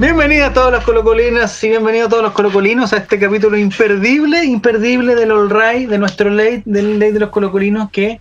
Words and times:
Bienvenidos 0.00 0.50
a 0.50 0.52
todos 0.52 0.72
los 0.72 0.82
colocolinas 0.82 1.62
y 1.62 1.68
bienvenidos 1.68 2.08
a 2.08 2.10
todos 2.10 2.22
los 2.24 2.32
colocolinos 2.32 2.92
a 2.92 2.96
este 2.96 3.16
capítulo 3.16 3.56
imperdible, 3.56 4.44
imperdible 4.44 5.14
del 5.14 5.30
All 5.30 5.48
Right, 5.48 5.88
de 5.88 5.98
nuestro 5.98 6.30
ley, 6.30 6.62
del 6.64 6.98
ley 6.98 7.12
de 7.12 7.20
los 7.20 7.30
colocolinos 7.30 7.90
que 7.92 8.20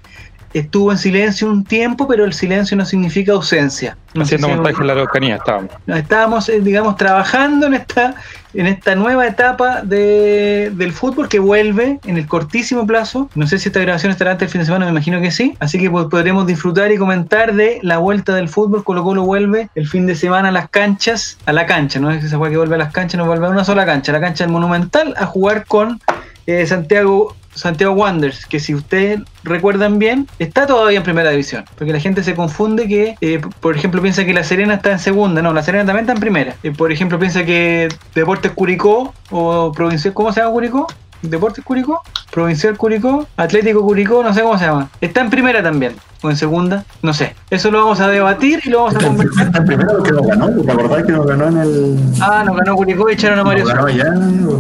estuvo 0.54 0.92
en 0.92 0.98
silencio 0.98 1.50
un 1.50 1.64
tiempo, 1.64 2.08
pero 2.08 2.26
el 2.26 2.34
silencio 2.34 2.78
no 2.78 2.86
significa 2.86 3.34
ausencia. 3.34 3.98
No 4.14 4.24
Haciendo 4.24 4.48
montaje 4.48 4.80
en 4.80 4.88
la 4.88 4.94
Araucanía 4.94 5.36
estábamos. 5.38 5.72
estábamos, 5.88 6.50
eh, 6.50 6.62
digamos, 6.62 6.98
trabajando 6.98 7.66
en 7.66 7.74
esta, 7.74 8.16
en 8.54 8.68
esta 8.68 8.94
nueva 8.94 9.26
etapa 9.26 9.82
de, 9.82 10.72
del 10.76 10.94
fútbol 10.94 11.28
que 11.28 11.40
vuelve 11.40 12.00
en 12.06 12.18
el 12.18 12.28
cortísimo 12.28 12.86
plazo. 12.86 13.30
No 13.34 13.48
sé 13.48 13.58
si 13.58 13.70
esta 13.70 13.80
grabación 13.80 14.12
estará 14.12 14.32
antes 14.32 14.48
del 14.48 14.52
fin 14.52 14.62
de 14.62 14.66
semana, 14.66 14.86
me 14.86 14.92
imagino 14.92 15.20
que 15.20 15.32
sí. 15.32 15.56
Así 15.60 15.80
que 15.80 15.90
pues, 15.90 16.06
podremos 16.06 16.46
disfrutar 16.46 16.92
y 16.92 16.98
comentar 16.98 17.56
de 17.56 17.80
la 17.82 17.98
vuelta 17.98 18.36
del 18.36 18.50
fútbol. 18.50 18.84
Colo 18.84 19.04
Colo 19.04 19.24
vuelve 19.24 19.70
el 19.74 19.88
fin 19.88 20.06
de 20.06 20.16
semana 20.16 20.50
a 20.50 20.52
las 20.52 20.70
canchas, 20.70 21.40
a 21.48 21.54
la 21.54 21.66
cancha, 21.66 22.00
no 22.00 22.12
es 22.12 22.24
esa 22.24 22.38
que 22.38 22.58
vuelve 22.58 22.76
a 22.76 22.80
las 22.80 22.94
canchas, 22.94 23.18
no 23.18 23.26
vuelve 23.26 23.48
a 23.48 23.50
una 23.50 23.64
sola 23.64 23.86
cancha, 23.86 24.12
a 24.12 24.14
la 24.14 24.22
cancha 24.22 24.44
del 24.44 24.54
Monumental, 24.54 25.16
a 25.18 25.26
jugar 25.26 25.66
con 25.66 26.00
eh, 26.46 26.66
Santiago. 26.68 27.36
Santiago 27.56 27.94
Wanderers, 27.94 28.46
que 28.46 28.60
si 28.60 28.74
ustedes 28.76 29.22
recuerdan 29.44 30.00
bien, 30.00 30.28
está 30.40 30.66
todavía 30.66 30.98
en 30.98 31.04
primera 31.04 31.30
división. 31.30 31.66
Porque 31.78 31.94
la 31.94 32.00
gente 32.00 32.24
se 32.24 32.36
confunde 32.36 32.88
que, 32.88 33.16
eh, 33.22 33.42
por 33.60 33.76
ejemplo, 33.76 34.02
piensa 34.02 34.26
que 34.26 34.34
La 34.34 34.44
Serena 34.44 34.76
está 34.76 34.92
en 34.92 35.00
segunda. 35.00 35.42
No, 35.42 35.54
La 35.54 35.64
Serena 35.64 35.86
también 35.86 36.04
está 36.04 36.14
en 36.14 36.20
primera. 36.20 36.56
Eh, 36.64 36.72
por 36.72 36.92
ejemplo, 36.92 37.20
piensa 37.20 37.46
que 37.46 37.90
Deportes 38.16 38.52
Curicó 38.52 39.14
o 39.30 39.72
Provincial, 39.72 40.14
¿cómo 40.14 40.32
se 40.32 40.42
llama 40.42 40.54
Curicó? 40.54 40.88
Deportes 41.24 41.64
Curicó, 41.64 42.02
Provincial 42.32 42.78
Curicó, 42.78 43.28
Atlético 43.38 43.82
Curicó, 43.82 44.22
no 44.24 44.34
sé 44.34 44.42
cómo 44.42 44.58
se 44.58 44.66
llama. 44.66 44.90
Está 45.02 45.22
en 45.22 45.30
primera 45.30 45.64
también, 45.64 45.94
o 46.22 46.30
en 46.30 46.36
segunda, 46.36 46.84
no 47.02 47.14
sé. 47.14 47.36
Eso 47.50 47.72
lo 47.72 47.80
vamos 47.80 48.00
a 48.02 48.08
debatir 48.10 48.60
y 48.66 48.70
lo 48.70 48.80
vamos 48.84 48.96
a 48.96 48.98
Está 48.98 49.08
en 49.10 49.16
conversar. 49.18 49.46
está 49.48 49.58
en 49.60 49.66
primero 49.66 49.90
porque 49.98 50.12
nos 50.12 50.28
ganó, 50.28 50.50
¿te 50.50 50.72
acordás 50.72 51.04
que 51.06 51.12
nos 51.14 51.26
ganó 51.26 51.48
en 51.48 51.58
el. 51.58 52.00
Ah, 52.22 52.44
nos 52.46 52.58
ganó 52.58 52.76
Curicó 52.76 53.10
y 53.10 53.14
echaron 53.14 53.40
a 53.40 53.44
Mario 53.44 53.66
ganó 53.66 53.88
Sala. 53.88 53.94
allá, 53.94 54.12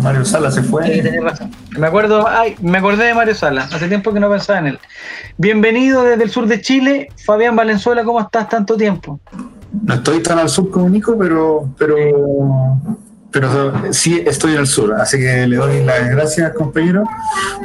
Mario 0.01 0.25
Sala 0.25 0.51
se 0.51 0.61
Sí, 0.63 0.67
fue. 0.69 0.83
tenés 0.89 1.23
razón. 1.23 1.51
Me 1.77 1.87
acuerdo, 1.87 2.27
ay, 2.27 2.55
me 2.61 2.77
acordé 2.77 3.05
de 3.05 3.13
Mario 3.13 3.35
Sala. 3.35 3.63
Hace 3.71 3.87
tiempo 3.87 4.13
que 4.13 4.19
no 4.19 4.29
pensaba 4.29 4.59
en 4.59 4.67
él. 4.67 4.79
Bienvenido 5.37 6.03
desde 6.03 6.23
el 6.23 6.29
sur 6.29 6.47
de 6.47 6.61
Chile, 6.61 7.09
Fabián 7.25 7.55
Valenzuela, 7.55 8.03
¿cómo 8.03 8.21
estás 8.21 8.47
tanto 8.49 8.77
tiempo? 8.77 9.19
No 9.85 9.95
estoy 9.95 10.21
tan 10.21 10.37
al 10.39 10.49
sur 10.49 10.69
como 10.69 10.87
Nico, 10.87 11.17
pero, 11.17 11.67
pero, 11.79 11.97
pero 13.33 13.73
sí 13.91 14.23
estoy 14.25 14.55
al 14.55 14.67
sur. 14.67 14.93
Así 14.93 15.17
que 15.17 15.47
le 15.47 15.57
doy 15.57 15.83
las 15.83 16.09
gracias, 16.09 16.53
compañero, 16.53 17.03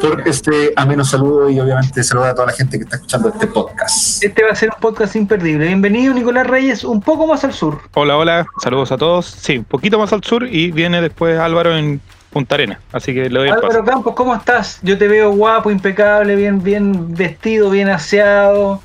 por 0.01 0.27
este 0.27 0.73
ameno 0.75 1.05
saludo 1.05 1.49
y 1.51 1.61
obviamente 1.61 2.03
saludar 2.03 2.31
a 2.31 2.35
toda 2.35 2.47
la 2.47 2.53
gente 2.55 2.79
que 2.79 2.85
está 2.85 2.97
escuchando 2.97 3.29
este 3.29 3.47
podcast. 3.47 4.25
Este 4.25 4.43
va 4.43 4.51
a 4.51 4.55
ser 4.55 4.71
un 4.75 4.81
podcast 4.81 5.15
imperdible. 5.15 5.67
Bienvenido, 5.67 6.15
Nicolás 6.15 6.47
Reyes, 6.47 6.83
un 6.83 7.03
poco 7.03 7.27
más 7.27 7.45
al 7.45 7.53
sur. 7.53 7.79
Hola, 7.95 8.17
hola, 8.17 8.47
saludos 8.63 8.91
a 8.91 8.97
todos. 8.97 9.27
Sí, 9.27 9.59
un 9.59 9.65
poquito 9.65 9.99
más 9.99 10.13
al 10.13 10.25
sur 10.25 10.45
y 10.51 10.71
viene 10.73 11.03
después 11.03 11.39
Álvaro 11.39 11.77
en 11.77 12.01
Punta 12.31 12.55
Arena. 12.55 12.81
Así 12.93 13.13
que 13.13 13.29
le 13.29 13.39
doy 13.39 13.49
el 13.49 13.55
Álvaro 13.55 13.85
paso. 13.85 13.85
Campos, 13.85 14.15
¿cómo 14.15 14.35
estás? 14.35 14.81
Yo 14.83 14.97
te 14.97 15.07
veo 15.07 15.33
guapo, 15.33 15.71
impecable, 15.71 16.35
bien, 16.35 16.63
bien 16.63 17.15
vestido, 17.15 17.69
bien 17.69 17.91
aseado, 17.91 18.81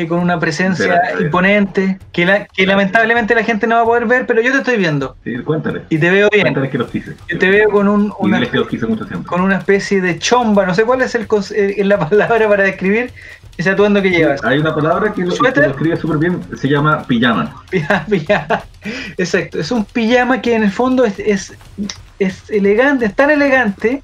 eh, 0.00 0.08
con 0.08 0.18
una 0.18 0.40
presencia 0.40 1.00
imponente, 1.20 1.98
que, 2.12 2.26
la- 2.26 2.46
que 2.46 2.66
lamentablemente 2.66 3.34
la 3.34 3.44
gente 3.44 3.66
no 3.66 3.76
va 3.76 3.82
a 3.82 3.84
poder 3.84 4.06
ver, 4.06 4.26
pero 4.26 4.40
yo 4.42 4.50
te 4.52 4.58
estoy 4.58 4.76
viendo 4.76 5.16
Sí, 5.22 5.36
cuéntale. 5.38 5.82
y 5.88 5.98
te 5.98 6.10
veo 6.10 6.28
bien. 6.32 6.42
Cuéntale 6.46 6.70
que 6.70 6.78
los 6.78 6.90
quise. 6.90 7.14
Yo 7.28 7.38
te 7.38 7.48
veo 7.48 7.70
con 7.70 7.86
un, 7.88 8.12
una, 8.18 8.40
con 9.26 9.40
una 9.40 9.58
especie 9.58 10.00
de 10.00 10.18
chomba, 10.18 10.66
no 10.66 10.74
sé 10.74 10.84
cuál 10.84 11.02
es 11.02 11.14
el, 11.14 11.26
eh, 11.54 11.84
la 11.84 11.98
palabra 12.08 12.48
para 12.48 12.64
describir 12.64 13.12
ese 13.56 13.70
atuendo 13.70 14.02
que 14.02 14.10
llevas. 14.10 14.44
Hay 14.44 14.58
una 14.58 14.74
palabra 14.74 15.12
que 15.12 15.22
lo, 15.22 15.34
que 15.36 15.60
escribe 15.60 15.96
súper 15.96 16.18
bien, 16.18 16.40
se 16.56 16.68
llama 16.68 17.04
pijama. 17.06 17.54
Pijama, 17.70 18.04
pijama. 18.06 18.62
Exacto, 19.16 19.60
es 19.60 19.70
un 19.70 19.84
pijama 19.84 20.42
que 20.42 20.54
en 20.56 20.64
el 20.64 20.70
fondo 20.70 21.04
es, 21.04 21.18
es, 21.20 21.54
es 22.18 22.50
elegante, 22.50 23.06
es 23.06 23.14
tan 23.14 23.30
elegante 23.30 24.02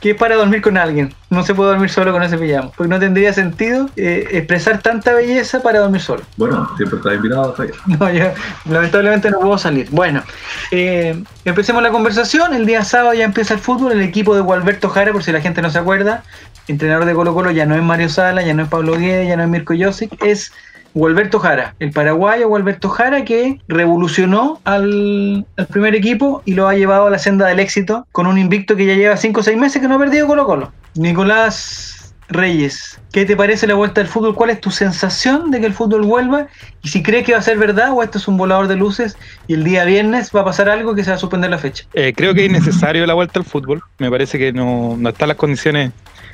que 0.00 0.10
es 0.10 0.16
para 0.16 0.36
dormir 0.36 0.62
con 0.62 0.76
alguien. 0.76 1.14
No 1.30 1.42
se 1.42 1.54
puede 1.54 1.70
dormir 1.70 1.90
solo 1.90 2.12
con 2.12 2.22
ese 2.22 2.38
pijama, 2.38 2.70
porque 2.76 2.88
no 2.88 2.98
tendría 2.98 3.32
sentido 3.32 3.90
eh, 3.96 4.26
expresar 4.32 4.80
tanta 4.80 5.12
belleza 5.12 5.60
para 5.60 5.80
dormir 5.80 6.00
solo. 6.00 6.22
Bueno, 6.36 6.68
siempre 6.76 6.98
está 6.98 7.14
invitado. 7.14 7.52
Javier. 7.54 7.74
No, 7.98 8.10
yo 8.12 8.32
lamentablemente 8.70 9.30
no 9.30 9.40
puedo 9.40 9.58
salir. 9.58 9.88
Bueno, 9.90 10.22
eh, 10.70 11.22
empecemos 11.44 11.82
la 11.82 11.90
conversación. 11.90 12.54
El 12.54 12.66
día 12.66 12.84
sábado 12.84 13.14
ya 13.14 13.24
empieza 13.24 13.54
el 13.54 13.60
fútbol. 13.60 13.92
El 13.92 14.02
equipo 14.02 14.34
de 14.34 14.40
Gualberto 14.40 14.88
Jara, 14.88 15.12
por 15.12 15.22
si 15.22 15.32
la 15.32 15.40
gente 15.40 15.62
no 15.62 15.70
se 15.70 15.78
acuerda, 15.78 16.22
entrenador 16.68 17.04
de 17.04 17.14
Colo 17.14 17.34
Colo, 17.34 17.50
ya 17.50 17.66
no 17.66 17.74
es 17.74 17.82
Mario 17.82 18.08
Sala, 18.08 18.42
ya 18.42 18.54
no 18.54 18.62
es 18.62 18.68
Pablo 18.68 18.96
Guede, 18.96 19.26
ya 19.26 19.36
no 19.36 19.42
es 19.42 19.48
Mirko 19.48 19.74
Josic, 19.78 20.22
es 20.24 20.52
Gualberto 20.98 21.38
Jara, 21.38 21.76
el 21.78 21.92
paraguayo 21.92 22.48
Gualberto 22.48 22.88
Jara 22.88 23.24
que 23.24 23.60
revolucionó 23.68 24.60
al, 24.64 25.46
primer 25.70 25.94
equipo 25.94 26.42
y 26.44 26.54
lo 26.54 26.66
ha 26.66 26.74
llevado 26.74 27.06
a 27.06 27.10
la 27.10 27.20
senda 27.20 27.46
del 27.46 27.60
éxito 27.60 28.04
con 28.10 28.26
un 28.26 28.36
invicto 28.36 28.74
que 28.74 28.84
ya 28.84 28.94
lleva 28.94 29.16
5 29.16 29.38
o 29.38 29.42
6 29.44 29.56
meses 29.56 29.80
que 29.80 29.86
no 29.86 29.94
ha 29.94 29.98
perdido 29.98 30.26
Colo 30.26 30.44
Colo. 30.44 30.72
Nicolás 30.96 32.14
Reyes, 32.28 33.00
¿qué 33.12 33.24
te 33.24 33.36
parece 33.36 33.68
la 33.68 33.74
vuelta 33.74 34.00
del 34.00 34.10
fútbol? 34.10 34.34
¿Cuál 34.34 34.50
es 34.50 34.60
tu 34.60 34.72
sensación 34.72 35.52
de 35.52 35.60
que 35.60 35.66
el 35.66 35.72
fútbol 35.72 36.02
vuelva? 36.02 36.48
Y 36.82 36.88
si 36.88 37.00
crees 37.00 37.24
que 37.24 37.32
va 37.32 37.38
a 37.38 37.42
ser 37.42 37.58
verdad 37.58 37.92
o 37.92 38.02
esto 38.02 38.18
es 38.18 38.26
un 38.26 38.36
volador 38.36 38.66
de 38.66 38.74
luces 38.74 39.16
y 39.46 39.54
el 39.54 39.62
día 39.62 39.84
viernes 39.84 40.32
va 40.34 40.40
a 40.40 40.44
pasar 40.46 40.68
algo 40.68 40.96
que 40.96 41.04
se 41.04 41.10
va 41.10 41.16
a 41.16 41.20
suspender 41.20 41.48
la 41.48 41.58
fecha. 41.58 41.84
Eh, 41.94 42.12
creo 42.16 42.34
que 42.34 42.46
es 42.46 42.50
necesario 42.50 43.06
la 43.06 43.14
vuelta 43.14 43.38
al 43.38 43.44
fútbol. 43.44 43.82
Me 43.98 44.10
parece 44.10 44.36
que 44.36 44.52
no, 44.52 44.96
no 44.98 45.10
están 45.10 45.28
las 45.28 45.36
condiciones 45.36 45.92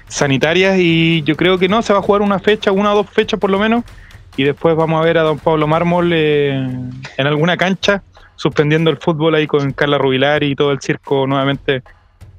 sanitarias 0.09 0.79
y 0.79 1.23
yo 1.25 1.37
creo 1.37 1.59
que 1.59 1.69
no, 1.69 1.83
se 1.83 1.93
va 1.93 1.99
a 1.99 2.03
jugar 2.03 2.23
una 2.23 2.39
fecha, 2.39 2.73
una 2.73 2.95
o 2.95 2.97
dos 2.97 3.11
fechas 3.11 3.39
por 3.39 3.51
lo 3.51 3.59
menos. 3.59 3.85
Y 4.37 4.45
después 4.45 4.75
vamos 4.77 5.01
a 5.01 5.05
ver 5.05 5.19
a 5.19 5.23
don 5.23 5.39
Pablo 5.39 5.67
Mármol 5.67 6.11
eh, 6.13 6.53
en 7.17 7.27
alguna 7.27 7.57
cancha 7.57 8.03
suspendiendo 8.37 8.91
el 8.91 8.97
fútbol 8.97 9.35
ahí 9.37 9.47
con 9.47 9.73
Carla 9.73 9.97
Rubilar 9.97 10.43
y 10.43 10.57
todo 10.57 10.73
el 10.73 10.81
circo 10.81 11.25
nuevamente, 11.27 11.83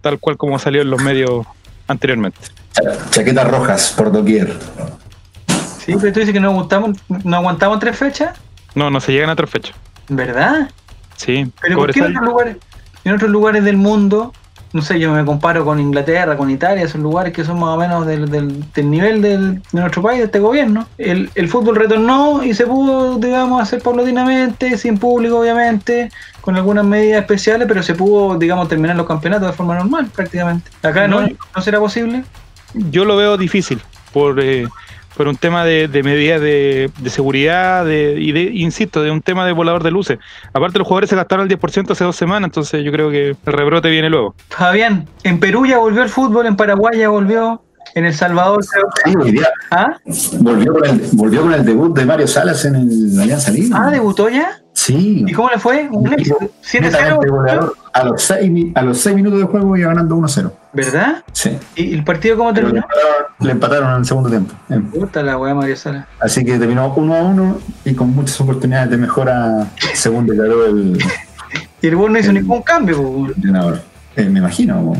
tal 0.01 0.19
cual 0.19 0.35
como 0.37 0.59
salió 0.59 0.81
en 0.81 0.89
los 0.89 1.01
medios 1.01 1.45
anteriormente. 1.87 2.37
Cha- 2.73 3.09
Chaquetas 3.11 3.49
rojas 3.49 3.93
por 3.95 4.11
doquier. 4.11 4.53
Sí, 5.79 5.95
pero 5.99 6.11
tú 6.13 6.19
dices 6.19 6.33
que 6.33 6.39
no 6.41 6.49
aguantamos, 6.49 6.97
no 7.23 7.35
aguantamos 7.37 7.79
tres 7.79 7.97
fechas, 7.97 8.37
No, 8.73 8.89
no 8.89 8.99
se 8.99 9.13
llegan 9.13 9.29
a 9.29 9.33
otra 9.33 9.47
fecha. 9.47 9.73
¿verdad? 10.09 10.69
Sí, 11.15 11.49
Pero 11.61 11.77
¿por 11.77 11.93
qué 11.93 11.99
en 12.01 12.07
otros 12.17 12.25
lugares, 12.25 12.57
en 13.05 13.13
otros 13.13 13.31
lugares 13.31 13.63
del 13.63 13.77
mundo, 13.77 14.33
no 14.75 14.81
sé, 14.81 14.99
yo 14.99 15.13
me 15.13 15.23
comparo 15.23 15.63
con 15.63 15.79
Inglaterra, 15.79 16.35
con 16.35 16.49
Italia, 16.51 16.85
son 16.89 17.01
lugares 17.01 17.31
que 17.31 17.45
son 17.45 17.57
más 17.59 17.69
o 17.69 17.77
menos 17.77 18.05
del, 18.05 18.29
del- 18.29 18.63
del 18.73 18.89
nivel 18.91 19.21
del- 19.21 19.61
de 19.71 19.79
nuestro 19.79 20.01
país, 20.01 20.19
de 20.19 20.25
este 20.25 20.39
gobierno. 20.39 20.85
El, 20.97 21.29
el 21.33 21.47
fútbol 21.47 21.77
retornó 21.77 22.43
y 22.43 22.53
se 22.53 22.67
pudo, 22.67 23.17
digamos, 23.17 23.61
hacer 23.61 23.81
paulatinamente, 23.81 24.77
sin 24.77 24.97
público, 24.97 25.39
obviamente, 25.39 26.11
con 26.41 26.57
algunas 26.57 26.83
medidas 26.83 27.21
especiales, 27.21 27.67
pero 27.69 27.81
se 27.81 27.93
pudo, 27.95 28.37
digamos, 28.37 28.67
terminar 28.67 28.97
los 28.97 29.07
campeonatos 29.07 29.47
de 29.47 29.53
forma 29.53 29.75
normal, 29.75 30.07
prácticamente. 30.13 30.69
Acá 30.83 31.07
no, 31.07 31.21
No. 31.21 31.27
no 31.55 31.61
será 31.61 31.79
posible. 31.79 32.25
yo 32.73 33.05
lo 33.05 33.15
veo 33.15 33.37
difícil 33.37 33.81
por, 34.11 34.41
eh, 34.41 34.67
por 35.17 35.27
un 35.27 35.35
tema 35.37 35.63
de, 35.63 35.87
de 35.87 36.03
medidas 36.03 36.41
de, 36.41 36.91
de 36.99 37.09
seguridad 37.09 37.85
de, 37.85 38.15
y 38.19 38.31
de, 38.31 38.41
insisto, 38.43 39.01
de 39.01 39.11
un 39.11 39.21
tema 39.21 39.45
de 39.45 39.53
volador 39.53 39.83
de 39.83 39.91
luces. 39.91 40.19
Aparte 40.53 40.77
los 40.77 40.87
jugadores 40.87 41.09
se 41.09 41.15
gastaron 41.15 41.49
el 41.49 41.57
10% 41.59 41.91
hace 41.91 42.03
dos 42.03 42.15
semanas, 42.15 42.47
entonces 42.49 42.83
yo 42.83 42.91
creo 42.91 43.09
que 43.09 43.29
el 43.29 43.53
rebrote 43.53 43.89
viene 43.89 44.09
luego. 44.09 44.35
Fabián, 44.49 45.07
en 45.23 45.39
Perú 45.39 45.65
ya 45.65 45.77
volvió 45.77 46.03
el 46.03 46.09
fútbol, 46.09 46.45
en 46.47 46.55
Paraguay 46.55 46.99
ya 46.99 47.09
volvió, 47.09 47.61
en 47.93 48.05
El 48.05 48.13
Salvador. 48.13 48.61
Sí, 48.63 49.13
hoy 49.21 49.31
día 49.31 49.47
¿Ah? 49.71 49.97
volvió 50.39 50.73
con, 50.73 50.85
el, 50.89 51.01
volvió 51.13 51.41
con 51.43 51.53
el 51.53 51.63
debut 51.65 51.97
de 51.97 52.05
Mario 52.05 52.27
Salas 52.27 52.65
en 52.65 52.75
el 52.75 53.19
Alianza 53.21 53.51
Lima. 53.51 53.85
Ah, 53.87 53.91
debutó 53.91 54.27
ya. 54.27 54.49
Sí. 54.73 55.23
¿Y 55.25 55.31
cómo 55.31 55.49
le 55.49 55.57
fue? 55.59 55.87
Un 55.89 56.11
éxito. 56.11 56.37
7-0. 56.61 56.81
Netamente 56.81 57.29
goleador. 57.29 57.73
A 57.93 58.03
los, 58.03 58.21
seis, 58.21 58.51
mi- 58.51 58.73
a 58.75 58.81
los 58.81 58.97
seis 58.97 59.15
minutos 59.15 59.39
de 59.39 59.45
juego 59.45 59.77
iba 59.77 59.87
ganando 59.87 60.15
1-0. 60.17 60.51
¿Verdad? 60.75 61.23
Sí. 61.31 61.57
¿Y 61.75 61.93
el 61.93 62.03
partido 62.03 62.37
cómo 62.37 62.53
terminó? 62.53 62.77
empataron, 62.77 63.25
le 63.39 63.51
empataron 63.51 63.91
en 63.91 63.97
el 63.99 64.05
segundo 64.05 64.29
tiempo. 64.29 64.53
Puta 64.91 65.23
la 65.23 65.37
weá, 65.37 65.55
Mario 65.55 65.75
Sala. 65.77 66.07
Así 66.19 66.43
que 66.43 66.57
terminó 66.59 66.93
1 66.93 67.15
a 67.15 67.21
1 67.23 67.57
y 67.85 67.93
con 67.93 68.13
muchas 68.13 68.39
oportunidades 68.41 68.89
de 68.89 68.97
mejora, 68.97 69.67
según 69.93 70.25
declaró 70.27 70.65
el 70.65 70.97
Y 71.81 71.87
el 71.87 71.95
gol 71.95 72.13
no 72.13 72.19
hizo 72.19 72.29
El- 72.31 72.35
ningún 72.41 72.61
cambio, 72.63 72.97
po. 73.01 73.27
entrenador. 73.27 73.81
Eh, 74.15 74.25
me 74.25 74.39
imagino. 74.39 74.93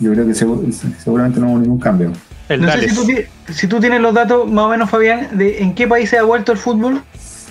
Yo 0.00 0.12
creo 0.12 0.24
que 0.26 0.32
segu- 0.32 0.70
seguramente 0.98 1.40
no 1.40 1.48
hubo 1.50 1.58
ningún 1.58 1.80
cambio. 1.80 2.12
El 2.48 2.62
No 2.62 2.72
sé 2.72 2.88
si 2.88 2.94
tú, 2.94 3.12
si 3.52 3.66
tú 3.66 3.80
tienes 3.80 4.00
los 4.00 4.14
datos 4.14 4.48
más 4.50 4.64
o 4.66 4.68
menos, 4.68 4.88
Fabián, 4.88 5.28
de 5.32 5.62
en 5.62 5.74
qué 5.74 5.86
países 5.88 6.18
ha 6.18 6.22
vuelto 6.22 6.52
el 6.52 6.58
fútbol. 6.58 7.02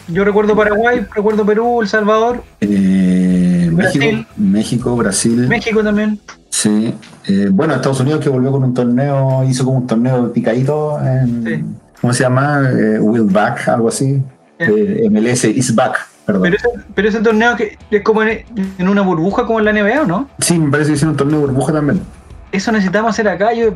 Yo 0.07 0.23
recuerdo 0.23 0.55
Paraguay, 0.55 1.05
recuerdo 1.13 1.45
Perú, 1.45 1.81
El 1.81 1.89
Salvador, 1.89 2.41
Eh, 2.61 3.26
Brasil. 3.77 4.01
México, 4.01 4.29
México, 4.37 4.95
Brasil. 4.95 5.47
México 5.47 5.83
también. 5.83 6.19
Sí. 6.49 6.93
Eh, 7.27 7.49
bueno, 7.51 7.75
Estados 7.75 7.99
Unidos 7.99 8.21
que 8.21 8.29
volvió 8.29 8.51
con 8.51 8.63
un 8.63 8.73
torneo, 8.73 9.43
hizo 9.47 9.63
como 9.65 9.77
un 9.77 9.87
torneo 9.87 10.31
picadito 10.33 10.99
en, 11.03 11.43
Sí. 11.45 11.63
¿cómo 12.01 12.13
se 12.13 12.23
llama? 12.23 12.61
Eh, 12.71 12.99
Will 12.99 13.23
Back, 13.23 13.67
algo 13.69 13.89
así. 13.89 14.21
Eh, 14.59 15.07
MLS 15.09 15.43
is 15.45 15.73
back, 15.75 15.97
perdón. 16.25 16.43
Pero 16.43 16.55
ese, 16.57 16.67
pero 16.95 17.09
ese 17.09 17.19
torneo 17.19 17.55
que 17.55 17.77
es 17.91 18.01
como 18.01 18.23
en, 18.23 18.43
en 18.77 18.87
una 18.87 19.01
burbuja 19.03 19.45
como 19.45 19.59
en 19.59 19.65
la 19.65 19.73
NBA, 19.73 20.01
¿o 20.01 20.05
no? 20.05 20.29
Sí, 20.39 20.57
me 20.57 20.71
parece 20.71 20.89
que 20.89 20.95
hicieron 20.95 21.11
un 21.11 21.17
torneo 21.17 21.39
de 21.41 21.45
burbuja 21.45 21.73
también. 21.73 22.01
Eso 22.51 22.71
necesitamos 22.71 23.09
hacer 23.09 23.27
acá. 23.27 23.53
Yo 23.53 23.73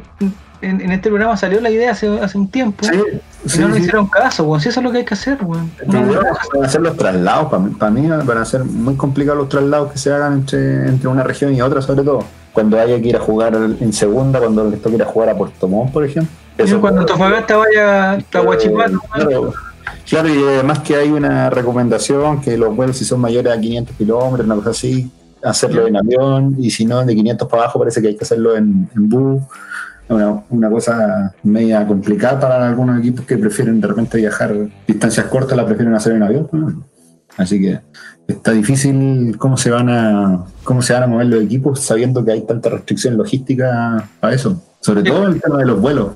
en, 0.61 0.81
en 0.81 0.91
este 0.91 1.09
programa 1.09 1.35
salió 1.37 1.59
la 1.59 1.69
idea 1.69 1.91
hace, 1.91 2.07
hace 2.19 2.37
un 2.37 2.47
tiempo. 2.47 2.85
Sí, 2.85 2.99
y 3.45 3.49
sí, 3.49 3.59
no 3.59 3.67
nos 3.67 3.77
sí. 3.77 3.83
hicieron 3.83 4.07
caso, 4.07 4.43
weón. 4.43 4.61
Si 4.61 4.69
eso 4.69 4.79
es 4.79 4.83
lo 4.83 4.91
que 4.91 4.99
hay 4.99 5.05
que 5.05 5.13
hacer, 5.13 5.37
weón. 5.43 5.71
A 6.61 6.69
ser 6.69 6.81
los 6.81 6.95
traslados. 6.95 7.49
Para 7.49 7.63
mí, 7.63 7.69
para 7.71 7.91
mí 7.91 8.07
van 8.07 8.37
a 8.37 8.45
ser 8.45 8.63
muy 8.63 8.95
complicados 8.95 9.39
los 9.39 9.49
traslados 9.49 9.91
que 9.91 9.97
se 9.97 10.13
hagan 10.13 10.33
entre, 10.33 10.87
entre 10.87 11.07
una 11.07 11.23
región 11.23 11.53
y 11.53 11.61
otra, 11.61 11.81
sobre 11.81 12.03
todo. 12.03 12.23
Cuando 12.53 12.79
haya 12.79 12.99
que 13.01 13.07
ir 13.07 13.15
a 13.15 13.19
jugar 13.19 13.55
en 13.55 13.93
segunda, 13.93 14.39
cuando 14.39 14.69
les 14.69 14.81
toque 14.81 14.95
ir 14.95 15.03
a 15.03 15.05
jugar 15.05 15.29
a 15.29 15.35
Puerto 15.35 15.67
Montt, 15.67 15.91
por 15.91 16.03
ejemplo. 16.03 16.31
Yo 16.65 16.81
cuando 16.81 17.01
Antofagasta 17.01 17.57
vaya 17.57 18.11
a 18.13 18.41
Huachipato, 18.41 18.99
Claro, 19.13 19.53
claro, 20.07 20.29
y 20.29 20.43
además 20.43 20.79
que 20.79 20.95
hay 20.95 21.09
una 21.09 21.49
recomendación 21.49 22.41
que 22.41 22.57
los 22.57 22.75
vuelos 22.75 22.97
si 22.97 23.05
son 23.05 23.21
mayores 23.21 23.53
a 23.53 23.59
500 23.59 23.95
kilómetros, 23.95 24.45
una 24.45 24.55
cosa 24.55 24.71
así, 24.71 25.09
hacerlo 25.43 25.87
en 25.87 25.97
avión, 25.97 26.55
y 26.59 26.71
si 26.71 26.85
no, 26.85 27.03
de 27.05 27.15
500 27.15 27.47
para 27.47 27.63
abajo 27.63 27.79
parece 27.79 28.01
que 28.01 28.09
hay 28.09 28.15
que 28.15 28.23
hacerlo 28.23 28.55
en, 28.55 28.89
en 28.95 29.09
bus. 29.09 29.41
Una, 30.09 30.43
una 30.49 30.69
cosa 30.69 31.33
media 31.43 31.87
complicada 31.87 32.37
para 32.39 32.67
algunos 32.67 32.99
equipos 32.99 33.25
que 33.25 33.37
prefieren 33.37 33.79
de 33.79 33.87
repente 33.87 34.17
viajar 34.17 34.53
distancias 34.85 35.27
cortas, 35.27 35.55
la 35.55 35.65
prefieren 35.65 35.95
hacer 35.95 36.13
en 36.13 36.23
avión. 36.23 36.49
¿no? 36.51 36.83
Así 37.37 37.61
que 37.61 37.79
está 38.27 38.51
difícil 38.51 39.37
cómo 39.37 39.57
se 39.57 39.71
van 39.71 39.89
a 39.89 40.45
cómo 40.63 40.81
se 40.81 40.93
van 40.93 41.03
a 41.03 41.07
mover 41.07 41.27
los 41.27 41.43
equipos 41.43 41.79
sabiendo 41.79 42.23
que 42.25 42.31
hay 42.31 42.41
tanta 42.41 42.69
restricción 42.69 43.17
logística 43.17 44.09
para 44.19 44.33
eso. 44.33 44.61
Sobre 44.79 45.03
todo 45.03 45.27
el 45.27 45.39
tema 45.39 45.59
de 45.59 45.65
los 45.65 45.79
vuelos. 45.79 46.15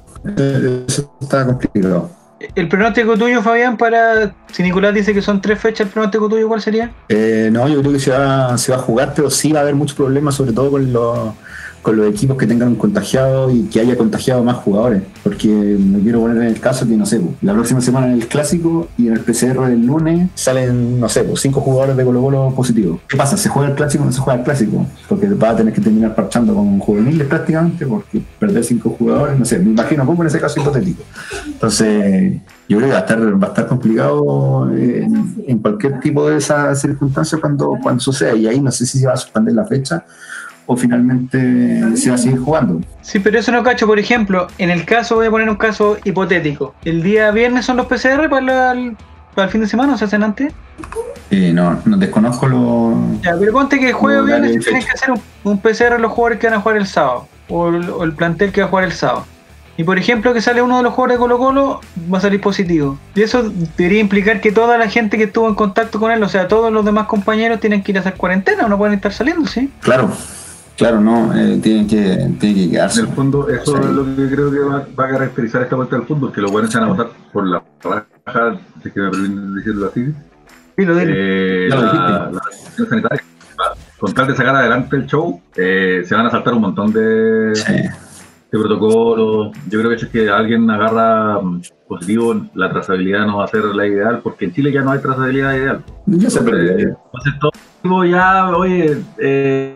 Eso 0.87 1.15
está 1.21 1.45
complicado. 1.45 2.09
El 2.39 2.67
pronóstico 2.67 3.17
tuyo, 3.17 3.41
Fabián, 3.41 3.77
para. 3.77 4.33
Si 4.51 4.63
Nicolás 4.63 4.93
dice 4.93 5.13
que 5.13 5.21
son 5.21 5.41
tres 5.41 5.59
fechas, 5.59 5.87
el 5.87 5.93
pronóstico 5.93 6.29
tuyo, 6.29 6.47
¿cuál 6.47 6.61
sería? 6.61 6.91
Eh, 7.09 7.49
no, 7.51 7.67
yo 7.67 7.79
creo 7.81 7.93
que 7.93 7.99
se 7.99 8.11
va, 8.11 8.57
se 8.57 8.71
va 8.71 8.77
a 8.77 8.81
jugar, 8.81 9.13
pero 9.15 9.29
sí 9.29 9.51
va 9.51 9.59
a 9.59 9.61
haber 9.63 9.75
muchos 9.75 9.95
problemas, 9.95 10.35
sobre 10.35 10.51
todo 10.51 10.71
con 10.71 10.91
los, 10.91 11.33
con 11.85 11.97
los 11.97 12.07
equipos 12.07 12.35
que 12.35 12.47
tengan 12.47 12.73
contagiados 12.73 13.53
y 13.53 13.65
que 13.65 13.79
haya 13.79 13.95
contagiado 13.95 14.43
más 14.43 14.55
jugadores. 14.55 15.03
Porque 15.21 15.47
me 15.47 15.99
quiero 15.99 16.19
poner 16.19 16.37
en 16.37 16.47
el 16.47 16.59
caso 16.59 16.87
que, 16.87 16.97
no 16.97 17.05
sé, 17.05 17.19
pues, 17.19 17.35
la 17.43 17.53
próxima 17.53 17.79
semana 17.79 18.07
en 18.07 18.13
el 18.13 18.27
clásico 18.27 18.87
y 18.97 19.07
en 19.07 19.13
el 19.13 19.19
PCR 19.19 19.67
del 19.67 19.85
lunes 19.85 20.31
salen, 20.33 20.99
no 20.99 21.07
sé, 21.07 21.23
pues, 21.23 21.41
cinco 21.41 21.61
jugadores 21.61 21.95
de 21.95 22.03
Colo 22.03 22.23
Colo 22.23 22.53
positivos. 22.55 23.01
¿Qué 23.07 23.15
pasa? 23.15 23.37
¿Se 23.37 23.49
juega 23.49 23.69
el 23.69 23.75
clásico 23.75 24.01
o 24.01 24.07
no 24.07 24.11
se 24.11 24.19
juega 24.19 24.39
el 24.39 24.43
clásico? 24.43 24.83
Porque 25.07 25.27
va 25.27 25.51
a 25.51 25.55
tener 25.55 25.71
que 25.75 25.79
terminar 25.79 26.15
parchando 26.15 26.55
con 26.55 26.79
juveniles 26.79 27.27
prácticamente, 27.27 27.85
porque 27.85 28.19
perder 28.39 28.63
cinco 28.63 28.89
jugadores, 28.97 29.37
no 29.37 29.45
sé, 29.45 29.59
me 29.59 29.69
imagino 29.69 30.07
como 30.07 30.23
en 30.23 30.27
ese 30.27 30.39
caso 30.39 30.59
hipotético. 30.59 31.03
Entonces, 31.45 32.41
yo 32.67 32.77
creo 32.77 32.89
que 32.89 32.93
va 32.93 33.45
a 33.45 33.49
estar, 33.49 33.67
complicado 33.67 34.71
en, 34.71 35.35
en 35.45 35.59
cualquier 35.59 35.99
tipo 35.99 36.27
de 36.27 36.37
esas 36.37 36.81
circunstancias 36.81 37.39
cuando, 37.39 37.77
cuando 37.83 37.99
suceda. 37.99 38.33
Y 38.33 38.47
ahí 38.47 38.59
no 38.59 38.71
sé 38.71 38.87
si 38.87 38.97
se 38.97 39.05
va 39.05 39.13
a 39.13 39.17
suspender 39.17 39.53
la 39.53 39.65
fecha 39.65 40.03
o 40.67 40.75
finalmente 40.77 41.95
se 41.97 42.09
va 42.09 42.15
a 42.15 42.17
seguir 42.17 42.39
jugando. 42.39 42.81
Sí, 43.01 43.19
pero 43.19 43.39
eso 43.39 43.51
no 43.51 43.63
cacho. 43.63 43.85
Por 43.87 43.99
ejemplo, 43.99 44.47
en 44.57 44.69
el 44.69 44.85
caso, 44.85 45.15
voy 45.15 45.27
a 45.27 45.31
poner 45.31 45.49
un 45.49 45.55
caso 45.57 45.97
hipotético. 46.03 46.73
El 46.83 47.03
día 47.03 47.31
viernes 47.31 47.65
son 47.65 47.77
los 47.77 47.85
PCR 47.87 48.29
para, 48.29 48.41
la- 48.41 48.93
para 49.35 49.45
el 49.45 49.51
fin 49.51 49.61
de 49.61 49.67
semana, 49.67 49.93
¿o 49.93 49.97
se 49.97 50.05
hacen 50.05 50.23
antes? 50.23 50.53
Eh, 51.31 51.51
no, 51.53 51.79
no 51.85 51.97
desconozco 51.97 52.47
lo. 52.47 52.93
Ya, 53.21 53.35
pero 53.39 53.51
ponte 53.51 53.79
que 53.79 53.87
el 53.87 53.93
jueves 53.93 54.21
No, 54.21 54.25
viernes 54.27 54.51
dale, 54.51 54.63
tienen 54.63 54.83
que 54.85 54.91
hacer 54.91 55.11
un, 55.11 55.21
un 55.43 55.59
PCR 55.59 55.93
a 55.93 55.97
los 55.99 56.11
jugadores 56.11 56.39
que 56.39 56.47
van 56.47 56.55
a 56.57 56.61
jugar 56.61 56.77
el 56.77 56.87
sábado. 56.87 57.27
O 57.47 57.67
el, 57.69 57.89
o 57.89 58.03
el 58.03 58.13
plantel 58.13 58.51
que 58.51 58.61
va 58.61 58.67
a 58.67 58.69
jugar 58.69 58.85
el 58.85 58.91
sábado. 58.93 59.25
Y 59.77 59.83
por 59.83 59.97
ejemplo, 59.99 60.33
que 60.33 60.39
sale 60.41 60.61
uno 60.61 60.77
de 60.77 60.83
los 60.83 60.93
jugadores 60.93 61.17
de 61.17 61.19
Colo 61.19 61.37
Colo, 61.37 61.81
va 62.11 62.17
a 62.19 62.21
salir 62.21 62.39
positivo. 62.39 62.97
Y 63.13 63.21
eso 63.23 63.51
debería 63.77 63.99
implicar 63.99 64.39
que 64.39 64.51
toda 64.53 64.77
la 64.77 64.87
gente 64.87 65.17
que 65.17 65.25
estuvo 65.25 65.49
en 65.49 65.55
contacto 65.55 65.99
con 65.99 66.11
él, 66.13 66.23
o 66.23 66.29
sea, 66.29 66.47
todos 66.47 66.71
los 66.71 66.85
demás 66.85 67.07
compañeros, 67.07 67.59
tienen 67.59 67.83
que 67.83 67.91
ir 67.91 67.97
a 67.97 67.99
hacer 68.01 68.13
cuarentena 68.13 68.65
o 68.65 68.69
no 68.69 68.77
pueden 68.77 68.93
estar 68.95 69.11
saliendo, 69.11 69.45
¿sí? 69.47 69.69
Claro, 69.81 70.09
claro, 70.77 70.99
no, 71.01 71.33
eh, 71.35 71.59
tienen, 71.61 71.87
que, 71.87 72.01
tienen 72.39 72.39
que 72.39 72.63
En 72.65 72.71
quedarse. 72.71 73.01
el 73.01 73.07
fondo, 73.07 73.47
eso 73.49 73.75
Sí. 73.75 73.81
es 73.83 73.89
lo 73.89 74.03
que 74.15 74.29
creo 74.35 74.51
que 74.51 74.59
va, 74.59 74.85
va 74.99 75.05
a 75.05 75.09
caracterizar 75.09 75.61
esta 75.63 75.75
vuelta 75.75 75.95
del 75.97 76.05
fútbol, 76.05 76.31
que 76.31 76.41
los 76.41 76.51
buenos 76.51 76.71
se 76.71 76.79
van 76.79 76.89
a 76.89 76.91
votar 76.91 77.07
por 77.31 77.47
la 77.47 77.63
raja, 77.83 78.57
si 78.81 78.87
es 78.89 78.93
que 78.93 78.99
me 79.01 79.09
permiten 79.11 79.55
decirlo 79.55 79.87
así, 79.87 80.13
lo 80.77 80.95
dile. 80.95 81.13
eh, 81.15 81.67
Ya 81.69 81.75
lo 81.75 81.81
la, 81.81 81.91
dijiste. 81.91 82.81
la 82.83 82.89
sanitaria. 82.89 83.23
Con 83.99 84.13
tal 84.13 84.27
de 84.27 84.35
sacar 84.35 84.55
adelante 84.57 84.95
el 84.97 85.05
show, 85.05 85.41
eh, 85.55 86.03
se 86.05 86.13
van 86.13 86.25
a 86.25 86.29
saltar 86.29 86.53
un 86.53 86.61
montón 86.61 86.91
de, 86.91 87.51
Sí. 87.55 87.73
de 87.73 88.59
protocolos. 88.59 89.55
Yo 89.69 89.79
creo 89.79 89.89
que 89.91 89.97
si 89.99 90.05
es 90.05 90.11
que 90.11 90.29
alguien 90.29 90.69
agarra 90.69 91.39
mm, 91.41 91.61
positivo, 91.87 92.35
la 92.55 92.69
trazabilidad 92.69 93.25
no 93.25 93.37
va 93.37 93.45
a 93.45 93.47
ser 93.47 93.63
la 93.63 93.87
ideal, 93.87 94.19
porque 94.21 94.45
en 94.45 94.53
Chile 94.53 94.71
ya 94.73 94.81
no 94.81 94.91
hay 94.91 94.99
trazabilidad 94.99 95.53
ideal. 95.55 95.83
Ya 96.07 96.29
se 96.29 96.41
perdió. 96.41 96.71
Entonces 96.77 97.33
todo 97.81 98.03
ya, 98.03 98.49
oye, 98.49 98.85
eh, 98.91 99.03
eh, 99.19 99.74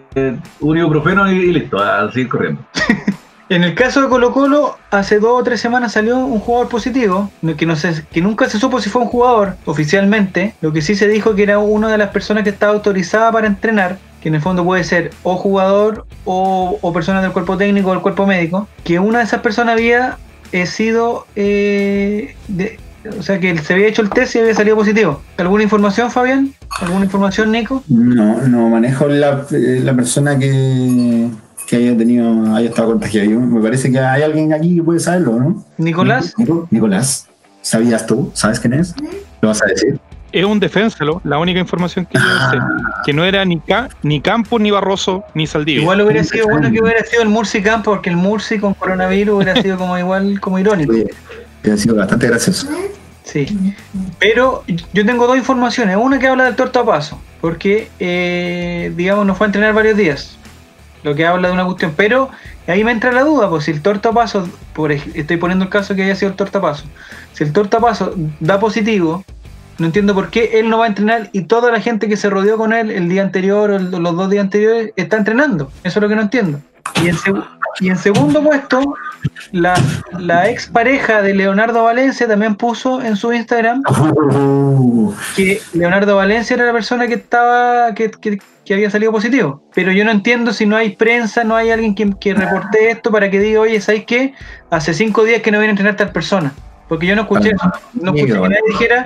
un 0.59 0.77
ibuprofeno 0.77 1.31
y, 1.31 1.53
listo, 1.53 1.77
a 1.77 2.11
seguir 2.11 2.29
corriendo. 2.29 2.61
En 3.49 3.63
el 3.63 3.73
caso 3.73 4.03
de 4.03 4.09
Colo 4.09 4.31
Colo, 4.31 4.77
hace 4.91 5.19
dos 5.19 5.41
o 5.41 5.43
tres 5.43 5.59
semanas 5.59 5.93
salió 5.93 6.19
un 6.19 6.39
jugador 6.39 6.69
positivo, 6.69 7.31
que, 7.57 8.21
nunca 8.21 8.47
se 8.47 8.59
supo 8.59 8.79
si 8.79 8.91
fue 8.91 9.01
un 9.01 9.07
jugador 9.07 9.55
oficialmente. 9.65 10.53
Lo 10.61 10.71
que 10.71 10.83
sí 10.83 10.93
se 10.93 11.07
dijo 11.07 11.33
que 11.33 11.41
era 11.41 11.57
una 11.57 11.87
de 11.91 11.97
las 11.97 12.09
personas 12.11 12.43
que 12.43 12.51
estaba 12.51 12.73
autorizada 12.73 13.31
para 13.31 13.47
entrenar, 13.47 13.97
que 14.21 14.29
en 14.29 14.35
el 14.35 14.41
fondo 14.41 14.63
puede 14.63 14.83
ser 14.83 15.09
o 15.23 15.35
jugador 15.35 16.05
o, 16.25 16.77
o 16.79 16.93
persona 16.93 17.23
del 17.23 17.31
cuerpo 17.31 17.57
técnico 17.57 17.89
o 17.89 17.93
del 17.93 18.03
cuerpo 18.03 18.27
médico, 18.27 18.67
que 18.83 18.99
una 18.99 19.17
de 19.17 19.23
esas 19.23 19.41
personas 19.41 19.73
había 19.73 20.19
eh, 20.51 20.67
sido, 20.67 21.25
eh, 21.35 22.35
de- 22.49 22.77
o 23.17 23.23
sea, 23.23 23.39
que 23.39 23.57
se 23.57 23.73
había 23.73 23.87
hecho 23.87 24.01
el 24.01 24.09
test 24.09 24.35
y 24.35 24.39
había 24.39 24.53
salido 24.53 24.75
positivo. 24.75 25.21
¿Alguna 25.37 25.63
información, 25.63 26.11
Fabián? 26.11 26.53
¿Alguna 26.81 27.05
información, 27.05 27.51
Nico? 27.51 27.83
No, 27.87 28.41
no 28.47 28.69
manejo 28.69 29.07
la, 29.07 29.45
eh, 29.51 29.81
la 29.83 29.93
persona 29.93 30.37
que, 30.37 31.29
que 31.67 31.75
haya 31.77 31.97
tenido, 31.97 32.55
haya 32.55 32.69
estado 32.69 32.89
contagiada. 32.89 33.27
Yo- 33.27 33.39
me 33.39 33.61
parece 33.61 33.91
que 33.91 33.99
hay 33.99 34.21
alguien 34.23 34.53
aquí 34.53 34.75
que 34.75 34.83
puede 34.83 34.99
saberlo, 34.99 35.33
¿no? 35.39 35.65
¿Nicolás? 35.77 36.33
Nico- 36.37 36.67
Nicolás, 36.71 37.27
¿sabías 37.61 38.05
tú? 38.05 38.31
¿Sabes 38.33 38.59
quién 38.59 38.73
es? 38.73 38.93
¿Lo 39.41 39.49
vas 39.49 39.61
a 39.61 39.65
decir? 39.65 39.99
Es 40.31 40.45
un 40.45 40.59
defensalo, 40.59 41.21
la 41.23 41.39
única 41.39 41.59
información 41.59 42.05
que 42.05 42.19
yo 42.19 42.23
sé. 42.51 42.57
Que 43.03 43.13
no 43.13 43.25
era 43.25 43.43
ni, 43.45 43.59
Ca- 43.61 43.89
ni 44.03 44.21
Campos, 44.21 44.61
ni 44.61 44.69
Barroso, 44.69 45.23
ni 45.33 45.47
Saldivia. 45.47 45.81
Igual 45.81 46.01
hubiera 46.01 46.23
sido 46.23 46.47
bueno 46.47 46.71
que 46.71 46.79
hubiera 46.83 47.03
sido 47.03 47.23
el 47.23 47.29
Murci 47.29 47.63
Campo, 47.63 47.89
porque 47.91 48.11
el 48.11 48.15
Murci 48.15 48.59
con 48.59 48.75
coronavirus 48.75 49.37
hubiera 49.37 49.59
sido 49.59 49.77
como 49.79 49.97
igual, 49.97 50.39
como 50.39 50.59
irónico. 50.59 50.91
Oye, 50.93 51.07
que 51.63 51.71
ha 51.71 51.77
sido 51.77 51.95
bastante 51.95 52.27
gracioso. 52.27 52.67
Sí. 53.31 53.75
Pero 54.19 54.63
yo 54.93 55.05
tengo 55.05 55.27
dos 55.27 55.37
informaciones. 55.37 55.97
Una 55.97 56.19
que 56.19 56.27
habla 56.27 56.45
del 56.45 56.55
tortapaso, 56.55 57.19
porque, 57.41 57.89
eh, 57.99 58.91
digamos, 58.95 59.25
no 59.25 59.35
fue 59.35 59.45
a 59.45 59.49
entrenar 59.49 59.73
varios 59.73 59.97
días. 59.97 60.37
Lo 61.03 61.15
que 61.15 61.25
habla 61.25 61.47
de 61.49 61.53
una 61.53 61.65
cuestión. 61.65 61.93
Pero 61.95 62.29
ahí 62.67 62.83
me 62.83 62.91
entra 62.91 63.11
la 63.11 63.23
duda, 63.23 63.49
pues 63.49 63.65
si 63.65 63.71
el 63.71 63.81
tortapaso, 63.81 64.49
por, 64.73 64.91
estoy 64.91 65.37
poniendo 65.37 65.65
el 65.65 65.71
caso 65.71 65.95
que 65.95 66.03
haya 66.03 66.15
sido 66.15 66.31
el 66.31 66.37
tortapaso, 66.37 66.85
si 67.33 67.43
el 67.43 67.53
tortapaso 67.53 68.13
da 68.39 68.59
positivo, 68.59 69.23
no 69.77 69.85
entiendo 69.85 70.13
por 70.13 70.29
qué 70.29 70.59
él 70.59 70.69
no 70.69 70.79
va 70.79 70.85
a 70.85 70.87
entrenar 70.89 71.29
y 71.31 71.43
toda 71.43 71.71
la 71.71 71.79
gente 71.79 72.09
que 72.09 72.17
se 72.17 72.29
rodeó 72.29 72.57
con 72.57 72.73
él 72.73 72.91
el 72.91 73.07
día 73.07 73.21
anterior 73.21 73.71
o 73.71 73.79
los 73.79 74.15
dos 74.15 74.29
días 74.29 74.43
anteriores 74.43 74.91
está 74.97 75.17
entrenando. 75.17 75.71
Eso 75.83 75.99
es 75.99 76.03
lo 76.03 76.09
que 76.09 76.15
no 76.15 76.21
entiendo. 76.23 76.59
Y 77.03 77.07
en, 77.09 77.15
seg- 77.15 77.47
y 77.79 77.89
en 77.89 77.97
segundo 77.97 78.43
puesto, 78.43 78.81
la, 79.51 79.73
la 80.17 80.49
ex 80.49 80.67
pareja 80.67 81.21
de 81.21 81.33
Leonardo 81.33 81.83
Valencia 81.83 82.27
también 82.27 82.55
puso 82.55 83.01
en 83.01 83.15
su 83.15 83.31
Instagram 83.33 83.83
que 85.35 85.61
Leonardo 85.73 86.15
Valencia 86.15 86.55
era 86.55 86.65
la 86.65 86.73
persona 86.73 87.07
que 87.07 87.15
estaba 87.15 87.93
que, 87.93 88.11
que- 88.11 88.39
que 88.65 88.73
había 88.75 88.91
salido 88.91 89.11
positivo. 89.11 89.63
Pero 89.73 89.91
yo 89.91 90.05
no 90.05 90.11
entiendo 90.11 90.53
si 90.53 90.67
no 90.67 90.75
hay 90.77 90.95
prensa, 90.95 91.43
no 91.43 91.55
hay 91.55 91.71
alguien 91.71 91.95
que, 91.95 92.13
que 92.19 92.35
reporte 92.35 92.91
esto 92.91 93.09
para 93.11 93.31
que 93.31 93.39
diga, 93.39 93.61
oye, 93.61 93.81
¿sabes 93.81 94.05
qué? 94.05 94.33
Hace 94.69 94.93
cinco 94.93 95.23
días 95.23 95.41
que 95.41 95.49
no 95.49 95.57
viene 95.57 95.69
a 95.69 95.71
entrenar 95.71 95.95
tal 95.95 96.11
persona. 96.11 96.53
Porque 96.87 97.07
yo 97.07 97.15
no 97.15 97.23
escuché. 97.23 97.51
No 97.93 98.13
escuché 98.13 98.33
que 98.33 98.39
nadie 98.49 98.61
dijera, 98.67 99.05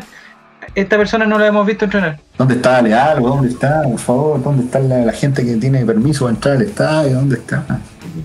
esta 0.75 0.97
persona 0.97 1.25
no 1.25 1.37
la 1.37 1.47
hemos 1.47 1.65
visto 1.65 1.85
entrenar. 1.85 2.19
¿Dónde 2.37 2.55
está 2.55 2.81
Leal? 2.81 3.21
¿Dónde 3.21 3.49
está? 3.49 3.81
Por 3.83 3.99
favor, 3.99 4.43
¿dónde 4.43 4.63
está 4.63 4.79
la, 4.79 4.99
la 4.99 5.11
gente 5.13 5.45
que 5.45 5.55
tiene 5.55 5.85
permiso 5.85 6.25
para 6.25 6.35
entrar 6.35 6.55
al 6.57 6.61
estadio? 6.63 7.15
¿Dónde 7.15 7.35
está? 7.35 7.63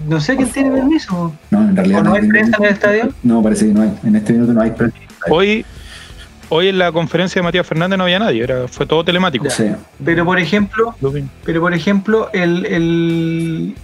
No 0.07 0.21
sé 0.21 0.37
quién 0.37 0.49
tiene 0.51 0.71
permiso. 0.71 1.33
No, 1.51 1.61
en 1.63 1.77
realidad 1.77 2.01
¿O 2.01 2.05
no 2.05 2.15
hay 2.15 2.29
prensa 2.29 2.57
en 2.59 2.65
el 2.65 2.71
estadio? 2.73 3.09
No, 3.23 3.43
parece 3.43 3.67
que 3.67 3.73
no 3.75 3.83
hay. 3.83 3.93
En 4.05 4.17
este 4.17 4.33
minuto 4.33 4.53
no 4.53 4.61
hay 4.61 4.71
prensa. 4.71 4.97
Hoy, 5.31 5.65
hoy 6.51 6.69
en 6.69 6.79
la 6.79 6.93
conferencia 6.93 7.41
de 7.41 7.45
Matías 7.45 7.67
Fernández 7.67 7.97
no 7.99 8.05
había 8.05 8.19
nadie, 8.19 8.43
era, 8.43 8.69
fue 8.69 8.87
todo 8.87 9.05
telemático. 9.05 9.45
Ya. 9.45 9.51
Sí. 9.51 9.73
Pero 10.05 10.25
por 10.25 10.39
ejemplo. 10.39 10.95
Pero 11.45 11.61
por 11.61 11.73
ejemplo, 11.75 12.29
el, 12.33 12.67
el- 12.67 13.75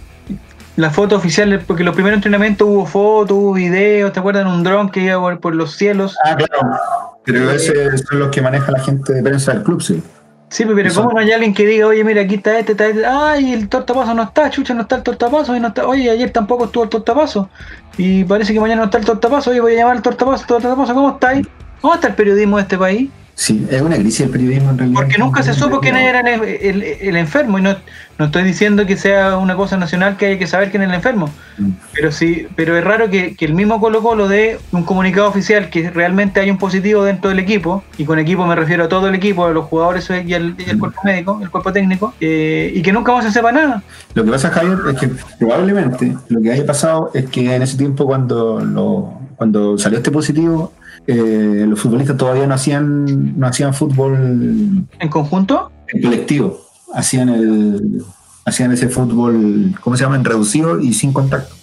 la 0.75 0.89
foto 0.89 1.15
oficial, 1.15 1.61
porque 1.65 1.85
los 1.85 1.95
primeros 1.95 2.17
entrenamientos 2.17 2.67
hubo 2.67 2.85
fotos, 2.85 3.37
hubo 3.37 3.53
videos, 3.53 4.11
¿te 4.11 4.19
acuerdas? 4.19 4.45
Un 4.45 4.61
dron 4.61 4.89
que 4.89 4.99
iba 5.05 5.17
por, 5.19 5.39
por 5.39 5.55
los 5.55 5.77
cielos. 5.77 6.17
Ah, 6.25 6.35
claro. 6.35 7.14
Pero 7.25 7.51
ese 7.51 7.97
son 7.97 8.19
los 8.19 8.29
que 8.29 8.41
maneja 8.41 8.71
la 8.71 8.79
gente 8.79 9.13
de 9.13 9.23
prensa 9.23 9.53
del 9.53 9.63
club, 9.63 9.81
sí. 9.81 10.01
Sí, 10.49 10.63
pero 10.63 10.87
Eso. 10.87 11.01
¿cómo 11.01 11.13
no 11.13 11.19
hay 11.19 11.31
alguien 11.31 11.53
que 11.53 11.65
diga, 11.65 11.87
oye, 11.87 12.03
mira, 12.03 12.21
aquí 12.21 12.35
está 12.35 12.59
este, 12.59 12.73
está 12.73 12.87
este, 12.87 13.05
ay, 13.05 13.51
el 13.51 13.67
tortapaso 13.67 14.13
no 14.13 14.23
está, 14.23 14.49
chucha, 14.49 14.73
no 14.73 14.83
está 14.83 14.97
el 14.97 15.03
tortapaso, 15.03 15.55
y 15.55 15.59
no 15.59 15.69
está, 15.69 15.87
oye, 15.87 16.09
ayer 16.09 16.29
tampoco 16.29 16.65
estuvo 16.65 16.83
el 16.83 16.89
tortapaso, 16.89 17.49
y 17.97 18.23
parece 18.23 18.53
que 18.53 18.59
mañana 18.59 18.81
no 18.81 18.85
está 18.85 18.99
el 18.99 19.05
tortapaso, 19.05 19.49
oye, 19.49 19.59
voy 19.59 19.73
a 19.73 19.77
llamar 19.77 19.97
al 19.97 20.03
tortapaso, 20.03 20.45
tortapaso, 20.47 20.93
¿cómo 20.93 21.09
estáis? 21.09 21.47
¿Cómo 21.81 21.95
está 21.95 22.07
el 22.09 22.15
periodismo 22.15 22.57
de 22.57 22.63
este 22.63 22.77
país? 22.77 23.09
Sí, 23.37 23.67
es 23.69 23.81
una 23.81 23.97
crisis 23.97 24.19
del 24.21 24.29
periodismo 24.29 24.69
en 24.69 24.77
realidad. 24.77 25.01
Porque 25.01 25.17
nunca 25.17 25.43
se 25.43 25.53
supo 25.53 25.81
quién 25.81 25.97
era 25.97 26.21
el, 26.21 26.41
el- 26.43 26.83
el 26.83 27.15
enfermo. 27.17 27.59
Y 27.59 27.61
no, 27.61 27.75
no 28.17 28.25
estoy 28.25 28.43
diciendo 28.43 28.85
que 28.85 28.95
sea 28.95 29.35
una 29.37 29.57
cosa 29.57 29.75
nacional 29.75 30.15
que 30.15 30.27
hay 30.27 30.39
que 30.39 30.47
saber 30.47 30.71
quién 30.71 30.83
es 30.83 30.87
el 30.89 30.95
enfermo. 30.95 31.29
Mm. 31.57 31.71
Pero 31.93 32.13
sí, 32.13 32.47
pero 32.55 32.77
es 32.77 32.83
raro 32.85 33.09
que, 33.09 33.35
que 33.35 33.43
el 33.43 33.53
mismo 33.53 33.81
Colo 33.81 34.01
Colo 34.01 34.29
dé 34.29 34.57
un 34.71 34.83
comunicado 34.83 35.27
oficial 35.27 35.69
que 35.69 35.89
realmente 35.91 36.39
hay 36.39 36.49
un 36.49 36.57
positivo 36.57 37.03
dentro 37.03 37.29
del 37.29 37.39
equipo, 37.39 37.83
y 37.97 38.05
con 38.05 38.19
equipo 38.19 38.45
me 38.47 38.55
refiero 38.55 38.85
a 38.85 38.87
todo 38.87 39.09
el 39.09 39.15
equipo, 39.15 39.45
a 39.45 39.51
los 39.51 39.65
jugadores 39.65 40.09
y 40.09 40.33
al, 40.33 40.55
y 40.57 40.69
al 40.69 40.79
cuerpo 40.79 41.01
médico, 41.03 41.39
el 41.43 41.49
cuerpo 41.49 41.73
técnico, 41.73 42.13
eh, 42.21 42.71
y 42.73 42.81
que 42.81 42.93
nunca 42.93 43.11
más 43.11 43.25
se 43.25 43.31
sepa 43.31 43.51
nada. 43.51 43.83
Lo 44.13 44.23
que 44.23 44.31
pasa, 44.31 44.49
Javier, 44.49 44.77
es 44.93 44.97
que 44.97 45.09
probablemente 45.37 46.15
lo 46.29 46.41
que 46.41 46.51
haya 46.53 46.65
pasado 46.65 47.11
es 47.13 47.25
que 47.29 47.53
en 47.53 47.61
ese 47.61 47.77
tiempo 47.77 48.05
cuando 48.05 48.61
lo, 48.63 49.13
cuando 49.35 49.77
salió 49.77 49.97
este 49.97 50.09
positivo, 50.11 50.71
eh, 51.07 51.65
los 51.67 51.79
futbolistas 51.79 52.17
todavía 52.17 52.47
no 52.47 52.55
hacían, 52.55 53.37
no 53.39 53.47
hacían 53.47 53.73
fútbol 53.73 54.87
En 54.99 55.09
conjunto, 55.09 55.71
en 55.87 56.01
colectivo, 56.01 56.61
hacían 56.93 57.29
el 57.29 58.03
hacían 58.45 58.71
ese 58.71 58.89
fútbol, 58.89 59.73
¿cómo 59.81 59.97
se 59.97 60.03
llama? 60.03 60.15
En 60.15 60.23
reducido 60.23 60.79
y 60.79 60.93
sin 60.93 61.11
contacto. 61.11 61.55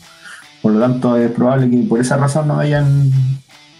Por 0.60 0.72
lo 0.72 0.80
tanto, 0.80 1.16
es 1.16 1.30
probable 1.30 1.70
que 1.70 1.78
por 1.88 2.00
esa 2.00 2.16
razón 2.16 2.48
no 2.48 2.58
hayan 2.58 3.10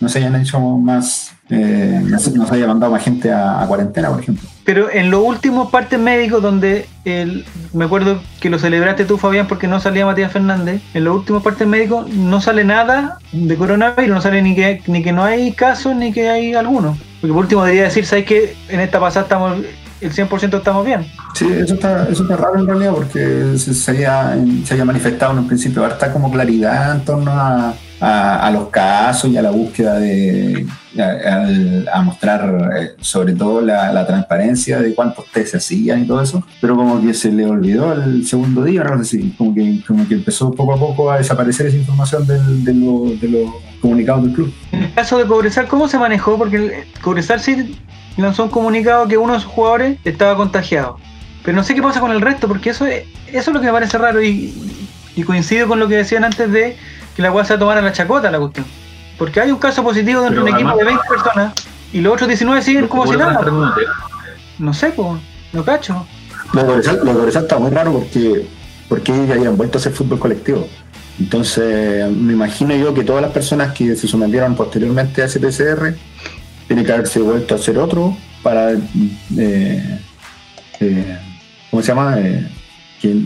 no 0.03 0.09
se 0.09 0.19
hayan 0.19 0.35
hecho 0.35 0.59
más, 0.59 1.33
eh, 1.49 2.01
no, 2.05 2.19
se, 2.19 2.33
no 2.33 2.45
se 2.45 2.57
haya 2.57 2.67
mandado 2.67 2.91
más 2.91 3.05
gente 3.05 3.31
a, 3.31 3.63
a 3.63 3.67
cuarentena, 3.69 4.11
por 4.11 4.21
ejemplo. 4.21 4.49
pero 4.65 4.91
en 4.91 5.13
los 5.13 5.23
últimos 5.23 5.71
partes 5.71 5.99
médicos 5.99 6.43
donde 6.43 6.87
el, 7.05 7.45
me 7.73 7.85
acuerdo 7.85 8.21
que 8.41 8.51
lo 8.51 8.59
celebraste 8.59 9.05
tú, 9.05 9.17
Fabián, 9.17 9.47
porque 9.47 9.69
no 9.69 9.79
salía 9.79 10.05
Matías 10.05 10.33
Fernández, 10.33 10.83
en 10.93 11.05
los 11.05 11.17
últimos 11.17 11.45
partes 11.45 11.69
médicos 11.69 12.11
no 12.11 12.41
sale 12.41 12.65
nada 12.65 13.19
de 13.31 13.57
coronavirus, 13.57 14.13
no 14.13 14.21
sale 14.21 14.43
ni 14.43 14.57
que, 14.57 14.83
ni 14.89 15.05
que 15.05 15.13
no 15.13 15.23
hay 15.23 15.53
casos 15.53 15.95
ni 15.95 16.13
que 16.13 16.29
hay 16.29 16.53
alguno. 16.55 16.99
Porque 17.21 17.33
por 17.33 17.45
último 17.45 17.63
debería 17.63 17.85
decir, 17.85 18.05
¿sabes 18.05 18.25
que 18.25 18.57
En 18.69 18.81
esta 18.81 18.99
pasada 18.99 19.23
estamos, 19.23 19.59
el 20.01 20.13
100% 20.13 20.59
estamos 20.59 20.85
bien. 20.85 21.07
Sí, 21.35 21.47
eso 21.49 21.75
está, 21.75 22.09
eso 22.09 22.25
está 22.25 22.37
raro 22.37 22.59
en 22.59 22.67
realidad 22.67 22.93
porque 22.93 23.57
se, 23.57 23.73
se 23.73 23.91
había, 23.93 24.37
se 24.65 24.75
había 24.75 24.85
manifestado 24.85 25.31
en 25.31 25.39
un 25.39 25.47
principio 25.47 25.85
harta 25.85 26.13
como 26.13 26.29
claridad 26.33 26.97
en 26.97 27.05
torno 27.05 27.31
a, 27.31 27.73
a, 28.03 28.49
a 28.49 28.51
los 28.51 28.69
casos 28.69 29.31
y 29.31 29.37
a 29.37 29.43
la 29.43 29.53
búsqueda 29.53 29.95
de 30.01 30.67
a, 30.99 31.99
a 31.99 32.03
mostrar 32.03 32.73
eh, 32.77 32.91
sobre 33.01 33.33
todo 33.35 33.61
la, 33.61 33.93
la, 33.93 34.05
transparencia 34.05 34.81
de 34.81 34.93
cuántos 34.93 35.27
test 35.27 35.53
se 35.53 35.57
hacían 35.59 36.03
y 36.03 36.07
todo 36.09 36.21
eso, 36.21 36.45
pero 36.61 36.75
como 36.75 37.01
que 37.01 37.15
se 37.15 37.31
le 37.31 37.47
olvidó 37.47 37.93
el 37.93 38.27
segundo 38.27 38.65
día, 38.65 38.83
no 38.83 38.99
sé 38.99 39.05
si, 39.05 39.31
como 39.31 39.55
que, 39.55 39.81
como 39.87 40.09
que 40.09 40.15
empezó 40.15 40.51
poco 40.51 40.75
a 40.75 40.79
poco 40.79 41.13
a 41.13 41.19
desaparecer 41.19 41.67
esa 41.67 41.77
información 41.77 42.27
del, 42.27 42.65
de, 42.65 42.73
de 42.73 43.29
los 43.29 43.51
comunicados 43.81 44.25
del 44.25 44.33
club. 44.33 44.53
En 44.73 44.83
el 44.83 44.95
caso 44.95 45.19
de 45.19 45.25
Cobresal, 45.25 45.69
¿cómo 45.69 45.87
se 45.87 45.97
manejó? 45.97 46.37
Porque 46.37 46.85
Cobresal 47.03 47.39
sí 47.39 47.79
lanzó 48.17 48.43
un 48.43 48.51
comunicado 48.51 49.07
que 49.07 49.17
uno 49.17 49.35
de 49.35 49.41
sus 49.41 49.49
jugadores 49.49 49.99
estaba 50.05 50.37
contagiado. 50.37 50.99
Pero 51.45 51.57
no 51.57 51.63
sé 51.63 51.77
qué 51.77 51.83
pasa 51.83 52.01
con 52.01 52.11
el 52.11 52.21
resto, 52.21 52.49
porque 52.49 52.71
eso 52.71 52.85
es, 52.85 53.05
eso 53.29 53.51
es 53.51 53.55
lo 53.55 53.61
que 53.61 53.67
me 53.67 53.73
parece 53.73 53.97
raro 53.97 54.21
y, 54.21 54.53
y 55.15 55.23
coincido 55.23 55.69
con 55.69 55.79
lo 55.79 55.87
que 55.87 55.97
decían 55.97 56.25
antes 56.25 56.51
de 56.51 56.77
que 57.15 57.23
la 57.23 57.33
weá 57.33 57.45
se 57.45 57.55
va 57.55 57.57
a 57.57 57.61
tomar 57.61 57.79
a 57.79 57.83
la 57.83 57.93
chacota 57.93 58.31
la 58.31 58.39
cuestión. 58.39 58.67
Porque 59.19 59.41
hay 59.41 59.51
un 59.51 59.59
caso 59.59 59.83
positivo 59.83 60.23
dentro 60.23 60.45
de 60.45 60.51
un 60.51 60.57
equipo 60.57 60.77
de 60.77 60.85
20 60.85 61.03
personas 61.09 61.53
y 61.93 62.01
los 62.01 62.15
otros 62.15 62.29
19 62.29 62.63
siguen 62.63 62.89
como 62.89 63.07
si 63.07 63.17
nada. 63.17 63.41
No 64.59 64.75
sé, 64.75 64.89
pues, 64.91 65.21
no 65.53 65.65
cacho. 65.65 66.07
Lo 66.53 66.65
de 66.65 66.99
Cobresal, 66.99 67.45
está 67.45 67.59
muy 67.59 67.71
raro 67.71 67.93
porque, 67.93 68.47
porque 68.89 69.13
ellos 69.13 69.29
ya 69.29 69.35
habían 69.35 69.57
vuelto 69.57 69.79
a 69.79 69.81
hacer 69.81 69.93
fútbol 69.93 70.19
colectivo. 70.19 70.67
Entonces, 71.19 72.11
me 72.11 72.33
imagino 72.33 72.75
yo 72.75 72.95
que 72.95 73.05
todas 73.05 73.23
las 73.23 73.31
personas 73.31 73.73
que 73.73 73.97
se 73.97 74.09
sometieron 74.09 74.55
posteriormente 74.55 75.23
a 75.23 75.27
ese 75.27 75.41
PCR 75.41 75.95
tienen 76.67 76.85
que 76.85 76.93
haberse 76.93 77.21
vuelto 77.21 77.55
a 77.55 77.59
hacer 77.59 77.79
otro 77.79 78.17
para. 78.43 78.73
Eh, 78.73 80.01
eh, 80.81 81.19
¿Cómo 81.71 81.83
se 81.83 81.89
llama? 81.89 82.19
Eh, 82.19 82.51
que, 83.01 83.23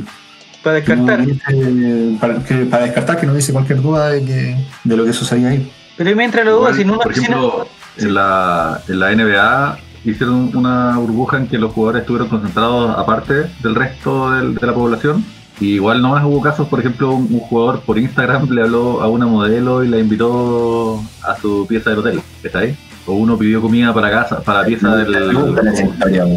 para 0.67 0.77
descartar. 0.79 1.25
Que 1.25 1.27
no 1.27 1.65
dice, 1.65 2.19
para, 2.21 2.43
que, 2.43 2.55
para, 2.67 2.83
descartar 2.85 3.21
que 3.21 3.27
no 3.27 3.35
dice 3.35 3.53
cualquier 3.53 3.81
duda 3.81 4.11
de, 4.11 4.25
que, 4.25 4.57
de 4.83 4.97
lo 4.97 5.05
que 5.05 5.13
sucedía 5.13 5.51
ahí. 5.51 5.71
Pero 5.97 6.11
ahí 6.11 6.17
me 6.17 6.25
entra 6.25 6.43
la 6.43 6.51
duda, 6.51 6.75
si 6.75 6.85
no 6.85 6.99
Por 6.99 7.13
ejemplo, 7.13 7.69
en, 7.97 8.15
la, 8.15 8.81
en 8.89 8.99
la 8.99 9.15
NBA 9.15 9.79
hicieron 10.05 10.51
una 10.57 10.99
burbuja 10.99 11.37
en 11.37 11.47
que 11.47 11.57
los 11.57 11.73
jugadores 11.73 12.03
estuvieron 12.03 12.29
concentrados 12.29 12.99
aparte 12.99 13.47
del 13.63 13.77
resto 13.77 14.33
del, 14.33 14.57
de 14.57 14.67
la 14.67 14.75
población. 14.75 15.25
Y 15.61 15.75
igual 15.75 16.03
nomás 16.03 16.25
hubo 16.25 16.43
casos, 16.43 16.67
por 16.67 16.81
ejemplo, 16.81 17.13
un, 17.13 17.33
un, 17.33 17.41
jugador 17.41 17.81
por 17.81 17.97
Instagram 17.97 18.51
le 18.51 18.63
habló 18.63 19.01
a 19.01 19.09
una 19.09 19.27
modelo 19.27 19.85
y 19.85 19.89
la 19.89 19.99
invitó 19.99 21.01
a 21.23 21.37
su 21.41 21.65
pieza 21.69 21.91
del 21.91 22.01
hotel, 22.01 22.21
¿está 22.43 22.59
ahí? 22.59 22.77
O 23.07 23.15
uno 23.15 23.39
pidió 23.39 23.63
comida 23.63 23.95
para 23.95 24.11
casa, 24.11 24.43
para 24.43 24.63
la 24.63 24.67
pieza 24.67 24.97
del... 24.97 25.33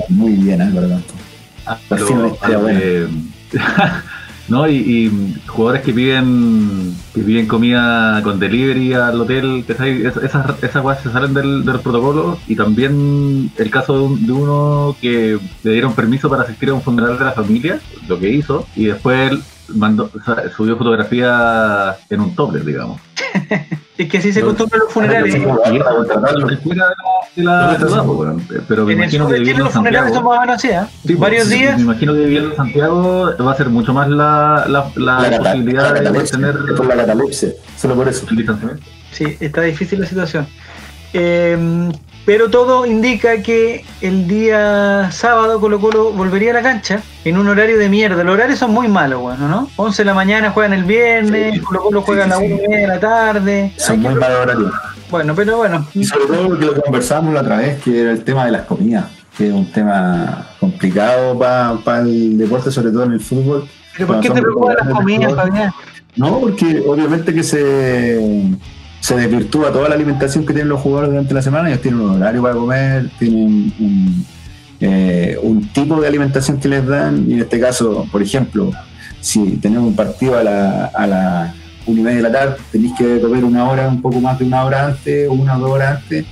Muy 0.09 0.33
bien, 0.33 0.61
es 0.61 0.73
verdad. 0.73 0.99
Lo, 1.89 2.69
eh, 2.69 3.07
¿no? 4.49 4.67
Y, 4.67 4.75
y, 4.75 5.35
jugadores 5.47 5.83
que 5.83 5.93
piden 5.93 6.95
que 7.13 7.21
piden 7.21 7.47
comida 7.47 8.21
con 8.23 8.39
delivery 8.39 8.93
al 8.93 9.21
hotel, 9.21 9.63
que 9.65 9.73
esas, 9.73 10.63
esas 10.63 11.01
se 11.01 11.11
salen 11.11 11.33
del, 11.33 11.65
del, 11.65 11.79
protocolo 11.79 12.37
y 12.47 12.55
también 12.55 13.51
el 13.57 13.69
caso 13.69 13.93
de, 13.93 13.99
un, 13.99 14.25
de, 14.25 14.31
uno 14.31 14.95
que 15.01 15.39
le 15.63 15.71
dieron 15.71 15.93
permiso 15.93 16.29
para 16.29 16.43
asistir 16.43 16.69
a 16.69 16.73
un 16.73 16.81
funeral 16.81 17.17
de 17.17 17.25
la 17.25 17.31
familia, 17.31 17.79
lo 18.07 18.19
que 18.19 18.29
hizo, 18.29 18.67
y 18.75 18.85
después 18.85 19.33
mandó, 19.69 20.09
subió 20.55 20.77
fotografía 20.77 21.95
en 22.09 22.21
un 22.21 22.35
topper, 22.35 22.65
digamos. 22.65 22.99
es 23.99 24.09
que 24.09 24.17
así 24.17 24.31
se 24.31 24.39
acostumbran 24.39 24.79
los 24.79 24.93
funerales. 24.93 25.35
Pero 28.67 28.85
me 28.85 28.93
imagino 28.93 29.27
que 29.27 29.33
viviendo 29.33 29.65
en 29.65 29.71
Santiago. 29.73 30.13
Son 30.13 30.23
más 30.23 30.37
o 30.37 30.41
menos 30.41 30.55
así, 30.55 30.69
¿eh? 30.69 30.81
sí, 31.05 31.15
Varios 31.15 31.47
pues, 31.47 31.59
días. 31.59 31.75
Me 31.75 31.83
imagino 31.83 32.13
que 32.13 32.19
viviendo 32.19 32.51
en 32.51 32.55
Santiago 32.55 33.31
va 33.45 33.51
a 33.51 33.57
ser 33.57 33.67
mucho 33.69 33.93
más 33.93 34.07
la, 34.07 34.65
la, 34.69 34.89
la, 34.95 35.29
la 35.29 35.37
posibilidad 35.39 36.01
la 36.01 36.11
de 36.11 36.23
tener. 36.23 36.55
Por 36.77 36.85
la 36.85 36.95
catalepsia, 36.95 37.49
solo 37.77 37.95
por 37.95 38.07
eso. 38.07 38.25
Sí, 39.11 39.37
está 39.41 39.63
difícil 39.63 39.99
la 39.99 40.05
situación. 40.05 40.47
Eh, 41.11 41.91
pero 42.29 42.47
todo 42.47 42.85
indica 42.85 43.41
que 43.41 43.83
el 44.01 44.27
día 44.27 45.09
sábado 45.11 45.59
Colo 45.59 45.79
Colo 45.79 46.11
volvería 46.11 46.51
a 46.51 46.53
la 46.53 46.61
cancha 46.61 47.01
en 47.25 47.39
un 47.39 47.47
horario 47.47 47.79
de 47.79 47.89
mierda. 47.89 48.23
Los 48.23 48.35
horarios 48.35 48.59
son 48.59 48.71
muy 48.71 48.87
malos, 48.87 49.19
bueno, 49.19 49.47
¿no? 49.47 49.67
11 49.77 50.03
de 50.03 50.05
la 50.05 50.13
mañana 50.13 50.51
juegan 50.51 50.73
el 50.73 50.83
viernes, 50.83 51.55
sí, 51.55 51.59
Colo 51.59 51.81
Colo 51.81 52.01
juega 52.03 52.25
sí, 52.25 52.29
sí, 52.29 52.35
a 52.35 52.39
las 52.39 52.51
1 52.51 52.55
y 52.55 52.67
media 52.67 52.77
de 52.81 52.87
la 52.87 52.99
tarde. 52.99 53.73
Son 53.77 53.99
muy 53.99 54.13
malos 54.13 54.41
horarios. 54.41 54.71
Bueno, 55.09 55.33
pero 55.33 55.57
bueno. 55.57 55.87
Y 55.95 56.03
sobre 56.03 56.27
todo 56.27 56.49
porque 56.49 56.65
lo 56.65 56.75
que 56.75 56.81
conversamos 56.81 57.33
la 57.33 57.41
otra 57.41 57.57
vez, 57.57 57.81
que 57.81 57.99
era 57.99 58.11
el 58.11 58.23
tema 58.23 58.45
de 58.45 58.51
las 58.51 58.61
comidas, 58.67 59.05
que 59.35 59.47
es 59.47 59.51
un 59.51 59.71
tema 59.71 60.49
complicado 60.59 61.35
para 61.39 61.77
pa 61.83 62.01
el 62.01 62.37
deporte, 62.37 62.69
sobre 62.69 62.91
todo 62.91 63.05
en 63.05 63.13
el 63.13 63.21
fútbol. 63.21 63.67
¿Pero 63.95 64.05
por 64.05 64.19
qué 64.19 64.29
te 64.29 64.39
preocupan 64.39 64.75
las 64.79 64.89
comidas, 64.89 65.33
Fabián? 65.33 65.71
No, 66.15 66.39
porque 66.39 66.83
obviamente 66.87 67.33
que 67.33 67.41
se 67.41 68.19
se 68.99 69.15
desvirtúa 69.15 69.71
toda 69.71 69.89
la 69.89 69.95
alimentación 69.95 70.45
que 70.45 70.53
tienen 70.53 70.69
los 70.69 70.81
jugadores 70.81 71.11
durante 71.11 71.33
la 71.33 71.41
semana. 71.41 71.69
Ellos 71.69 71.81
tienen 71.81 72.01
un 72.01 72.09
horario 72.11 72.41
para 72.41 72.55
comer, 72.55 73.09
tienen 73.17 73.73
un, 73.79 74.25
eh, 74.79 75.37
un, 75.41 75.67
tipo 75.69 75.99
de 75.99 76.07
alimentación 76.07 76.59
que 76.59 76.67
les 76.67 76.85
dan. 76.85 77.25
Y 77.29 77.33
en 77.33 77.39
este 77.39 77.59
caso, 77.59 78.05
por 78.11 78.21
ejemplo, 78.21 78.71
si 79.21 79.57
tenemos 79.57 79.87
un 79.87 79.95
partido 79.95 80.37
a 80.37 80.43
la, 80.43 80.85
a 80.87 81.07
la 81.07 81.55
una 81.85 82.01
y 82.01 82.03
media 82.03 82.17
de 82.17 82.23
la 82.23 82.31
tarde, 82.31 82.55
tenéis 82.71 82.93
que 82.97 83.19
comer 83.19 83.43
una 83.43 83.69
hora, 83.69 83.87
un 83.87 84.01
poco 84.01 84.19
más 84.19 84.37
de 84.37 84.45
una 84.45 84.63
hora 84.63 84.87
antes, 84.87 85.27
o 85.27 85.33
una 85.33 85.57
o 85.57 85.59
dos 85.59 85.71
horas 85.71 85.97
antes. 85.97 86.25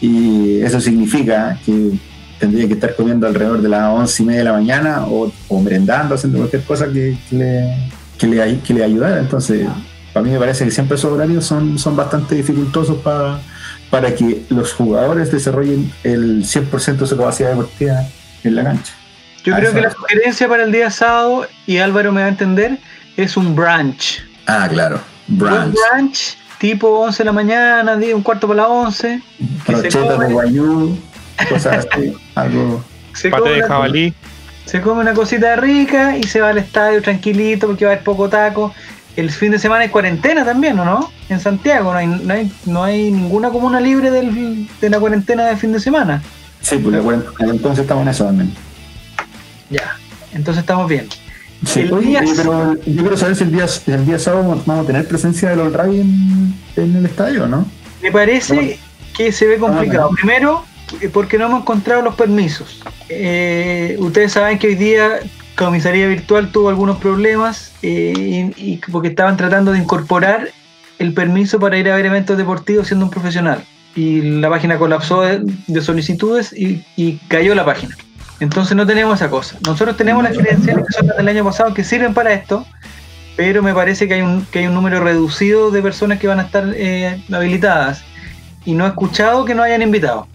Y 0.00 0.60
eso 0.60 0.80
significa 0.80 1.58
que 1.64 1.92
tendría 2.38 2.66
que 2.66 2.74
estar 2.74 2.94
comiendo 2.96 3.26
alrededor 3.26 3.62
de 3.62 3.68
las 3.68 3.88
once 3.94 4.22
y 4.22 4.26
media 4.26 4.40
de 4.40 4.44
la 4.44 4.52
mañana 4.52 5.06
o, 5.06 5.32
o 5.48 5.60
merendando, 5.62 6.16
haciendo 6.16 6.38
cualquier 6.38 6.62
cosa 6.64 6.86
que, 6.88 7.16
que, 7.30 7.36
le, 7.36 7.90
que, 8.18 8.26
le, 8.26 8.58
que 8.58 8.74
le 8.74 8.84
ayudara. 8.84 9.20
Entonces, 9.20 9.66
para 10.14 10.24
mí 10.24 10.30
me 10.30 10.38
parece 10.38 10.64
que 10.64 10.70
siempre 10.70 10.96
esos 10.96 11.12
horarios 11.12 11.44
son, 11.44 11.76
son 11.76 11.96
bastante 11.96 12.36
dificultosos 12.36 12.98
para, 12.98 13.40
para 13.90 14.14
que 14.14 14.44
los 14.48 14.72
jugadores 14.72 15.32
desarrollen 15.32 15.92
el 16.04 16.44
100% 16.44 16.98
de 16.98 17.06
su 17.06 17.16
capacidad 17.16 17.50
deportiva 17.50 17.96
en 18.44 18.54
la 18.54 18.62
cancha. 18.62 18.94
Yo 19.42 19.56
a 19.56 19.58
creo 19.58 19.74
que 19.74 19.80
la 19.80 19.90
sugerencia 19.90 20.48
para 20.48 20.62
el 20.62 20.70
día 20.70 20.88
sábado, 20.92 21.48
y 21.66 21.78
Álvaro 21.78 22.12
me 22.12 22.20
va 22.20 22.28
a 22.28 22.30
entender, 22.30 22.78
es 23.16 23.36
un 23.36 23.56
brunch. 23.56 24.24
Ah, 24.46 24.68
claro, 24.70 25.00
brunch. 25.26 25.66
Un 25.66 25.74
brunch 25.74 26.36
tipo 26.58 26.88
11 27.00 27.18
de 27.18 27.24
la 27.24 27.32
mañana, 27.32 27.98
un 28.14 28.22
cuarto 28.22 28.46
para 28.46 28.62
las 28.62 28.70
11. 28.70 29.20
Brochetas 29.66 30.18
de 30.20 30.32
guayú, 30.32 30.96
cosas 31.48 31.86
así, 31.92 32.14
algo... 32.36 32.84
Se 33.14 33.30
Pate 33.30 33.48
de 33.48 33.62
jabalí. 33.62 34.14
Se 34.64 34.80
come 34.80 35.00
una 35.00 35.12
cosita 35.12 35.56
rica 35.56 36.16
y 36.16 36.22
se 36.22 36.40
va 36.40 36.50
al 36.50 36.58
estadio 36.58 37.02
tranquilito 37.02 37.66
porque 37.66 37.84
va 37.84 37.90
a 37.90 37.94
haber 37.94 38.04
poco 38.04 38.28
taco 38.28 38.72
el 39.16 39.30
fin 39.30 39.52
de 39.52 39.58
semana 39.58 39.82
hay 39.82 39.88
cuarentena 39.90 40.44
también, 40.44 40.78
¿o 40.78 40.84
no? 40.84 41.10
En 41.28 41.40
Santiago 41.40 41.92
no 41.92 41.98
hay, 41.98 42.06
no 42.06 42.34
hay, 42.34 42.52
no 42.66 42.84
hay 42.84 43.10
ninguna 43.10 43.50
comuna 43.50 43.80
libre 43.80 44.10
del, 44.10 44.68
de 44.80 44.90
la 44.90 44.98
cuarentena 44.98 45.44
de 45.46 45.56
fin 45.56 45.72
de 45.72 45.80
semana. 45.80 46.22
Sí, 46.60 46.78
pues 46.78 46.94
entonces 47.40 47.80
estamos 47.80 48.02
en 48.02 48.08
eso 48.08 48.24
también. 48.24 48.52
Ya, 49.70 49.96
entonces 50.32 50.62
estamos 50.62 50.88
bien. 50.88 51.08
Sí, 51.66 51.88
oye, 51.90 52.08
día... 52.08 52.22
pero 52.36 52.74
yo 52.84 53.02
quiero 53.02 53.16
saber 53.16 53.36
si 53.36 53.44
el 53.44 53.52
día, 53.52 53.66
el 53.86 54.06
día 54.06 54.18
sábado 54.18 54.62
vamos 54.66 54.84
a 54.84 54.86
tener 54.86 55.06
presencia 55.06 55.50
del 55.50 55.60
All 55.60 55.74
en, 55.94 56.54
en, 56.76 56.96
el 56.96 57.06
estadio, 57.06 57.46
¿no? 57.46 57.66
Me 58.02 58.10
parece 58.10 58.78
que 59.16 59.32
se 59.32 59.46
ve 59.46 59.58
complicado. 59.58 60.10
Primero, 60.10 60.64
porque 61.12 61.38
no 61.38 61.46
hemos 61.46 61.62
encontrado 61.62 62.02
los 62.02 62.14
permisos. 62.14 62.82
Eh, 63.08 63.96
ustedes 63.98 64.32
saben 64.32 64.58
que 64.58 64.68
hoy 64.68 64.74
día 64.74 65.20
Comisaría 65.56 66.08
Virtual 66.08 66.50
tuvo 66.50 66.68
algunos 66.68 66.98
problemas 66.98 67.72
eh, 67.82 68.80
porque 68.90 69.08
estaban 69.08 69.36
tratando 69.36 69.72
de 69.72 69.78
incorporar 69.78 70.48
el 70.98 71.14
permiso 71.14 71.60
para 71.60 71.78
ir 71.78 71.88
a 71.88 71.96
ver 71.96 72.06
eventos 72.06 72.36
deportivos 72.36 72.88
siendo 72.88 73.06
un 73.06 73.10
profesional. 73.10 73.64
Y 73.94 74.22
la 74.40 74.50
página 74.50 74.78
colapsó 74.78 75.22
de, 75.22 75.80
solicitudes 75.80 76.52
y, 76.52 77.18
cayó 77.28 77.54
la 77.54 77.64
página. 77.64 77.96
Entonces 78.40 78.76
no 78.76 78.84
tenemos 78.84 79.20
esa 79.20 79.30
cosa. 79.30 79.56
Nosotros 79.64 79.96
tenemos 79.96 80.24
las 80.24 80.36
credenciales 80.36 80.86
que 80.86 80.92
son 80.92 81.06
las 81.06 81.16
del 81.16 81.28
año 81.28 81.44
pasado 81.44 81.72
que 81.72 81.84
sirven 81.84 82.14
para 82.14 82.32
esto, 82.32 82.66
pero 83.36 83.62
me 83.62 83.72
parece 83.72 84.08
que 84.08 84.14
hay 84.14 84.22
un, 84.22 84.74
número 84.74 85.00
reducido 85.00 85.70
de 85.70 85.82
personas 85.82 86.18
que 86.18 86.26
van 86.26 86.40
a 86.40 86.42
estar 86.42 86.64
eh, 86.74 87.22
habilitadas. 87.32 88.02
Y 88.64 88.72
no 88.74 88.86
he 88.86 88.88
escuchado 88.88 89.44
que 89.44 89.54
no 89.54 89.62
hayan 89.62 89.82
invitado, 89.82 90.26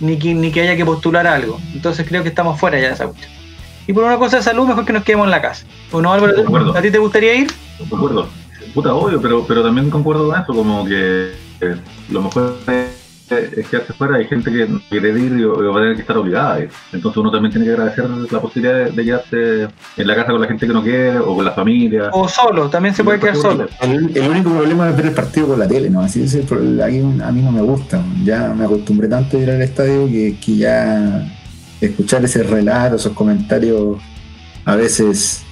ni 0.00 0.18
que 0.18 0.60
haya 0.60 0.76
que 0.76 0.84
postular 0.84 1.28
algo. 1.28 1.60
Entonces 1.72 2.04
creo 2.08 2.24
que 2.24 2.30
estamos 2.30 2.58
fuera 2.58 2.80
ya 2.80 2.88
de 2.88 2.94
esa 2.94 3.06
cuestión. 3.06 3.35
Y 3.86 3.92
por 3.92 4.04
una 4.04 4.18
cosa 4.18 4.38
de 4.38 4.42
salud, 4.42 4.66
mejor 4.66 4.84
que 4.84 4.92
nos 4.92 5.04
quedemos 5.04 5.26
en 5.26 5.30
la 5.30 5.42
casa. 5.42 5.64
¿O 5.92 6.00
no, 6.00 6.12
Álvaro? 6.12 6.34
¿A 6.74 6.82
ti 6.82 6.90
te 6.90 6.98
gustaría 6.98 7.34
ir? 7.34 7.50
De 7.78 7.96
acuerdo. 7.96 8.28
Puta, 8.74 8.94
obvio, 8.94 9.20
pero, 9.20 9.44
pero 9.46 9.62
también 9.62 9.90
concuerdo 9.90 10.28
con 10.28 10.40
eso, 10.40 10.52
como 10.52 10.84
que 10.84 11.32
eh, 11.60 11.76
lo 12.10 12.22
mejor 12.22 12.56
es 12.66 13.66
quedarse 13.68 13.92
fuera. 13.92 14.16
Hay 14.16 14.26
gente 14.26 14.50
que 14.52 14.68
quiere 14.88 15.10
ir 15.10 15.32
y, 15.32 15.44
va 15.44 15.78
a 15.78 15.80
tener 15.80 15.94
que 15.94 16.02
estar 16.02 16.18
obligada. 16.18 16.58
Entonces 16.92 17.16
uno 17.16 17.30
también 17.30 17.52
tiene 17.52 17.66
que 17.66 17.72
agradecer 17.72 18.08
la 18.08 18.40
posibilidad 18.40 18.90
de, 18.90 19.04
quedarse 19.04 19.68
en 19.96 20.06
la 20.06 20.14
casa 20.14 20.32
con 20.32 20.40
la 20.40 20.48
gente 20.48 20.66
que 20.66 20.72
no 20.72 20.82
quiere 20.82 21.18
o 21.18 21.34
con 21.34 21.44
la 21.44 21.52
familia. 21.52 22.10
O 22.12 22.28
solo, 22.28 22.68
también 22.68 22.94
se 22.94 23.04
puede 23.04 23.18
quedar 23.18 23.36
solo. 23.36 23.68
El, 23.80 24.28
único 24.28 24.50
problema 24.50 24.90
es 24.90 24.96
ver 24.96 25.06
el 25.06 25.14
partido 25.14 25.48
con 25.48 25.58
la 25.58 25.68
tele, 25.68 25.90
¿no? 25.90 26.00
Así 26.00 26.22
es, 26.22 26.34
ahí 26.82 27.00
a 27.24 27.32
mí 27.32 27.42
no 27.42 27.52
me 27.52 27.62
gusta. 27.62 28.02
Ya 28.24 28.52
me 28.54 28.64
acostumbré 28.64 29.08
tanto 29.08 29.36
a 29.36 29.40
ir 29.40 29.50
al 29.50 29.62
estadio 29.62 30.06
que, 30.06 30.36
que 30.44 30.56
ya 30.56 31.26
escuchar 31.80 32.24
ese 32.24 32.42
relato, 32.42 32.96
esos 32.96 33.12
comentarios, 33.12 33.98
a 34.64 34.76
veces, 34.76 35.42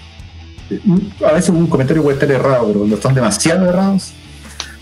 a 1.27 1.33
veces 1.33 1.51
un 1.51 1.67
comentario 1.67 2.03
puede 2.03 2.15
estar 2.15 2.31
errado, 2.31 2.67
pero 2.67 2.79
cuando 2.81 2.97
están 2.97 3.15
demasiado 3.15 3.69
errados, 3.69 4.13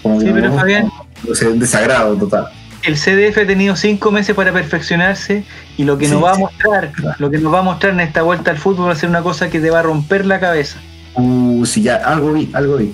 como 0.03 0.21
sí, 0.21 0.31
pero 0.33 0.53
Fabián, 0.53 0.91
es 1.31 1.43
un 1.43 1.59
desagrado 1.59 2.17
total. 2.17 2.49
El 2.83 2.97
CDF 2.97 3.39
ha 3.39 3.47
tenido 3.47 3.77
cinco 3.77 4.11
meses 4.11 4.35
para 4.35 4.53
perfeccionarse 4.53 5.45
y 5.77 5.85
lo 5.85 5.99
que 5.99 6.09
nos 6.09 6.23
va 6.23 6.33
a 6.33 6.39
mostrar, 6.39 6.91
lo 7.19 7.31
que 7.31 7.39
nos 7.39 7.55
va 7.55 7.61
a 7.61 7.63
mostrar 7.63 7.93
en 7.93 8.01
esta 8.01 8.23
vuelta 8.23 8.51
al 8.51 8.59
fútbol 8.59 8.89
va 8.89 8.93
a 8.93 8.97
ser 8.97 9.09
una 9.09 9.23
cosa 9.23 9.51
que 9.51 9.61
te 9.61 9.71
va 9.71 9.81
a 9.81 9.83
romper 9.83 10.27
la 10.27 10.41
cabeza. 10.41 10.79
Uh, 11.15 11.65
sí, 11.65 11.83
ya, 11.83 11.97
algo 11.97 12.33
vi, 12.33 12.51
algo 12.53 12.79
vi. 12.79 12.93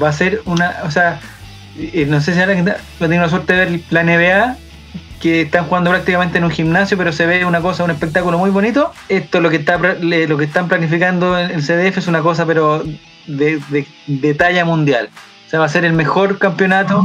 Va 0.00 0.10
a 0.10 0.12
ser 0.12 0.42
una, 0.44 0.76
o 0.84 0.92
sea, 0.92 1.18
eh, 1.76 2.06
no 2.08 2.20
sé 2.20 2.34
si 2.34 2.40
ahora 2.40 2.54
va 2.62 2.72
a 2.72 3.08
tener 3.08 3.20
la 3.20 3.28
suerte 3.28 3.52
de 3.52 3.58
ver 3.64 3.80
la 3.90 4.04
NBA 4.04 4.56
que 5.24 5.40
están 5.40 5.64
jugando 5.64 5.88
prácticamente 5.88 6.36
en 6.36 6.44
un 6.44 6.50
gimnasio, 6.50 6.98
pero 6.98 7.10
se 7.10 7.24
ve 7.24 7.46
una 7.46 7.62
cosa, 7.62 7.82
un 7.82 7.90
espectáculo 7.90 8.36
muy 8.36 8.50
bonito. 8.50 8.92
Esto 9.08 9.40
lo 9.40 9.48
que 9.48 9.56
está 9.56 9.78
lo 9.78 10.36
que 10.36 10.44
están 10.44 10.68
planificando 10.68 11.38
en 11.38 11.50
el 11.50 11.62
CDF 11.62 11.96
es 11.96 12.08
una 12.08 12.20
cosa, 12.20 12.44
pero 12.44 12.84
de, 13.26 14.34
talla 14.36 14.66
mundial. 14.66 15.08
O 15.46 15.48
sea, 15.48 15.60
va 15.60 15.64
a 15.64 15.70
ser 15.70 15.86
el 15.86 15.94
mejor 15.94 16.36
campeonato 16.36 17.02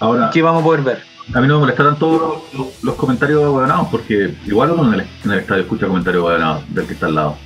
Ahora, 0.00 0.28
que 0.34 0.42
vamos 0.42 0.60
a 0.60 0.64
poder 0.66 0.82
ver. 0.82 1.02
A 1.32 1.40
mí 1.40 1.48
no 1.48 1.54
me 1.54 1.60
molestaron 1.60 1.96
todos 1.96 2.42
los, 2.82 2.94
comentarios 2.96 3.42
aguanados, 3.42 3.88
porque 3.90 4.34
igual 4.44 4.72
uno 4.72 4.92
en 4.92 5.00
el, 5.30 5.38
estadio 5.38 5.62
escucha 5.62 5.86
comentarios 5.86 6.26
aguanados 6.26 6.62
del 6.74 6.86
que 6.86 6.92
está 6.92 7.06
al 7.06 7.14
lado. 7.14 7.38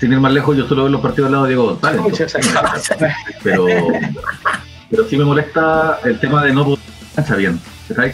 Sin 0.00 0.12
ir 0.12 0.18
más 0.18 0.32
lejos, 0.32 0.56
yo 0.56 0.66
solo 0.66 0.82
veo 0.82 0.90
los 0.90 1.00
partidos 1.00 1.28
al 1.28 1.32
lado 1.32 1.44
de 1.44 1.50
Diego 1.50 1.66
González. 1.66 2.02
Pero, 3.44 3.66
pero 4.90 5.04
sí 5.08 5.16
me 5.16 5.24
molesta 5.24 6.00
el 6.04 6.18
tema 6.18 6.42
de 6.42 6.52
no 6.52 6.64
poder 6.64 7.36
bien. 7.36 7.60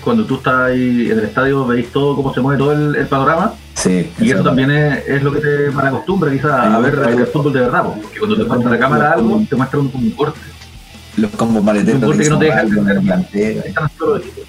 Cuando 0.02 0.24
tú 0.24 0.36
estás 0.36 0.70
ahí 0.70 1.10
en 1.10 1.18
el 1.18 1.24
estadio, 1.26 1.64
veis 1.64 1.92
todo, 1.92 2.16
cómo 2.16 2.34
se 2.34 2.40
mueve 2.40 2.58
todo 2.58 2.72
el, 2.72 3.06
panorama. 3.06 3.54
Sí, 3.74 4.10
y 4.18 4.30
eso 4.30 4.42
también 4.42 4.70
es, 4.70 5.22
lo 5.22 5.32
que 5.32 5.40
te 5.40 5.68
acostumbra 5.68 6.30
quizás 6.30 6.52
a 6.52 6.78
ver 6.80 6.94
el 6.94 7.26
fútbol 7.26 7.52
de 7.52 7.60
verdad, 7.60 7.84
porque 7.84 8.18
cuando 8.18 8.36
te 8.36 8.44
falta 8.44 8.68
la 8.68 8.78
cámara 8.78 9.12
algo, 9.12 9.42
te 9.48 9.56
muestra 9.56 9.78
un, 9.78 9.90
un 9.94 10.10
corte. 10.10 10.40
Los 11.16 11.30
combos 11.32 11.62
maleteros. 11.62 12.02
Un 12.02 12.08
corte 12.08 12.24
que 12.24 12.30
no 12.30 12.38
te 12.38 12.44
deja 12.46 12.62
entender. 12.62 13.74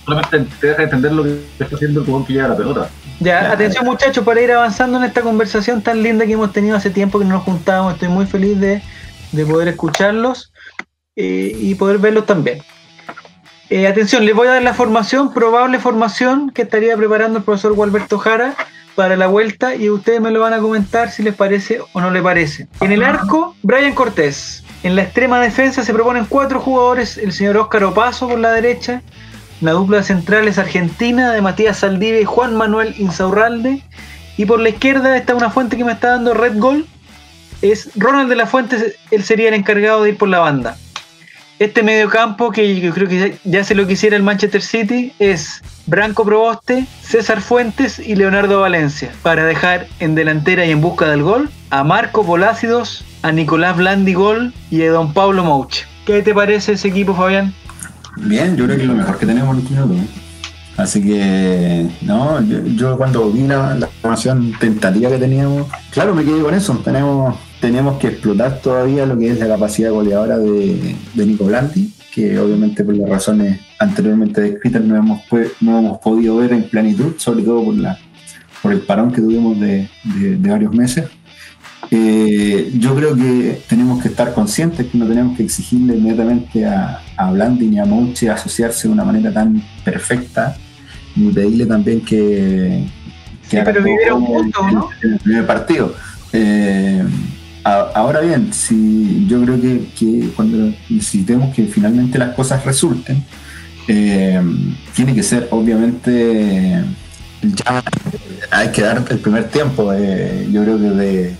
Solamente 0.06 0.46
te 0.60 0.68
deja 0.68 0.84
entender 0.84 1.12
lo 1.12 1.24
que 1.24 1.40
está 1.60 1.76
haciendo 1.76 2.00
el 2.00 2.06
jugón 2.06 2.26
que 2.26 2.34
llega 2.34 2.46
a 2.46 2.50
la 2.50 2.58
pelota. 2.58 2.90
Ya, 3.20 3.52
atención 3.52 3.86
muchachos, 3.86 4.26
para 4.26 4.42
ir 4.42 4.52
avanzando 4.52 4.98
en 4.98 5.04
esta 5.04 5.22
conversación 5.22 5.82
tan 5.82 6.02
linda 6.02 6.26
que 6.26 6.34
hemos 6.34 6.52
tenido 6.52 6.76
hace 6.76 6.90
tiempo 6.90 7.20
que 7.20 7.26
no 7.26 7.36
nos 7.36 7.44
juntábamos, 7.44 7.94
estoy 7.94 8.10
muy 8.10 8.26
feliz 8.26 8.60
de, 8.60 8.82
de 9.32 9.46
poder 9.46 9.68
escucharlos 9.68 10.52
eh, 11.16 11.56
y 11.56 11.76
poder 11.76 12.00
verlos 12.00 12.26
también. 12.26 12.64
Eh, 13.72 13.88
atención, 13.88 14.26
les 14.26 14.36
voy 14.36 14.50
a 14.50 14.56
dar 14.56 14.64
la 14.64 14.74
formación, 14.74 15.34
probable 15.34 15.80
formación 15.80 16.50
que 16.50 16.64
estaría 16.64 16.98
preparando 16.98 17.38
el 17.38 17.46
profesor 17.46 17.72
Gualberto 17.72 18.18
Jara 18.18 18.54
para 18.96 19.16
la 19.16 19.28
vuelta 19.28 19.76
y 19.76 19.90
ustedes 19.90 20.20
me 20.20 20.30
lo 20.30 20.42
van 20.42 20.52
a 20.52 20.60
comentar 20.60 21.10
si 21.10 21.24
les 21.24 21.34
parece 21.34 21.80
o 21.94 22.02
no 22.02 22.12
les 22.12 22.22
parece. 22.22 22.68
En 22.82 22.92
el 22.92 23.02
arco, 23.02 23.56
Brian 23.64 23.94
Cortés. 23.94 24.66
En 24.84 24.98
la 24.98 25.04
extrema 25.04 25.40
defensa 25.40 25.86
se 25.86 25.94
proponen 25.94 26.26
cuatro 26.26 26.60
jugadores, 26.60 27.18
el 27.18 27.32
señor 27.32 27.56
Óscar 27.56 27.86
Opaso 27.86 28.28
por 28.28 28.40
la 28.40 28.52
derecha, 28.52 29.02
la 29.62 29.72
dupla 29.72 30.04
central 30.04 30.50
es 30.50 30.58
argentina 30.58 31.32
de 31.32 31.42
Matías 31.42 31.78
Saldivia 31.78 32.20
y 32.20 32.26
Juan 32.26 32.58
Manuel 32.58 32.94
Insaurralde, 32.98 33.82
y 34.36 34.46
por 34.46 34.60
la 34.60 34.68
izquierda 34.68 35.16
está 35.16 35.34
una 35.34 35.50
fuente 35.50 35.78
que 35.78 35.86
me 35.86 35.94
está 35.94 36.10
dando 36.10 36.34
Red 36.34 36.60
Gol, 36.60 36.86
es 37.62 37.90
Ronald 37.96 38.28
de 38.28 38.36
la 38.36 38.48
Fuente, 38.48 38.98
él 39.12 39.24
sería 39.24 39.48
el 39.48 39.54
encargado 39.54 40.04
de 40.04 40.10
ir 40.10 40.18
por 40.18 40.28
la 40.28 40.40
banda 40.40 40.76
este 41.64 41.84
mediocampo 41.84 42.50
que 42.50 42.82
yo 42.82 42.92
creo 42.92 43.08
que 43.08 43.38
ya 43.44 43.64
se 43.64 43.76
lo 43.76 43.86
quisiera 43.86 44.16
el 44.16 44.24
Manchester 44.24 44.64
City 44.64 45.14
es 45.20 45.62
Branco 45.86 46.26
Proboste, 46.26 46.88
César 47.04 47.40
Fuentes 47.40 48.00
y 48.00 48.16
Leonardo 48.16 48.62
Valencia 48.62 49.12
para 49.22 49.46
dejar 49.46 49.86
en 50.00 50.16
delantera 50.16 50.66
y 50.66 50.72
en 50.72 50.82
busca 50.82 51.08
del 51.08 51.22
gol 51.22 51.52
a 51.70 51.84
Marco 51.84 52.26
Polácidos, 52.26 53.06
a 53.22 53.32
Nicolás 53.32 53.78
Blandigol 53.78 54.56
y 54.72 54.82
a 54.82 54.92
Don 54.92 55.14
Pablo 55.14 55.44
Mouche. 55.44 55.86
¿Qué 56.08 56.24
te 56.24 56.34
parece 56.34 56.72
ese 56.72 56.88
equipo, 56.88 57.14
Fabián? 57.14 57.54
Bien, 58.18 58.58
yo 58.58 58.66
creo 58.66 58.78
que 58.78 58.82
es 58.82 58.90
lo 58.90 58.96
mejor 58.96 59.20
que 59.20 59.28
tenemos 59.28 59.56
en 59.56 59.64
este 59.64 59.76
minutos. 59.76 60.31
Así 60.78 61.04
que, 61.04 61.88
no, 62.02 62.42
yo, 62.42 62.98
cuando 62.98 63.30
vi 63.32 63.44
la, 63.44 63.78
formación 64.02 64.54
tentativa 64.60 65.10
que 65.10 65.18
teníamos, 65.18 65.68
claro, 65.92 66.16
me 66.16 66.24
quedé 66.24 66.42
con 66.42 66.54
eso. 66.54 66.74
Tenemos 66.84 67.36
tenemos 67.62 68.00
que 68.00 68.08
explotar 68.08 68.60
todavía 68.60 69.06
lo 69.06 69.18
que 69.18 69.30
es 69.30 69.40
la 69.40 69.48
capacidad 69.48 69.92
goleadora 69.92 70.38
de, 70.40 70.96
Nico 71.16 71.46
Blandi, 71.46 71.94
que 72.14 72.38
obviamente 72.40 72.84
por 72.84 72.98
las 72.98 73.08
razones 73.08 73.60
anteriormente 73.80 74.42
descritas 74.42 74.84
no 74.84 74.98
hemos, 74.98 75.22
no 75.62 75.78
hemos 75.78 76.00
podido 76.00 76.38
ver 76.38 76.54
en 76.54 76.64
plenitud, 76.64 77.14
sobre 77.18 77.44
todo 77.44 77.64
por, 77.64 77.76
la, 77.76 77.98
por 78.64 78.74
el 78.74 78.82
parón 78.82 79.12
que 79.12 79.22
tuvimos 79.22 79.60
de, 79.60 79.88
varios 80.40 80.74
meses. 80.74 81.06
Eh, 81.94 82.72
yo 82.78 82.96
creo 82.96 83.16
que 83.16 83.62
tenemos 83.68 84.02
que 84.02 84.08
estar 84.08 84.34
conscientes 84.34 84.88
que 84.88 84.98
no 84.98 85.06
tenemos 85.06 85.36
que 85.36 85.44
exigirle 85.44 85.98
inmediatamente 85.98 86.66
a, 86.66 87.02
a 87.18 87.32
Blandi 87.32 87.68
ni 87.68 87.80
a 87.80 87.86
Mouche 87.86 88.30
asociarse 88.30 88.88
de 88.88 88.94
una 88.94 89.04
manera 89.04 89.34
tan 89.34 89.62
perfecta, 89.84 90.56
ni 91.16 91.32
pedirle 91.32 91.66
también 91.66 92.00
que, 92.02 92.88
que 93.50 93.62
pero 93.62 93.84
vivieron 93.84 94.24
juntos, 94.24 94.72
¿no? 94.72 94.90
En 95.04 95.14
el 95.14 95.20
primer 95.20 95.46
partido. 95.46 95.94
Eh, 96.32 97.04
Ahora 97.64 98.22
bien, 98.22 98.52
si 98.54 99.28
yo 99.28 99.44
creo 99.44 99.62
que, 99.62 100.30
cuando 100.36 100.74
necesitemos 100.90 101.54
que 101.54 101.66
finalmente 101.66 102.18
las 102.18 102.34
cosas 102.34 102.66
resulten, 102.66 103.24
eh, 103.88 104.42
tiene 104.96 105.14
que 105.14 105.22
ser 105.22 105.48
obviamente 105.52 106.84
ya 107.44 107.84
hay 108.50 108.70
que 108.70 108.82
dar 108.82 109.06
el 109.10 109.20
primer 109.20 109.50
tiempo. 109.50 109.94
Eh, 109.94 110.48
yo 110.52 110.64
creo 110.64 110.78
que 110.78 110.90
de 110.90 111.36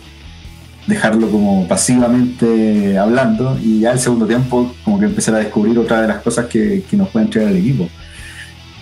dejarlo 0.88 1.30
como 1.30 1.68
pasivamente 1.68 2.98
hablando 2.98 3.58
y 3.62 3.82
ya 3.82 3.92
el 3.92 4.00
segundo 4.00 4.26
tiempo 4.26 4.74
como 4.84 5.00
que 5.00 5.06
empezar 5.06 5.36
a 5.36 5.40
descubrir 5.40 5.78
otra 5.78 6.02
de 6.02 6.08
las 6.08 6.22
cosas 6.22 6.48
que, 6.48 6.84
nos 6.94 7.10
puede 7.10 7.26
entregar 7.26 7.52
el 7.52 7.58
equipo. 7.58 7.90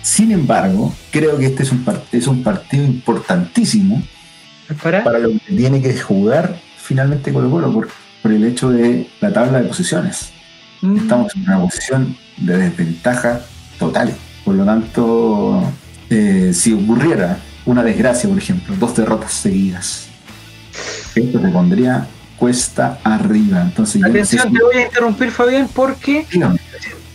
Sin 0.02 0.32
embargo, 0.32 0.94
creo 1.10 1.38
que 1.38 1.46
este 1.46 1.62
es 1.62 1.72
un, 1.72 1.84
es 2.10 2.26
un 2.26 2.42
partido 2.42 2.84
importantísimo 2.84 4.02
¿Para? 4.82 5.04
para 5.04 5.18
lo 5.18 5.30
que 5.30 5.54
tiene 5.54 5.82
que 5.82 5.98
jugar 5.98 6.56
finalmente 6.76 7.32
Colo 7.32 7.50
Colo 7.50 7.72
por, 7.72 7.88
por 8.22 8.32
el 8.32 8.44
hecho 8.44 8.70
de 8.70 9.08
la 9.20 9.32
tabla 9.32 9.60
de 9.60 9.68
posiciones. 9.68 10.32
Mm. 10.80 10.96
Estamos 10.96 11.34
en 11.36 11.42
una 11.42 11.60
posición 11.60 12.16
de 12.38 12.56
desventaja 12.56 13.42
total. 13.78 14.14
Por 14.44 14.54
lo 14.54 14.64
tanto, 14.64 15.62
eh, 16.08 16.50
si 16.54 16.72
ocurriera 16.72 17.38
una 17.66 17.82
desgracia, 17.82 18.28
por 18.28 18.38
ejemplo, 18.38 18.74
dos 18.78 18.96
derrotas 18.96 19.32
seguidas, 19.32 20.09
esto 21.14 21.40
te 21.40 21.48
pondría 21.48 22.06
cuesta 22.36 22.98
arriba. 23.04 23.62
Entonces, 23.62 24.02
Atención, 24.04 24.52
te 24.52 24.62
voy 24.62 24.76
a 24.76 24.82
interrumpir, 24.86 25.30
Fabián, 25.30 25.68
porque 25.74 26.26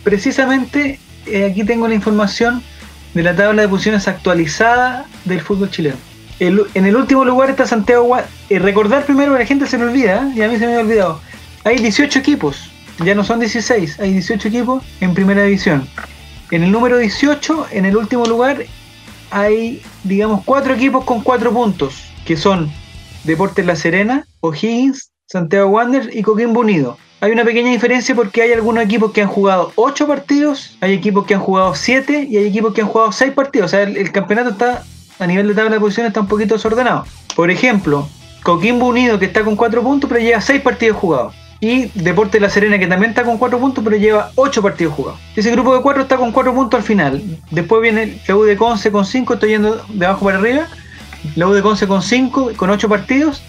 precisamente 0.04 1.00
eh, 1.26 1.46
aquí 1.50 1.64
tengo 1.64 1.88
la 1.88 1.94
información 1.94 2.62
de 3.14 3.22
la 3.22 3.34
tabla 3.34 3.62
de 3.62 3.68
posiciones 3.68 4.06
actualizada 4.08 5.06
del 5.24 5.40
fútbol 5.40 5.70
chileno 5.70 5.96
en 6.38 6.86
el 6.86 6.96
último 6.96 7.24
lugar 7.24 7.50
está 7.50 7.66
Santiago 7.66 8.16
y 8.48 8.58
recordar 8.58 9.06
primero 9.06 9.32
que 9.32 9.38
la 9.38 9.46
gente 9.46 9.66
se 9.66 9.78
me 9.78 9.84
olvida, 9.84 10.28
¿eh? 10.28 10.32
y 10.36 10.42
a 10.42 10.48
mí 10.48 10.58
se 10.58 10.66
me 10.66 10.76
ha 10.76 10.80
olvidado. 10.80 11.20
Hay 11.64 11.78
18 11.78 12.18
equipos, 12.18 12.70
ya 13.04 13.14
no 13.14 13.24
son 13.24 13.40
16, 13.40 14.00
hay 14.00 14.12
18 14.12 14.48
equipos 14.48 14.84
en 15.00 15.14
primera 15.14 15.42
división. 15.44 15.88
En 16.50 16.62
el 16.62 16.70
número 16.70 16.98
18, 16.98 17.68
en 17.72 17.86
el 17.86 17.96
último 17.96 18.26
lugar, 18.26 18.64
hay, 19.30 19.82
digamos, 20.04 20.42
cuatro 20.44 20.74
equipos 20.74 21.04
con 21.04 21.22
cuatro 21.22 21.52
puntos, 21.52 22.04
que 22.24 22.36
son 22.36 22.70
Deportes 23.26 23.66
La 23.66 23.76
Serena, 23.76 24.26
O'Higgins, 24.40 25.10
Santiago 25.26 25.68
Wanderers 25.68 26.14
y 26.14 26.22
Coquimbo 26.22 26.60
Unido. 26.60 26.96
Hay 27.20 27.32
una 27.32 27.44
pequeña 27.44 27.70
diferencia 27.70 28.14
porque 28.14 28.42
hay 28.42 28.52
algunos 28.52 28.84
equipos 28.84 29.10
que 29.10 29.22
han 29.22 29.28
jugado 29.28 29.72
ocho 29.74 30.06
partidos, 30.06 30.76
hay 30.80 30.92
equipos 30.94 31.26
que 31.26 31.34
han 31.34 31.40
jugado 31.40 31.74
siete 31.74 32.26
y 32.30 32.36
hay 32.36 32.46
equipos 32.46 32.72
que 32.74 32.82
han 32.82 32.88
jugado 32.88 33.10
seis 33.10 33.32
partidos. 33.32 33.66
O 33.66 33.68
sea, 33.70 33.82
el, 33.82 33.96
el 33.96 34.12
campeonato 34.12 34.50
está, 34.50 34.84
a 35.18 35.26
nivel 35.26 35.48
de 35.48 35.54
tabla 35.54 35.72
de 35.72 35.80
posiciones, 35.80 36.10
está 36.10 36.20
un 36.20 36.28
poquito 36.28 36.54
desordenado. 36.54 37.04
Por 37.34 37.50
ejemplo, 37.50 38.08
Coquimbo 38.42 38.86
Unido, 38.86 39.18
que 39.18 39.24
está 39.24 39.42
con 39.42 39.56
cuatro 39.56 39.82
puntos, 39.82 40.08
pero 40.08 40.20
lleva 40.20 40.40
seis 40.40 40.62
partidos 40.62 40.96
jugados. 40.98 41.34
Y 41.58 41.86
Deporte 41.94 42.38
La 42.38 42.50
Serena, 42.50 42.78
que 42.78 42.86
también 42.86 43.10
está 43.10 43.24
con 43.24 43.38
cuatro 43.38 43.58
puntos, 43.58 43.82
pero 43.82 43.96
lleva 43.96 44.30
ocho 44.34 44.60
partidos 44.62 44.94
jugados. 44.94 45.18
Ese 45.34 45.50
grupo 45.50 45.74
de 45.74 45.80
cuatro 45.80 46.02
está 46.02 46.18
con 46.18 46.30
cuatro 46.30 46.54
puntos 46.54 46.78
al 46.78 46.84
final. 46.84 47.22
Después 47.50 47.80
viene 47.80 48.20
la 48.28 48.36
U 48.36 48.44
de 48.44 48.56
Conce 48.56 48.92
con 48.92 49.06
cinco, 49.06 49.34
estoy 49.34 49.50
yendo 49.50 49.82
de 49.88 50.06
abajo 50.06 50.26
para 50.26 50.38
arriba. 50.38 50.68
La 51.34 51.46
U 51.48 51.52
de 51.52 51.62
Conce 51.62 51.86
con 51.86 52.02
cinco, 52.02 52.52
con 52.56 52.70
ocho 52.70 52.88
partidos. 52.88 53.42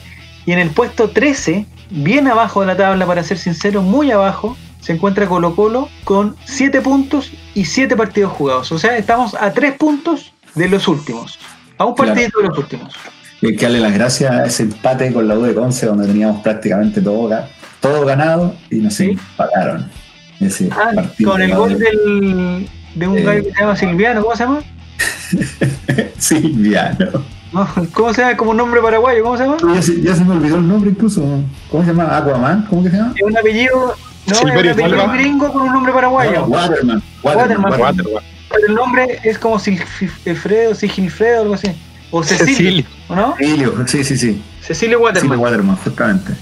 Y 0.45 0.53
en 0.53 0.59
el 0.59 0.69
puesto 0.69 1.09
13, 1.09 1.65
bien 1.89 2.27
abajo 2.27 2.61
de 2.61 2.67
la 2.67 2.77
tabla, 2.77 3.05
para 3.05 3.21
ser 3.23 3.37
sincero, 3.37 3.81
muy 3.81 4.11
abajo, 4.11 4.55
se 4.79 4.93
encuentra 4.93 5.27
Colo 5.27 5.55
Colo 5.55 5.89
con 6.05 6.37
7 6.45 6.79
puntos 6.81 7.31
y 7.53 7.65
7 7.65 7.97
partidos 7.97 8.31
jugados. 8.31 8.71
O 8.71 8.79
sea, 8.79 8.97
estamos 8.97 9.35
a 9.35 9.51
3 9.51 9.73
puntos 9.73 10.31
de 10.55 10.69
los 10.69 10.87
últimos. 10.87 11.37
A 11.77 11.83
un 11.85 11.93
Claro. 11.95 12.13
partido 12.13 12.41
de 12.41 12.47
los 12.47 12.57
últimos. 12.57 12.93
Hay 13.43 13.55
que 13.57 13.65
darle 13.65 13.81
las 13.81 13.93
gracias 13.93 14.31
a 14.31 14.45
ese 14.45 14.63
empate 14.63 15.11
con 15.11 15.27
la 15.27 15.35
U 15.37 15.41
de 15.43 15.53
Conce, 15.53 15.85
donde 15.85 16.07
teníamos 16.07 16.41
prácticamente 16.41 17.01
todo, 17.01 17.29
todo 17.81 18.05
ganado 18.05 18.55
y 18.71 18.77
nos 18.77 18.93
Sí. 18.93 19.09
empataron. 19.11 19.89
Ese 20.39 20.69
Ah, 20.71 20.91
con 21.25 21.41
el 21.41 21.53
gol 21.53 21.77
de- 21.77 21.85
del, 21.85 22.69
de 22.95 23.07
un 23.07 23.17
Eh. 23.17 23.23
gallo 23.23 23.43
que 23.43 23.51
se 23.53 23.59
llama 23.59 23.75
Silviano, 23.75 24.21
¿cómo 24.23 24.35
se 24.35 24.43
llama? 24.45 24.59
Silviano. 26.17 27.23
No, 27.53 27.67
¿Cómo 27.93 28.13
se 28.13 28.21
llama? 28.21 28.37
Como 28.37 28.51
un 28.51 28.57
nombre 28.57 28.81
paraguayo, 28.81 29.23
¿cómo 29.23 29.37
se 29.37 29.43
llama? 29.45 29.57
Ya 29.73 29.81
se, 29.81 30.01
ya 30.01 30.15
se 30.15 30.23
me 30.23 30.33
olvidó 30.33 30.57
el 30.57 30.67
nombre 30.67 30.89
incluso. 30.91 31.21
¿Cómo 31.71 31.83
se 31.83 31.89
llama? 31.91 32.17
¿Aquaman? 32.17 32.65
¿Cómo 32.69 32.83
que 32.83 32.89
se 32.89 32.97
llama? 32.97 33.13
Es 33.15 33.23
un 33.23 33.37
apellido, 33.37 33.95
no, 34.27 34.33
es 34.35 34.41
un 34.43 34.51
apellido 34.51 35.11
gringo 35.13 35.51
con 35.53 35.61
un 35.63 35.73
nombre 35.73 35.93
paraguayo. 35.93 36.41
No, 36.41 36.47
Waterman. 36.47 37.03
Waterman. 37.23 37.63
Waterman. 37.63 37.81
Waterman. 37.81 38.23
Pero 38.49 38.67
el 38.67 38.75
nombre 38.75 39.19
es 39.23 39.37
como 39.37 39.59
Silfredo, 39.59 40.75
Sigilfredo, 40.75 41.41
algo 41.43 41.53
así. 41.53 41.71
O 42.11 42.23
Cecilio, 42.23 42.47
Cecilio. 42.55 42.85
¿o 43.09 43.15
no? 43.15 43.35
Emilio, 43.39 43.87
sí, 43.87 44.03
sí, 44.03 44.17
sí. 44.17 44.41
Cecilio 44.61 44.99
Waterman. 44.99 45.39
Waterman, 45.39 45.75
justamente. 45.77 46.33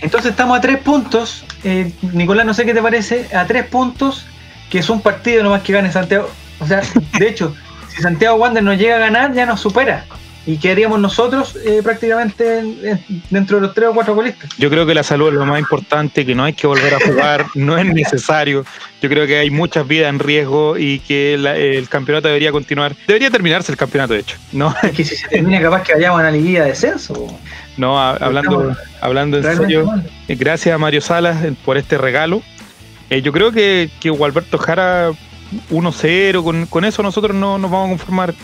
Entonces 0.00 0.30
estamos 0.30 0.58
a 0.58 0.60
tres 0.60 0.78
puntos. 0.78 1.44
eh, 1.64 1.92
Nicolás, 2.12 2.46
no 2.46 2.54
sé 2.54 2.64
qué 2.64 2.74
te 2.74 2.82
parece. 2.82 3.28
A 3.34 3.46
tres 3.46 3.66
puntos, 3.66 4.26
que 4.70 4.78
es 4.78 4.88
un 4.90 5.00
partido 5.00 5.42
nomás 5.42 5.62
que 5.62 5.72
gane 5.72 5.90
Santiago. 5.90 6.28
O 6.60 6.66
sea, 6.66 6.82
de 7.18 7.28
hecho, 7.28 7.54
si 7.88 8.02
Santiago 8.02 8.36
Wander 8.36 8.62
nos 8.62 8.78
llega 8.78 8.96
a 8.96 8.98
ganar, 9.00 9.32
ya 9.32 9.46
nos 9.46 9.60
supera. 9.60 10.04
Y 10.46 10.56
quedaríamos 10.56 10.98
nosotros 11.00 11.54
eh, 11.64 11.80
prácticamente 11.82 12.58
en- 12.60 12.78
en- 12.82 13.22
dentro 13.28 13.56
de 13.58 13.62
los 13.66 13.74
tres 13.74 13.88
o 13.90 13.94
cuatro 13.94 14.14
golistas. 14.14 14.50
Yo 14.58 14.70
creo 14.70 14.86
que 14.86 14.94
la 14.94 15.02
salud 15.02 15.28
es 15.28 15.34
lo 15.34 15.44
más 15.44 15.60
importante, 15.60 16.24
que 16.24 16.34
no 16.34 16.44
hay 16.44 16.54
que 16.54 16.66
volver 16.66 16.94
a 16.94 16.98
jugar, 17.06 17.46
no 17.54 17.76
es 17.78 17.84
necesario. 17.86 18.64
Yo 19.02 19.08
creo 19.10 19.26
que 19.26 19.38
hay 19.38 19.50
muchas 19.50 19.86
vidas 19.86 20.08
en 20.08 20.18
riesgo 20.18 20.78
y 20.78 21.00
que 21.00 21.36
la- 21.38 21.56
el 21.56 21.88
campeonato 21.88 22.28
debería 22.28 22.52
continuar. 22.52 22.96
Debería 23.06 23.30
terminarse 23.30 23.70
el 23.70 23.76
campeonato, 23.78 24.14
de 24.14 24.20
hecho. 24.20 24.36
No, 24.52 24.74
Es 24.82 24.92
que 24.92 25.04
si 25.04 25.14
se 25.16 25.28
termina, 25.28 25.60
capaz 25.60 25.82
que 25.82 25.92
vayamos 25.94 26.20
a 26.20 26.24
la 26.24 26.30
liguilla 26.30 26.62
de 26.62 26.70
descenso. 26.70 27.26
no 27.76 27.98
a- 28.00 28.12
hablando, 28.16 28.74
hablando 29.00 29.36
en 29.38 29.56
serio. 29.56 29.86
mal. 29.86 30.10
Eh, 30.26 30.36
Gracias 30.36 30.74
a 30.74 30.78
Mario 30.78 31.00
Salas 31.02 31.44
eh, 31.44 31.52
por 31.64 31.76
este 31.76 31.98
regalo. 31.98 32.42
Eh, 33.10 33.20
yo 33.22 33.32
creo 33.32 33.52
que, 33.52 33.90
que 34.00 34.08
Gualberto 34.10 34.56
Jara 34.58 35.10
1-0, 35.70 36.42
con, 36.42 36.66
con 36.66 36.84
eso 36.84 37.02
nosotros 37.02 37.36
no 37.36 37.58
nos 37.58 37.70
vamos 37.70 37.86
a 37.86 37.90
conformar 37.90 38.34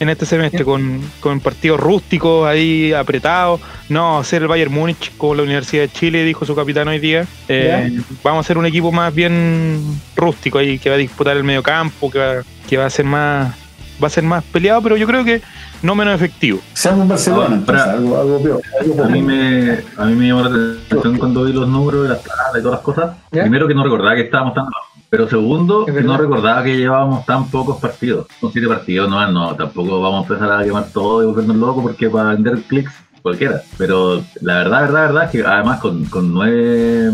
en 0.00 0.08
este 0.08 0.26
semestre, 0.26 0.64
con, 0.64 1.00
con 1.20 1.40
partidos 1.40 1.80
rústicos 1.80 2.46
ahí 2.46 2.92
apretados. 2.92 3.60
No, 3.88 4.18
hacer 4.18 4.42
el 4.42 4.48
Bayern 4.48 4.72
Múnich 4.72 5.12
como 5.16 5.34
la 5.34 5.42
Universidad 5.42 5.82
de 5.82 5.88
Chile, 5.90 6.24
dijo 6.24 6.44
su 6.44 6.54
capitán 6.54 6.88
hoy 6.88 6.98
día. 6.98 7.26
Eh, 7.48 7.98
vamos 8.22 8.44
a 8.44 8.46
ser 8.46 8.58
un 8.58 8.66
equipo 8.66 8.92
más 8.92 9.14
bien 9.14 9.80
rústico 10.14 10.58
ahí, 10.58 10.78
que 10.78 10.88
va 10.90 10.96
a 10.96 10.98
disputar 10.98 11.36
el 11.36 11.44
medio 11.44 11.62
campo, 11.62 12.10
que 12.10 12.18
va, 12.18 12.34
que 12.68 12.76
va 12.76 12.86
a 12.86 12.90
ser 12.90 13.04
más 13.04 13.54
va 14.02 14.06
a 14.06 14.10
ser 14.10 14.22
más 14.22 14.44
peleado, 14.44 14.80
pero 14.80 14.96
yo 14.96 15.08
creo 15.08 15.24
que 15.24 15.42
no 15.82 15.96
menos 15.96 16.14
efectivo. 16.14 16.60
Seamos 16.72 17.00
un 17.02 17.08
Barcelona, 17.08 17.56
No, 17.56 17.64
para- 17.64 17.92
algo, 17.94 18.20
algo 18.20 18.40
peor. 18.40 18.62
algo 18.80 19.02
A 19.02 19.08
mí, 19.08 19.20
me, 19.22 19.78
a 19.96 20.04
mí 20.04 20.14
me 20.14 20.28
llamó 20.28 20.42
la 20.42 20.76
atención 20.86 21.18
cuando 21.18 21.44
vi 21.44 21.52
los 21.52 21.66
números 21.68 22.04
de 22.04 22.08
las 22.10 22.20
y 22.20 22.62
todas 22.62 22.76
las 22.76 22.80
cosas. 22.80 23.16
¿Ya? 23.32 23.42
Primero 23.42 23.66
que 23.66 23.74
no 23.74 23.82
recordaba 23.82 24.14
que 24.14 24.20
estábamos 24.22 24.54
tan 24.54 24.62
abajo. 24.66 24.87
Pero 25.10 25.28
segundo, 25.28 25.86
que 25.86 25.92
no 25.92 26.18
recordaba 26.18 26.62
que 26.62 26.76
llevábamos 26.76 27.24
tan 27.24 27.48
pocos 27.48 27.78
partidos. 27.78 28.26
Con 28.40 28.52
siete 28.52 28.68
partidos, 28.68 29.08
no, 29.08 29.30
no, 29.32 29.54
tampoco 29.54 30.00
vamos 30.02 30.20
a 30.20 30.32
empezar 30.34 30.52
a 30.52 30.64
quemar 30.64 30.88
todo 30.92 31.22
y 31.22 31.26
volvernos 31.26 31.56
locos 31.56 31.82
porque 31.82 32.10
para 32.10 32.30
vender 32.30 32.60
clics 32.62 32.92
cualquiera. 33.22 33.62
Pero 33.78 34.22
la 34.42 34.58
verdad, 34.58 34.82
verdad, 34.82 35.00
verdad 35.06 35.24
es 35.24 35.30
que 35.30 35.46
además 35.46 35.80
con, 35.80 36.04
con 36.06 36.32
nueve 36.32 37.12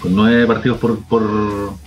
con 0.00 0.14
nueve 0.14 0.46
partidos 0.46 0.78
por, 0.78 1.02
por, 1.04 1.22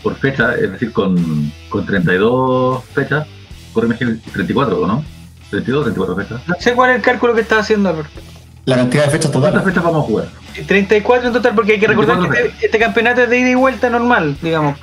por 0.01 0.15
fecha, 0.15 0.55
es 0.55 0.71
decir, 0.71 0.91
con, 0.91 1.51
con 1.69 1.85
32 1.85 2.83
fechas, 2.85 3.27
corre 3.73 3.93
34, 3.95 4.81
¿o 4.81 4.87
¿no? 4.87 5.03
32, 5.51 5.83
34 5.85 6.15
fechas. 6.15 6.47
No 6.47 6.55
sé 6.59 6.73
cuál 6.73 6.89
es 6.91 6.95
el 6.97 7.01
cálculo 7.03 7.35
que 7.35 7.41
está 7.41 7.59
haciendo 7.59 7.89
Alberto. 7.89 8.19
La 8.65 8.75
cantidad 8.75 9.05
de 9.05 9.11
fechas 9.11 9.31
¿Cuántas 9.31 9.51
totales. 9.51 9.69
fechas 9.69 9.83
vamos 9.83 10.03
a 10.03 10.07
jugar? 10.07 10.27
34 10.65 11.27
en 11.27 11.33
total, 11.33 11.55
porque 11.55 11.73
hay 11.73 11.79
que 11.79 11.87
recordar 11.87 12.17
que 12.17 12.27
34 12.27 12.53
este, 12.53 12.65
este 12.65 12.79
campeonato 12.79 13.21
es 13.21 13.29
de 13.29 13.39
ida 13.39 13.49
y 13.51 13.55
vuelta 13.55 13.89
normal, 13.89 14.35
digamos, 14.41 14.77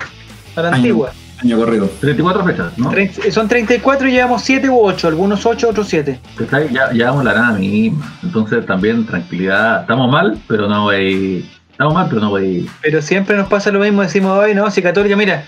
a 0.56 0.62
la 0.62 0.68
Año. 0.68 0.76
antigua. 0.76 1.12
Año 1.42 1.56
corrido. 1.58 1.90
34 2.00 2.44
fechas, 2.44 2.78
¿no? 2.78 2.90
Trein- 2.92 3.30
Son 3.30 3.48
34 3.48 4.08
y 4.08 4.12
llevamos 4.12 4.42
7 4.42 4.68
u 4.70 4.78
8, 4.80 5.08
algunos 5.08 5.44
8, 5.44 5.68
otros 5.68 5.88
7. 5.88 6.18
¿Cachai? 6.38 6.72
Ya, 6.72 6.92
ya 6.92 7.10
vamos 7.10 7.24
la 7.24 7.34
nada 7.34 7.52
misma. 7.58 8.12
Entonces 8.22 8.64
también 8.64 9.04
tranquilidad. 9.04 9.82
Estamos 9.82 10.10
mal, 10.10 10.38
pero 10.48 10.68
no 10.68 10.84
voy. 10.84 11.44
Estamos 11.70 11.92
mal, 11.94 12.06
pero 12.08 12.20
no 12.20 12.30
voy. 12.30 12.70
Pero 12.80 13.02
siempre 13.02 13.36
nos 13.36 13.48
pasa 13.48 13.70
lo 13.72 13.80
mismo, 13.80 14.02
decimos, 14.02 14.38
ay, 14.42 14.54
no, 14.54 14.70
si 14.70 14.80
Católica, 14.80 15.16
mira, 15.16 15.44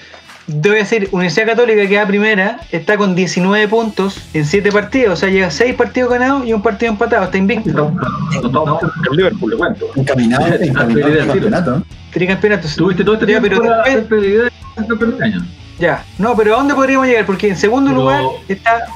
a 0.49 0.71
decir, 0.71 1.09
Universidad 1.13 1.47
Católica 1.47 1.87
que 1.89 1.97
va 1.99 2.07
primera, 2.07 2.61
está 2.71 2.97
con 2.97 3.15
19 3.15 3.67
puntos 3.69 4.21
en 4.33 4.45
7 4.45 4.71
partidos, 4.71 5.15
o 5.15 5.17
sea, 5.17 5.29
lleva 5.29 5.51
6 5.51 5.75
partidos 5.75 6.11
ganados 6.11 6.47
y 6.47 6.53
un 6.53 6.63
partido 6.63 6.93
empatado, 6.93 7.25
está 7.25 7.37
invicto. 7.39 7.93
El 9.11 9.17
Liverpool. 9.17 9.51
te 9.51 9.57
cuento. 9.57 9.87
Encaminado, 9.97 10.47
encaminado 10.47 11.13
al 11.23 11.27
campeonato. 11.27 11.83
Tricampeonato. 12.13 12.69
Tuviste 12.77 13.05
todo 13.05 13.15
este 13.15 13.27
Ya, 13.27 13.41
tiempo 13.41 13.61
pero 14.09 15.23
año. 15.23 15.45
Ya, 15.79 16.05
no, 16.19 16.35
pero 16.37 16.55
¿a 16.55 16.59
dónde 16.59 16.75
podríamos 16.75 17.07
llegar? 17.07 17.27
Porque 17.27 17.49
en 17.49 17.57
segundo 17.57 17.91
Pero- 17.91 18.01
lugar 18.03 18.23
está 18.49 18.87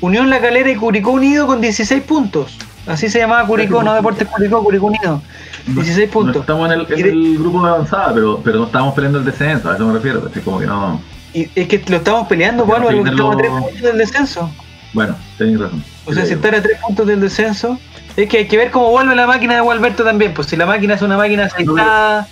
Unión 0.00 0.30
La 0.30 0.40
Calera 0.40 0.70
y 0.70 0.76
Curicó 0.76 1.10
Unido 1.10 1.46
con 1.46 1.60
16 1.60 2.02
puntos. 2.04 2.56
Así 2.86 3.08
se 3.10 3.18
llamaba 3.18 3.46
Curicó, 3.46 3.82
no 3.82 3.94
Deportes 3.94 4.26
Curicó, 4.28 4.62
Curicó 4.62 4.86
Unido. 4.86 5.22
16 5.66 6.06
No 6.08 6.12
puntos. 6.12 6.36
estamos 6.40 6.70
en 6.72 6.80
el, 6.80 6.86
en 6.92 7.06
el 7.06 7.38
grupo 7.38 7.62
de 7.64 7.70
avanzada, 7.70 8.12
pero, 8.14 8.40
pero 8.42 8.58
no 8.60 8.66
estamos 8.66 8.94
peleando 8.94 9.18
el 9.18 9.24
descenso, 9.24 9.70
a 9.70 9.74
eso 9.74 9.86
me 9.86 9.92
refiero. 9.94 10.22
Así 10.30 10.40
como 10.40 10.58
que 10.58 10.66
no. 10.66 11.00
Y 11.34 11.48
es 11.54 11.68
que 11.68 11.82
lo 11.88 11.96
estamos 11.98 12.26
peleando, 12.26 12.64
Pablo, 12.66 12.86
porque 12.86 13.04
de 13.04 13.10
estamos 13.10 13.32
a 13.32 13.34
lo- 13.34 13.38
3 13.38 13.50
puntos 13.52 13.82
del 13.82 13.98
descenso. 13.98 14.50
Bueno, 14.92 15.14
tenéis 15.38 15.60
razón. 15.60 15.84
O 16.06 16.12
sea, 16.12 16.24
si 16.26 16.32
estar 16.32 16.54
a 16.54 16.62
3 16.62 16.78
puntos 16.80 17.06
del 17.06 17.20
descenso, 17.20 17.78
es 18.16 18.28
que 18.28 18.38
hay 18.38 18.48
que 18.48 18.56
ver 18.56 18.70
cómo 18.72 18.90
vuelve 18.90 19.14
la 19.14 19.26
máquina 19.26 19.54
de 19.54 19.60
Gualberto 19.60 20.02
también. 20.02 20.34
Pues 20.34 20.48
si 20.48 20.56
la 20.56 20.66
máquina 20.66 20.94
es 20.94 21.02
una 21.02 21.16
máquina 21.16 21.44
aceitada, 21.44 22.26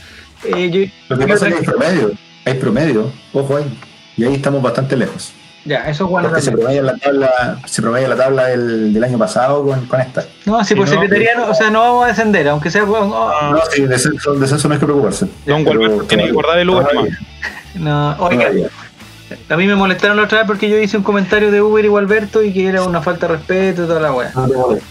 eh, 0.44 0.70
yo- 0.70 1.14
Lo 1.14 1.18
que 1.20 1.26
pasa 1.28 1.48
es 1.48 1.54
que 1.54 1.58
hay 1.61 1.64
promedio. 1.66 2.11
Hay 2.46 2.54
promedio. 2.54 3.12
Ojo 3.32 3.56
ahí. 3.58 3.78
Y 4.16 4.24
ahí 4.24 4.34
estamos 4.34 4.61
bastante 4.62 4.96
lejos. 4.96 5.32
Ya, 5.68 5.88
eso 5.88 6.04
es 6.04 6.11
bueno 6.11 6.28
Porque 6.28 6.42
se 6.42 6.50
promedia 6.52 6.83
la 6.83 6.96
tabla, 6.96 7.59
se 7.66 7.83
promedia 7.83 8.09
la 8.09 8.16
tabla 8.16 8.46
del, 8.46 8.92
del 8.92 9.04
año 9.04 9.18
pasado 9.18 9.64
con, 9.64 9.87
con 9.87 10.00
esta. 10.00 10.24
No, 10.46 10.61
si 10.64 10.68
Si 10.70 10.74
por 10.74 10.87
no- 10.88 10.92
secretaría, 10.92 11.35
no, 11.37 11.50
o 11.50 11.54
sea, 11.54 11.70
no 11.70 11.81
vamos 11.81 12.04
a 12.04 12.09
descender, 12.09 12.48
aunque 12.48 12.70
sea. 12.70 12.85
no, 12.85 13.28
Ah, 13.28 13.50
No, 13.52 13.61
sí, 13.70 13.83
descenso, 13.83 14.35
descenso 14.35 14.66
no 14.68 14.74
hay 14.74 14.81
que 14.81 14.87
preocuparse. 14.87 15.26
Don 15.46 15.62
Gualberto 15.64 16.04
tiene 16.04 16.24
que 16.26 16.33
guardar 16.33 16.59
el 16.59 16.66
nomás. 16.66 16.87
No, 17.74 18.16
oiga, 18.18 18.48
a 19.50 19.57
mí 19.57 19.66
me 19.66 19.74
molestaron 19.76 20.16
la 20.16 20.22
otra 20.24 20.38
vez 20.38 20.46
porque 20.46 20.68
yo 20.70 20.78
hice 20.78 20.96
un 20.96 21.02
comentario 21.02 21.50
de 21.52 21.61
Uber 21.62 21.85
y 21.85 21.88
Gualberto 21.88 22.42
y 22.42 22.52
que 22.52 22.66
era 22.66 22.83
una 22.83 23.02
falta 23.02 23.26
de 23.28 23.35
respeto 23.37 23.85
y 23.85 23.87
toda 23.87 24.00
la 24.00 24.12
wea. 24.12 24.33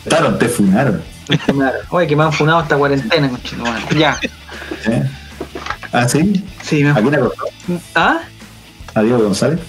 Claro, 0.07 0.35
te 0.35 0.47
funaron. 0.47 1.01
Oye, 1.89 2.07
que 2.07 2.15
me 2.15 2.23
han 2.23 2.31
funado 2.31 2.61
esta 2.61 2.77
cuarentena, 2.77 3.29
cochino. 3.29 3.63
Ya, 3.97 4.17
¿eh? 4.87 5.03
¿Ah, 5.91 6.07
sí? 6.07 6.45
sí, 6.61 6.83
me 6.83 6.91
¿A 6.91 6.95
han 6.95 7.01
quién 7.01 7.15
acordó? 7.15 7.33
¿Ah? 7.95 8.19
¿A 8.93 9.01
Diego 9.01 9.19
González? 9.19 9.59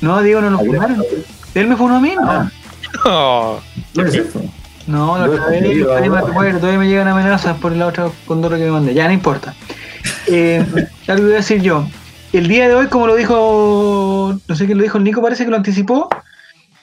No, 0.00 0.22
Diego, 0.22 0.40
no 0.40 0.50
lo 0.50 0.58
¿A 0.58 0.60
quién 0.60 0.74
funaron. 0.74 1.04
¿Él 1.54 1.66
me 1.68 1.76
funó 1.76 1.96
a 1.96 2.00
mí? 2.00 2.14
No. 2.14 2.30
Ah, 2.30 2.50
Oh, 3.04 3.60
¿qué 3.94 4.02
es 4.02 4.14
eso? 4.14 4.42
No, 4.86 5.18
la 5.18 5.24
otra 5.26 5.48
vez, 5.48 6.60
todavía 6.60 6.78
me 6.78 6.88
llegan 6.88 7.08
amenazas 7.08 7.56
por 7.58 7.72
la 7.72 7.86
otra 7.86 8.08
condoro 8.26 8.56
que 8.56 8.64
me 8.64 8.70
mandé. 8.70 8.94
Ya, 8.94 9.06
no 9.06 9.12
importa. 9.12 9.54
Eh, 10.28 10.64
algo 11.08 11.24
voy 11.24 11.32
a 11.32 11.36
decir 11.36 11.60
yo. 11.60 11.86
El 12.32 12.48
día 12.48 12.68
de 12.68 12.74
hoy, 12.74 12.86
como 12.86 13.06
lo 13.06 13.16
dijo, 13.16 14.38
no 14.46 14.54
sé 14.54 14.66
quién 14.66 14.78
lo 14.78 14.84
dijo, 14.84 14.98
el 14.98 15.04
Nico 15.04 15.22
parece 15.22 15.44
que 15.44 15.50
lo 15.50 15.56
anticipó. 15.56 16.08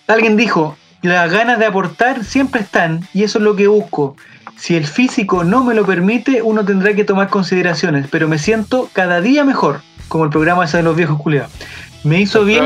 Alguien 0.08 0.36
dijo, 0.36 0.76
las 1.02 1.32
ganas 1.32 1.60
de 1.60 1.66
aportar 1.66 2.26
siempre 2.26 2.62
están 2.62 3.08
y 3.14 3.24
eso 3.24 3.38
es 3.38 3.44
lo 3.44 3.56
que 3.56 3.68
busco. 3.68 4.16
Si 4.58 4.76
el 4.76 4.86
físico 4.86 5.44
no 5.44 5.64
me 5.64 5.74
lo 5.74 5.86
permite, 5.86 6.42
uno 6.42 6.66
tendrá 6.66 6.94
que 6.94 7.04
tomar 7.04 7.30
consideraciones, 7.30 8.08
pero 8.10 8.28
me 8.28 8.38
siento 8.38 8.90
cada 8.94 9.22
día 9.22 9.44
mejor, 9.44 9.82
como 10.08 10.26
el 10.26 10.30
programa 10.30 10.66
ese 10.66 10.78
de 10.78 10.84
los 10.84 10.96
viejos 10.96 11.22
culiados. 11.22 11.52
Me 12.04 12.22
hizo 12.22 12.44
bien 12.44 12.66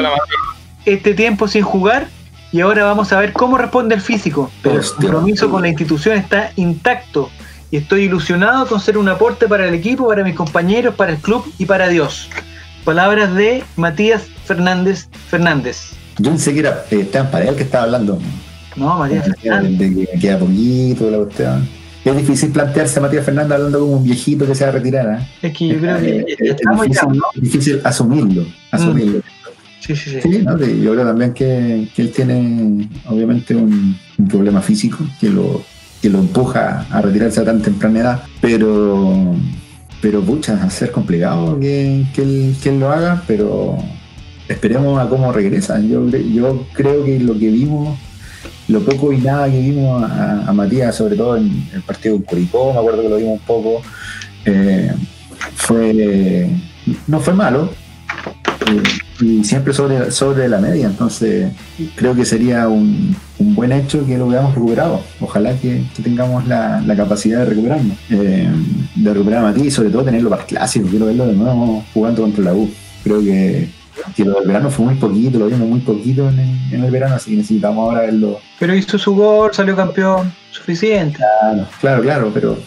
este 0.85 1.13
tiempo 1.13 1.47
sin 1.47 1.63
jugar 1.63 2.07
y 2.51 2.61
ahora 2.61 2.85
vamos 2.85 3.11
a 3.11 3.19
ver 3.19 3.33
cómo 3.33 3.57
responde 3.57 3.95
el 3.95 4.01
físico. 4.01 4.51
Pero 4.61 4.79
el 4.79 4.85
compromiso 4.85 5.49
con 5.49 5.61
la 5.61 5.69
institución 5.69 6.17
está 6.17 6.51
intacto 6.55 7.29
y 7.69 7.77
estoy 7.77 8.03
ilusionado 8.03 8.65
con 8.67 8.79
ser 8.79 8.97
un 8.97 9.09
aporte 9.09 9.47
para 9.47 9.67
el 9.67 9.73
equipo, 9.73 10.07
para 10.07 10.23
mis 10.23 10.35
compañeros, 10.35 10.95
para 10.95 11.11
el 11.11 11.17
club 11.17 11.45
y 11.57 11.65
para 11.65 11.87
Dios. 11.89 12.29
Palabras 12.83 13.33
de 13.35 13.63
Matías 13.75 14.23
Fernández 14.45 15.09
Fernández. 15.29 15.91
Yo 16.17 16.31
pensé 16.31 16.53
que 16.53 16.59
era 16.61 16.85
eh, 16.89 17.01
Esteban 17.01 17.47
el 17.47 17.55
que 17.55 17.63
estaba 17.63 17.83
hablando. 17.83 18.17
No, 18.75 18.97
Matías 18.97 19.27
Fernández. 19.41 19.77
De 19.77 20.05
que 20.05 20.19
queda 20.19 20.39
poquito 20.39 21.11
la 21.11 21.17
cuestión. 21.17 21.67
Es 22.07 22.17
difícil 22.17 22.51
plantearse 22.51 22.99
a 22.99 23.01
Matías 23.01 23.25
Fernández 23.25 23.53
hablando 23.53 23.79
como 23.79 23.97
un 23.97 24.03
viejito 24.03 24.45
que 24.45 24.55
se 24.55 24.63
va 24.63 24.69
a 24.69 24.73
retirar. 24.73 25.19
¿eh? 25.19 25.47
Es 25.47 25.57
que 25.57 25.67
yo 25.67 25.79
creo 25.79 25.99
que 25.99 26.19
es, 26.19 26.25
difícil, 26.25 27.21
es 27.35 27.41
difícil, 27.41 27.81
asumirlo. 27.83 28.45
asumirlo. 28.71 29.19
Mm. 29.19 29.37
Sí, 29.79 29.95
sí, 29.95 30.19
sí. 30.21 30.41
yo 30.81 30.93
creo 30.93 31.05
también 31.05 31.33
que, 31.33 31.87
que 31.95 32.01
él 32.01 32.11
tiene, 32.11 32.89
obviamente, 33.07 33.55
un, 33.55 33.97
un, 34.17 34.27
problema 34.27 34.61
físico 34.61 34.99
que 35.19 35.29
lo, 35.29 35.61
que 36.01 36.09
lo 36.09 36.19
empuja 36.19 36.85
a 36.89 37.01
retirarse 37.01 37.39
a 37.39 37.45
tan 37.45 37.61
temprana 37.61 37.99
edad, 37.99 38.23
pero, 38.41 39.35
pero 40.01 40.21
pucha, 40.21 40.55
va 40.55 40.63
a 40.63 40.69
ser 40.69 40.91
complicado 40.91 41.59
que, 41.59 42.05
que, 42.13 42.21
él, 42.21 42.55
que 42.61 42.69
él 42.69 42.79
lo 42.79 42.91
haga, 42.91 43.23
pero 43.27 43.77
esperemos 44.47 44.99
a 44.99 45.07
cómo 45.09 45.31
regresa. 45.31 45.79
Yo, 45.79 46.07
yo 46.09 46.65
creo 46.73 47.03
que 47.05 47.19
lo 47.19 47.37
que 47.37 47.49
vimos, 47.49 47.97
lo 48.67 48.81
poco 48.81 49.13
y 49.13 49.17
nada 49.17 49.49
que 49.49 49.59
vimos 49.59 50.03
a, 50.03 50.51
Matías, 50.53 50.95
sobre 50.95 51.15
todo 51.15 51.37
en 51.37 51.69
el 51.73 51.81
partido 51.81 52.15
con 52.15 52.23
Curicó, 52.23 52.73
me 52.73 52.79
acuerdo 52.79 53.01
que 53.01 53.09
lo 53.09 53.17
vimos 53.17 53.33
un 53.33 53.45
poco, 53.45 53.81
eh, 54.45 54.91
fue 55.55 56.49
no 57.07 57.19
fue 57.19 57.33
malo, 57.33 57.69
y 59.19 59.43
siempre 59.43 59.73
sobre, 59.73 60.11
sobre 60.11 60.47
la 60.47 60.59
media. 60.59 60.87
Entonces, 60.87 61.51
creo 61.95 62.15
que 62.15 62.25
sería 62.25 62.67
un, 62.67 63.15
buen 63.39 63.71
hecho 63.71 64.05
que 64.05 64.17
lo 64.17 64.27
veamos 64.27 64.53
recuperado. 64.53 65.01
Ojalá 65.19 65.53
que, 65.57 65.83
tengamos 66.03 66.47
la, 66.47 66.83
capacidad 66.95 67.39
de 67.39 67.45
recuperarlo. 67.45 67.93
Eh, 68.09 68.49
de 68.95 69.13
recuperar 69.13 69.39
a 69.39 69.47
Matías 69.47 69.67
y 69.67 69.71
sobre 69.71 69.89
todo 69.89 70.03
tenerlo 70.03 70.29
para 70.29 70.45
clásico. 70.45 70.87
Quiero 70.87 71.05
verlo 71.05 71.27
de 71.27 71.33
nuevo 71.33 71.83
jugando 71.93 72.21
contra 72.21 72.43
la 72.43 72.53
U. 72.53 72.69
Creo 73.03 73.21
que, 73.21 73.69
que 74.15 74.25
lo 74.25 74.39
del 74.39 74.47
verano 74.47 74.69
fue 74.69 74.85
muy 74.85 74.95
poquito, 74.95 75.39
lo 75.39 75.47
vimos 75.47 75.67
muy 75.67 75.79
poquito 75.79 76.29
en 76.29 76.39
el, 76.39 76.73
en 76.73 76.83
el 76.83 76.91
verano, 76.91 77.15
así 77.15 77.31
que 77.31 77.37
necesitamos 77.37 77.83
ahora 77.83 78.01
verlo. 78.01 78.39
Pero 78.59 78.75
hizo 78.75 78.97
su 78.97 79.15
gol, 79.15 79.53
salió 79.53 79.75
campeón, 79.75 80.33
suficiente. 80.51 81.17
Claro, 81.17 81.67
claro, 81.79 82.01
claro, 82.01 82.31
pero 82.33 82.57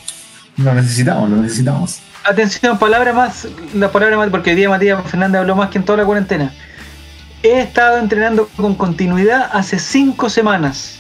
lo 0.57 0.75
necesitamos, 0.75 1.31
lo 1.31 1.37
necesitamos 1.37 2.01
atención, 2.25 2.79
palabra 2.79 3.13
más, 3.13 3.49
la 3.75 3.91
palabra 3.91 4.17
más, 4.17 4.31
porque 4.31 4.51
hoy 4.51 4.57
día 4.57 4.69
Matías 4.69 5.03
Fernández 5.07 5.41
habló 5.41 5.57
más 5.57 5.71
que 5.71 5.79
en 5.79 5.85
toda 5.85 5.99
la 5.99 6.05
cuarentena. 6.05 6.53
He 7.43 7.61
estado 7.61 7.99
entrenando 7.99 8.49
con 8.57 8.75
continuidad 8.75 9.49
hace 9.53 9.79
cinco 9.79 10.29
semanas. 10.29 10.99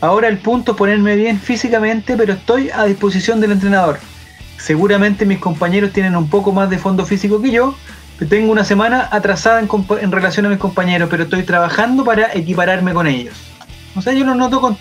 Ahora 0.00 0.28
el 0.28 0.38
punto 0.38 0.72
es 0.72 0.78
ponerme 0.78 1.16
bien 1.16 1.38
físicamente, 1.38 2.16
pero 2.16 2.34
estoy 2.34 2.70
a 2.70 2.84
disposición 2.84 3.40
del 3.40 3.52
entrenador. 3.52 3.98
Seguramente 4.58 5.24
mis 5.24 5.38
compañeros 5.38 5.92
tienen 5.92 6.16
un 6.16 6.28
poco 6.28 6.52
más 6.52 6.68
de 6.68 6.78
fondo 6.78 7.06
físico 7.06 7.40
que 7.40 7.50
yo. 7.50 7.74
Tengo 8.28 8.52
una 8.52 8.64
semana 8.64 9.08
atrasada 9.10 9.60
en, 9.60 9.68
en 10.00 10.12
relación 10.12 10.46
a 10.46 10.48
mis 10.48 10.58
compañeros, 10.58 11.08
pero 11.10 11.24
estoy 11.24 11.42
trabajando 11.42 12.04
para 12.04 12.32
equipararme 12.34 12.92
con 12.92 13.06
ellos. 13.06 13.34
O 13.94 14.02
sea, 14.02 14.12
yo 14.12 14.24
lo 14.24 14.34
noto 14.34 14.60
con. 14.60 14.76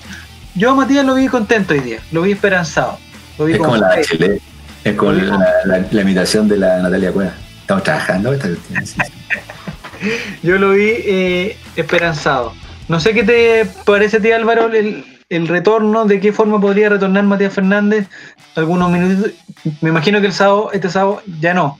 Yo 0.55 0.71
a 0.71 0.75
Matías 0.75 1.05
lo 1.05 1.15
vi 1.15 1.27
contento 1.27 1.73
hoy 1.73 1.79
día, 1.79 1.99
lo 2.11 2.23
vi 2.23 2.33
esperanzado. 2.33 2.97
Lo 3.37 3.45
vi 3.45 3.53
es 3.53 3.59
como 3.59 3.77
la 3.77 4.01
Chile, 4.01 4.41
es 4.83 4.95
con 4.95 5.17
la, 5.65 6.01
imitación 6.01 6.47
de 6.47 6.57
la 6.57 6.79
Natalia 6.79 7.11
Cueva. 7.11 7.33
Estamos 7.61 7.83
trabajando 7.83 8.33
esta 8.33 8.49
Yo 10.43 10.57
lo 10.57 10.71
vi 10.71 10.89
eh, 10.89 11.57
esperanzado. 11.75 12.53
No 12.87 12.99
sé 12.99 13.13
qué 13.13 13.23
te 13.23 13.65
parece 13.85 14.17
a 14.17 14.19
ti, 14.19 14.31
Álvaro, 14.31 14.69
el, 14.73 15.47
retorno, 15.47 16.05
de 16.05 16.19
qué 16.19 16.33
forma 16.33 16.59
podría 16.59 16.89
retornar 16.89 17.23
Matías 17.23 17.53
Fernández. 17.53 18.07
Algunos 18.55 18.91
minutos. 18.91 19.31
Me 19.79 19.89
imagino 19.89 20.19
que 20.19 20.27
el 20.27 20.33
sábado, 20.33 20.71
este 20.73 20.89
sábado, 20.89 21.21
ya 21.39 21.53
no. 21.53 21.79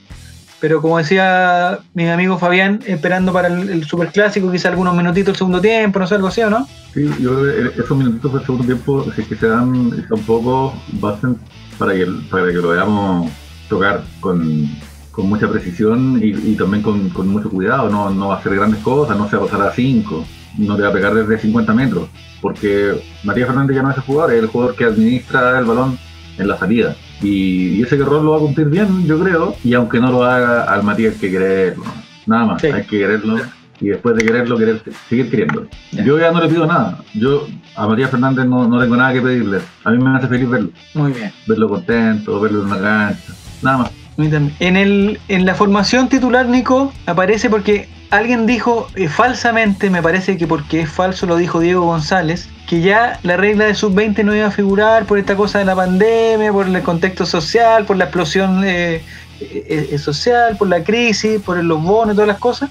Pero 0.62 0.80
como 0.80 0.96
decía 0.98 1.80
mi 1.92 2.08
amigo 2.08 2.38
Fabián, 2.38 2.78
esperando 2.86 3.32
para 3.32 3.48
el, 3.48 3.82
superclásico, 3.82 4.52
quizá 4.52 4.68
algunos 4.68 4.94
minutitos 4.94 5.32
del 5.32 5.36
segundo 5.36 5.60
tiempo, 5.60 5.98
no 5.98 6.06
sé, 6.06 6.14
algo 6.14 6.28
así, 6.28 6.40
¿o 6.42 6.50
no? 6.50 6.68
Sí, 6.94 7.10
yo 7.18 7.34
creo 7.34 7.72
que 7.72 7.80
esos 7.80 7.98
minutitos 7.98 8.32
del 8.32 8.42
segundo 8.42 8.64
tiempo, 8.66 9.04
si 9.12 9.22
es 9.22 9.26
que 9.26 9.34
se 9.34 9.48
dan 9.48 10.06
tampoco, 10.08 10.72
basten 11.00 11.36
para 11.80 11.94
que, 11.94 12.06
para 12.30 12.46
que 12.46 12.52
lo 12.52 12.68
veamos 12.68 13.28
tocar 13.68 14.04
con, 14.20 14.68
con 15.10 15.28
mucha 15.28 15.50
precisión 15.50 16.20
y, 16.22 16.54
también 16.54 16.84
con, 16.84 17.28
mucho 17.28 17.50
cuidado. 17.50 17.88
No, 17.88 18.10
no 18.10 18.28
va 18.28 18.36
a 18.36 18.38
hacer 18.38 18.54
grandes 18.54 18.78
cosas, 18.82 19.18
no 19.18 19.28
se 19.28 19.36
va 19.36 19.42
a 19.42 19.46
pasar 19.46 19.66
a 19.66 19.72
5, 19.72 20.24
no 20.58 20.76
te 20.76 20.82
va 20.82 20.90
a 20.90 20.92
pegar 20.92 21.12
desde 21.12 21.40
50 21.40 21.74
metros, 21.74 22.08
porque 22.40 23.02
Matías 23.24 23.48
Fernández 23.48 23.74
ya 23.74 23.82
no 23.82 23.90
es 23.90 23.96
el 23.96 24.04
jugador, 24.04 24.32
es 24.32 24.42
el 24.44 24.46
jugador 24.46 24.76
que 24.76 24.84
administra 24.84 25.58
el 25.58 25.64
balón 25.64 25.98
en 26.38 26.46
la 26.46 26.56
salida. 26.56 26.94
Y, 27.22 27.82
ese 27.82 27.96
rol 27.96 28.24
lo 28.24 28.30
va 28.32 28.36
a 28.38 28.40
cumplir 28.40 28.68
bien, 28.68 29.06
yo 29.06 29.18
creo, 29.20 29.54
y 29.62 29.74
aunque 29.74 30.00
no 30.00 30.10
lo 30.10 30.24
haga 30.24 30.64
al 30.64 30.82
Matías 30.82 31.16
que 31.16 31.30
quererlo, 31.30 31.84
nada 32.26 32.46
más, 32.46 32.64
hay 32.64 32.82
que 32.82 32.98
quererlo 32.98 33.38
y 33.80 33.88
después 33.88 34.16
de 34.16 34.24
quererlo, 34.24 34.56
querer, 34.56 34.80
seguir 35.08 35.28
queriendo. 35.28 35.66
Yo 35.90 36.18
ya 36.18 36.30
no 36.30 36.40
le 36.40 36.48
pido 36.48 36.66
nada. 36.66 36.98
Yo 37.14 37.48
a 37.74 37.88
Matías 37.88 38.10
Fernández 38.10 38.46
no, 38.46 38.68
no, 38.68 38.80
tengo 38.80 38.96
nada 38.96 39.12
que 39.12 39.20
pedirle. 39.20 39.58
A 39.82 39.90
mí 39.90 39.98
me 39.98 40.16
hace 40.16 40.28
feliz 40.28 40.48
verlo. 40.48 40.70
Muy 40.94 41.12
bien. 41.12 41.32
Verlo 41.48 41.68
contento, 41.68 42.40
verlo 42.40 42.60
en 42.60 42.66
una 42.66 42.80
cancha. 42.80 43.32
Nada 43.60 43.78
más. 43.78 43.90
En, 44.18 44.76
el, 44.76 45.18
en 45.28 45.46
la 45.46 45.54
formación 45.54 46.08
titular, 46.08 46.46
Nico, 46.46 46.92
aparece 47.06 47.50
porque 47.50 47.88
alguien 48.10 48.46
dijo 48.46 48.88
eh, 48.94 49.08
falsamente, 49.08 49.90
me 49.90 50.02
parece 50.02 50.36
que 50.36 50.46
porque 50.46 50.82
es 50.82 50.90
falso 50.90 51.26
lo 51.26 51.36
dijo 51.36 51.58
Diego 51.58 51.82
González, 51.82 52.48
que 52.72 52.80
ya 52.80 53.20
la 53.22 53.36
regla 53.36 53.66
de 53.66 53.74
sub-20 53.74 54.24
no 54.24 54.34
iba 54.34 54.46
a 54.46 54.50
figurar 54.50 55.04
por 55.04 55.18
esta 55.18 55.36
cosa 55.36 55.58
de 55.58 55.66
la 55.66 55.76
pandemia, 55.76 56.50
por 56.52 56.66
el 56.66 56.82
contexto 56.82 57.26
social, 57.26 57.84
por 57.84 57.98
la 57.98 58.04
explosión 58.04 58.64
eh, 58.64 59.04
eh, 59.40 59.98
social, 59.98 60.56
por 60.56 60.68
la 60.68 60.82
crisis, 60.82 61.38
por 61.42 61.62
los 61.62 61.82
bonos 61.82 62.14
y 62.14 62.16
todas 62.16 62.28
las 62.28 62.38
cosas 62.38 62.70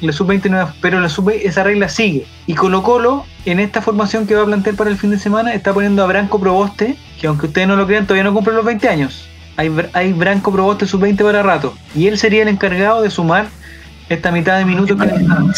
la 0.00 0.12
sub-20 0.12 0.74
pero 0.80 1.00
la 1.00 1.08
sub 1.08 1.30
esa 1.30 1.64
regla 1.64 1.88
sigue. 1.88 2.24
Y 2.46 2.54
Colo 2.54 2.84
Colo, 2.84 3.24
en 3.44 3.58
esta 3.58 3.82
formación 3.82 4.28
que 4.28 4.36
va 4.36 4.42
a 4.42 4.46
plantear 4.46 4.76
para 4.76 4.90
el 4.90 4.96
fin 4.96 5.10
de 5.10 5.18
semana, 5.18 5.52
está 5.52 5.74
poniendo 5.74 6.04
a 6.04 6.06
Branco 6.06 6.38
Proboste, 6.38 6.96
que 7.20 7.26
aunque 7.26 7.46
ustedes 7.46 7.66
no 7.66 7.74
lo 7.74 7.84
crean, 7.84 8.06
todavía 8.06 8.22
no 8.22 8.32
cumple 8.32 8.54
los 8.54 8.64
20 8.64 8.88
años. 8.88 9.28
Hay, 9.56 9.72
hay 9.92 10.12
Branco 10.12 10.52
Proboste 10.52 10.86
sub-20 10.86 11.24
para 11.24 11.42
rato. 11.42 11.74
Y 11.96 12.06
él 12.06 12.16
sería 12.16 12.42
el 12.42 12.48
encargado 12.48 13.02
de 13.02 13.10
sumar 13.10 13.48
esta 14.08 14.30
mitad 14.30 14.56
de 14.58 14.66
minutos 14.66 14.96
Qué 14.96 15.08
que 15.08 15.24
mala 15.24 15.52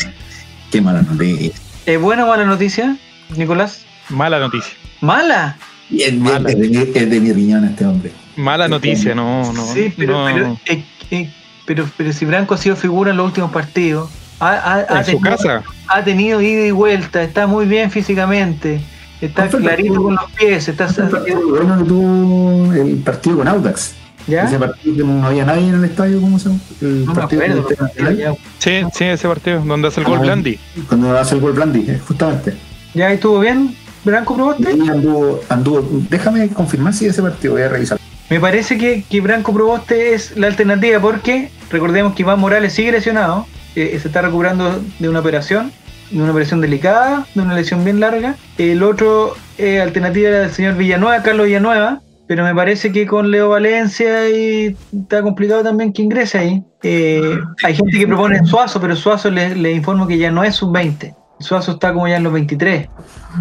Qué 0.71 0.81
mala 0.81 1.03
noticia. 1.03 1.53
¿Es 1.85 2.01
buena 2.01 2.25
o 2.25 2.29
mala 2.29 2.47
noticia, 2.47 2.97
Nicolás? 3.37 3.85
Mala 4.11 4.39
noticia. 4.39 4.75
¿Mala? 5.01 5.57
Es, 5.91 6.13
de, 6.13 7.21
mi 7.21 7.33
riñón 7.33 7.65
este 7.65 7.85
hombre. 7.87 8.13
Mala 8.37 8.69
noticia, 8.69 9.15
no, 9.15 9.53
no. 9.53 9.67
Sí, 9.73 9.93
pero, 9.97 10.25
Pero, 10.27 10.59
eh, 10.67 10.85
eh, 11.11 11.31
pero, 11.67 11.89
pero 11.97 12.13
si 12.13 12.25
Branco 12.25 12.55
ha 12.55 12.59
sido 12.59 12.77
figura 12.77 13.11
en 13.11 13.17
los 13.17 13.27
últimos 13.27 13.51
partidos, 13.51 14.11
ha, 14.41 14.87
en 14.89 15.05
su 15.05 15.21
casa. 15.21 15.63
Ha 15.89 16.03
tenido 16.03 16.41
ida 16.41 16.67
y 16.67 16.71
vuelta, 16.71 17.23
está 17.23 17.47
muy 17.47 17.67
bien 17.67 17.91
físicamente, 17.91 18.81
está 19.21 19.49
clarito 19.49 20.03
con 20.03 20.15
los 20.15 20.31
pies. 20.33 20.69
Está 20.69 20.87
bueno 20.87 21.79
que 21.79 21.85
tuvo 21.85 22.73
el 22.73 22.97
partido 22.99 23.39
con 23.39 23.49
Audax. 23.49 23.95
¿Ya? 24.27 24.45
Ese 24.45 24.59
partido 24.59 24.97
que 24.97 25.05
no 25.05 25.27
había 25.27 25.45
nadie 25.45 25.69
en 25.69 25.75
el 25.75 25.85
estadio, 25.85 26.19
¿cómo 26.19 26.39
se 26.39 26.49
llama? 26.49 26.61
El 26.81 27.05
no 27.05 27.13
partido 27.13 27.43
me 27.43 27.47
acuerdo. 27.47 28.39
Sí, 28.59 28.83
sí, 28.95 29.05
ese 29.05 29.29
partido, 29.29 29.61
donde 29.61 29.89
hace 29.89 30.01
el 30.01 30.07
gol 30.07 30.19
ah, 30.19 30.23
Blandi. 30.23 30.59
Cuando 30.89 31.19
hace 31.19 31.35
el 31.35 31.43
gol 31.43 31.53
Blandi, 31.53 31.91
eh, 31.91 32.01
justamente. 32.07 32.55
¿Ya 32.95 33.11
estuvo 33.13 33.41
bien? 33.41 33.77
¿Branco 34.05 34.35
Proboste? 34.35 34.71
Anduvo, 34.71 35.41
anduvo, 35.49 35.87
déjame 36.11 36.49
confirmar 36.49 36.93
si 36.93 37.07
ese 37.07 37.23
partido, 37.23 37.55
voy 37.55 37.63
a 37.63 37.69
revisar. 37.69 37.99
Me 38.31 38.41
parece 38.41 38.79
que, 38.79 39.05
que 39.09 39.21
Branco 39.21 39.53
Proboste 39.53 40.15
es 40.15 40.37
la 40.37 40.47
alternativa 40.47 41.01
porque 41.01 41.51
recordemos 41.71 42.15
que 42.15 42.23
Iván 42.23 42.41
Morales 42.41 42.73
sigue 42.73 42.93
lesionado 42.93 43.47
eh, 43.77 43.99
se 44.01 44.09
está 44.09 44.23
recuperando 44.23 44.81
de 44.99 45.09
una 45.09 45.21
operación, 45.21 45.73
de 46.11 46.23
una 46.23 46.31
operación 46.31 46.61
delicada, 46.61 47.27
de 47.35 47.43
una 47.43 47.55
lesión 47.55 47.85
bien 47.85 47.99
larga. 48.01 48.37
El 48.57 48.83
otro 48.83 49.35
eh, 49.59 49.81
alternativa 49.81 50.29
era 50.29 50.41
del 50.41 50.51
señor 50.51 50.77
Villanueva, 50.77 51.23
Carlos 51.23 51.47
Villanueva, 51.47 52.01
pero 52.29 52.45
me 52.45 52.55
parece 52.55 52.93
que 52.93 53.07
con 53.07 53.31
Leo 53.31 53.49
Valencia 53.49 54.31
y 54.31 54.77
está 54.97 55.23
complicado 55.23 55.63
también 55.65 55.93
que 55.93 56.03
ingrese 56.03 56.39
ahí. 56.39 56.63
Eh, 56.83 57.37
hay 57.65 57.75
gente 57.75 57.99
que 57.99 58.07
propone 58.07 58.45
Suazo, 58.45 58.81
pero 58.81 58.95
Suazo 58.95 59.31
le, 59.31 59.57
le 59.57 59.73
informo 59.73 60.07
que 60.07 60.19
ya 60.19 60.31
no 60.31 60.45
es 60.45 60.55
sub-20. 60.55 61.15
Suazo 61.39 61.73
está 61.73 61.93
como 61.93 62.09
ya 62.09 62.17
en 62.17 62.25
los 62.25 62.33
23. 62.33 62.89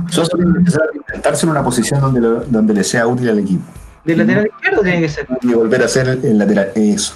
Suazo 0.10 0.36
tiene 0.36 0.52
que 0.52 0.60
empezar 0.60 0.82
a 0.82 0.98
intentarse 0.98 1.46
en 1.46 1.52
una 1.52 1.64
posición 1.64 2.02
donde, 2.02 2.46
donde 2.48 2.74
le 2.74 2.84
sea 2.84 3.08
útil 3.08 3.30
al 3.30 3.40
equipo. 3.40 3.64
¿De 4.04 4.16
lateral 4.16 4.48
izquierdo 4.48 4.82
tiene 4.82 5.02
que 5.02 5.10
ser? 5.10 5.28
Y 5.42 5.54
volver 5.54 5.84
a 5.84 5.88
ser 5.88 6.08
el 6.08 6.38
lateral, 6.38 6.72
eso 6.76 7.16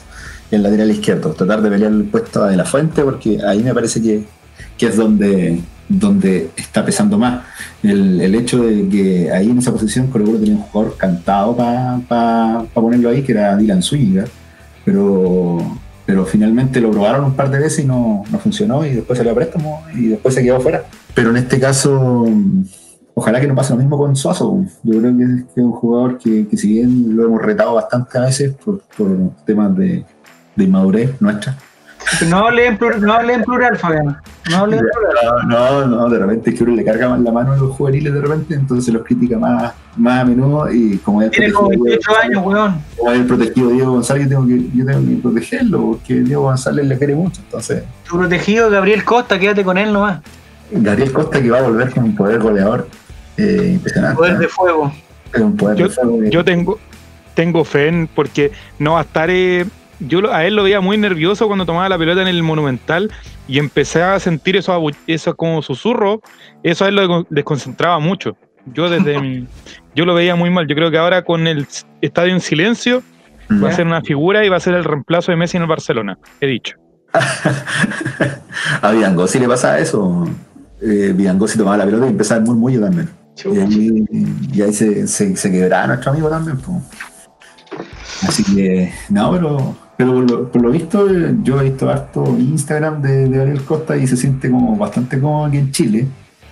el 0.51 0.63
lateral 0.63 0.91
izquierdo, 0.91 1.31
tratar 1.31 1.61
de 1.61 1.69
pelear 1.69 1.91
el 1.91 2.05
puesto 2.05 2.45
de 2.45 2.55
la 2.55 2.65
fuente, 2.65 3.03
porque 3.03 3.39
ahí 3.45 3.61
me 3.63 3.73
parece 3.73 4.01
que, 4.01 4.25
es 4.79 4.95
donde, 4.95 5.61
donde 5.89 6.51
está 6.55 6.85
pesando 6.85 7.17
más. 7.17 7.43
El, 7.83 8.33
hecho 8.35 8.63
de 8.63 8.87
que 8.87 9.31
ahí 9.31 9.49
en 9.49 9.57
esa 9.57 9.71
posición 9.71 10.07
Colo 10.07 10.25
Colo 10.25 10.39
tenía 10.39 10.55
un 10.55 10.61
jugador 10.61 10.97
cantado 10.97 11.55
para 12.07 12.63
ponerlo 12.73 13.09
ahí, 13.09 13.23
que 13.23 13.33
era 13.33 13.57
Dylan 13.57 13.83
Zúñiga, 13.83 14.25
pero, 14.85 15.57
pero 16.07 16.25
finalmente 16.25 16.79
lo 16.79 16.89
probaron 16.89 17.25
un 17.25 17.33
par 17.33 17.51
de 17.51 17.59
veces 17.59 17.83
y 17.83 17.85
no, 17.85 18.23
funcionó 18.41 18.85
y 18.85 18.93
después 18.93 19.19
se 19.19 19.25
le 19.25 19.33
préstamo 19.33 19.83
y 19.93 20.07
después 20.07 20.33
se 20.33 20.41
quedó 20.41 20.59
fuera. 20.61 20.85
pero 21.13 21.31
en 21.31 21.37
este 21.37 21.59
caso, 21.59 22.25
ojalá 23.13 23.41
que 23.41 23.47
no 23.47 23.53
pase 23.53 23.73
lo 23.73 23.79
mismo 23.79 23.97
con 23.97 24.15
Suazo. 24.15 24.63
Yo 24.83 24.99
creo 24.99 25.17
que 25.17 25.23
es, 25.23 25.43
un 25.57 25.73
jugador 25.73 26.17
que, 26.17 26.47
si 26.55 26.69
bien 26.69 27.13
lo 27.13 27.25
hemos 27.25 27.41
retado 27.41 27.73
bastante 27.73 28.17
a 28.17 28.21
veces 28.21 28.55
por, 28.55 28.81
temas 29.45 29.75
de, 29.75 30.05
de 30.55 30.63
inmadurez 30.63 31.21
nuestra, 31.21 31.57
no 32.27 32.47
hable 32.47 32.65
en 32.65 32.77
plural, 32.77 33.01
no 33.01 33.13
hable 33.13 33.33
en 33.33 33.43
plural 33.43 33.77
Fabián. 33.77 34.17
No 34.49 34.57
hable 34.57 34.77
en 34.77 34.85
plural. 34.85 35.47
No, 35.47 35.85
no, 35.85 36.09
de 36.09 36.19
repente 36.19 36.49
es 36.49 36.57
que 36.57 36.63
uno 36.63 36.75
le 36.75 36.83
carga 36.83 37.09
más 37.09 37.19
la 37.19 37.31
mano 37.31 37.53
a 37.53 37.57
los 37.57 37.75
juveniles 37.75 38.13
de 38.13 38.21
repente, 38.21 38.53
entonces 38.55 38.93
los 38.93 39.03
critica 39.03 39.37
más, 39.37 39.73
más 39.95 40.21
a 40.21 40.25
menudo 40.25 40.71
y 40.71 40.97
como 40.99 41.21
ya 41.21 41.29
Tiene 41.29 41.51
como 41.51 41.69
28 41.69 42.11
años, 42.23 42.43
weón. 42.45 42.81
Como 42.97 43.11
el 43.11 43.25
protegido 43.25 43.69
Diego 43.69 43.91
González, 43.91 44.23
yo 44.23 44.29
tengo, 44.29 44.47
que, 44.47 44.77
yo 44.77 44.85
tengo 44.85 45.07
que 45.07 45.15
protegerlo, 45.21 45.81
porque 45.91 46.13
Diego 46.15 46.43
González 46.43 46.85
le 46.85 46.97
quiere 46.97 47.15
mucho, 47.15 47.41
entonces. 47.41 47.83
Tu 48.07 48.17
protegido 48.17 48.69
Gabriel 48.69 49.03
Costa, 49.03 49.37
quédate 49.39 49.63
con 49.63 49.77
él 49.77 49.91
nomás. 49.91 50.21
Gabriel 50.71 51.11
Costa 51.11 51.41
que 51.41 51.49
va 51.49 51.59
a 51.59 51.63
volver 51.63 51.91
con 51.91 52.03
un 52.03 52.15
poder 52.15 52.39
goleador 52.39 52.87
eh, 53.37 53.71
impresionante. 53.73 54.17
Poder 54.17 54.37
de 54.37 54.47
fuego. 54.47 54.91
Un 55.35 55.57
poder 55.57 55.77
yo, 55.77 55.87
de 55.87 55.93
fuego 55.93 56.23
yo 56.23 56.43
tengo, 56.43 56.79
tengo 57.33 57.63
fe 57.63 57.87
en, 57.87 58.07
porque 58.07 58.51
no 58.79 58.93
va 58.93 58.99
a 58.99 59.03
estar 59.03 59.29
eh, 59.29 59.65
yo 59.99 60.31
a 60.31 60.45
él 60.45 60.55
lo 60.55 60.63
veía 60.63 60.81
muy 60.81 60.97
nervioso 60.97 61.47
cuando 61.47 61.65
tomaba 61.65 61.89
la 61.89 61.97
pelota 61.97 62.21
en 62.21 62.27
el 62.27 62.43
Monumental 62.43 63.11
y 63.47 63.59
empecé 63.59 64.03
a 64.03 64.19
sentir 64.19 64.55
eso, 64.55 64.79
eso 65.07 65.35
como 65.35 65.61
susurro, 65.61 66.21
eso 66.63 66.85
a 66.85 66.89
él 66.89 66.95
lo 66.95 67.25
desconcentraba 67.29 67.99
mucho. 67.99 68.37
Yo 68.73 68.89
desde 68.89 69.19
mi, 69.21 69.47
yo 69.95 70.05
lo 70.05 70.13
veía 70.13 70.35
muy 70.35 70.49
mal. 70.49 70.67
Yo 70.67 70.75
creo 70.75 70.91
que 70.91 70.97
ahora 70.97 71.23
con 71.23 71.47
el 71.47 71.67
estadio 72.01 72.33
en 72.33 72.41
silencio 72.41 73.01
va 73.63 73.69
a 73.69 73.73
ser 73.73 73.87
una 73.87 74.01
figura 74.01 74.45
y 74.45 74.49
va 74.49 74.57
a 74.57 74.59
ser 74.59 74.73
el 74.73 74.83
reemplazo 74.83 75.31
de 75.31 75.37
Messi 75.37 75.57
en 75.57 75.63
el 75.63 75.69
Barcelona, 75.69 76.17
he 76.41 76.47
dicho. 76.47 76.75
a 78.81 78.91
Vidangosi 78.91 79.39
le 79.39 79.47
pasa 79.47 79.79
eso. 79.79 80.27
Eh, 80.81 81.15
tomaba 81.57 81.77
la 81.77 81.85
pelota 81.85 82.05
y 82.05 82.09
empezaba 82.09 82.41
muy 82.41 82.55
muy 82.55 82.77
también. 82.77 83.09
Y 83.45 83.59
ahí, 83.59 84.05
y 84.53 84.61
ahí 84.61 84.73
se, 84.73 85.07
se, 85.07 85.51
quebraba 85.51 85.87
nuestro 85.87 86.11
amigo 86.11 86.29
también. 86.29 86.57
Así 88.27 88.43
que, 88.43 88.91
no, 89.09 89.31
pero 89.31 89.75
pero 89.97 90.47
por 90.51 90.61
lo, 90.61 90.69
visto, 90.69 91.07
yo 91.41 91.59
he 91.59 91.63
visto 91.65 91.89
harto 91.89 92.23
Instagram 92.37 93.01
de, 93.01 93.27
de 93.27 93.41
Ariel 93.41 93.63
Costa 93.63 93.97
y 93.97 94.05
se 94.05 94.15
siente 94.15 94.51
como 94.51 94.77
bastante 94.77 95.19
como 95.19 95.45
aquí 95.45 95.57
en 95.57 95.71
Chile. 95.71 96.07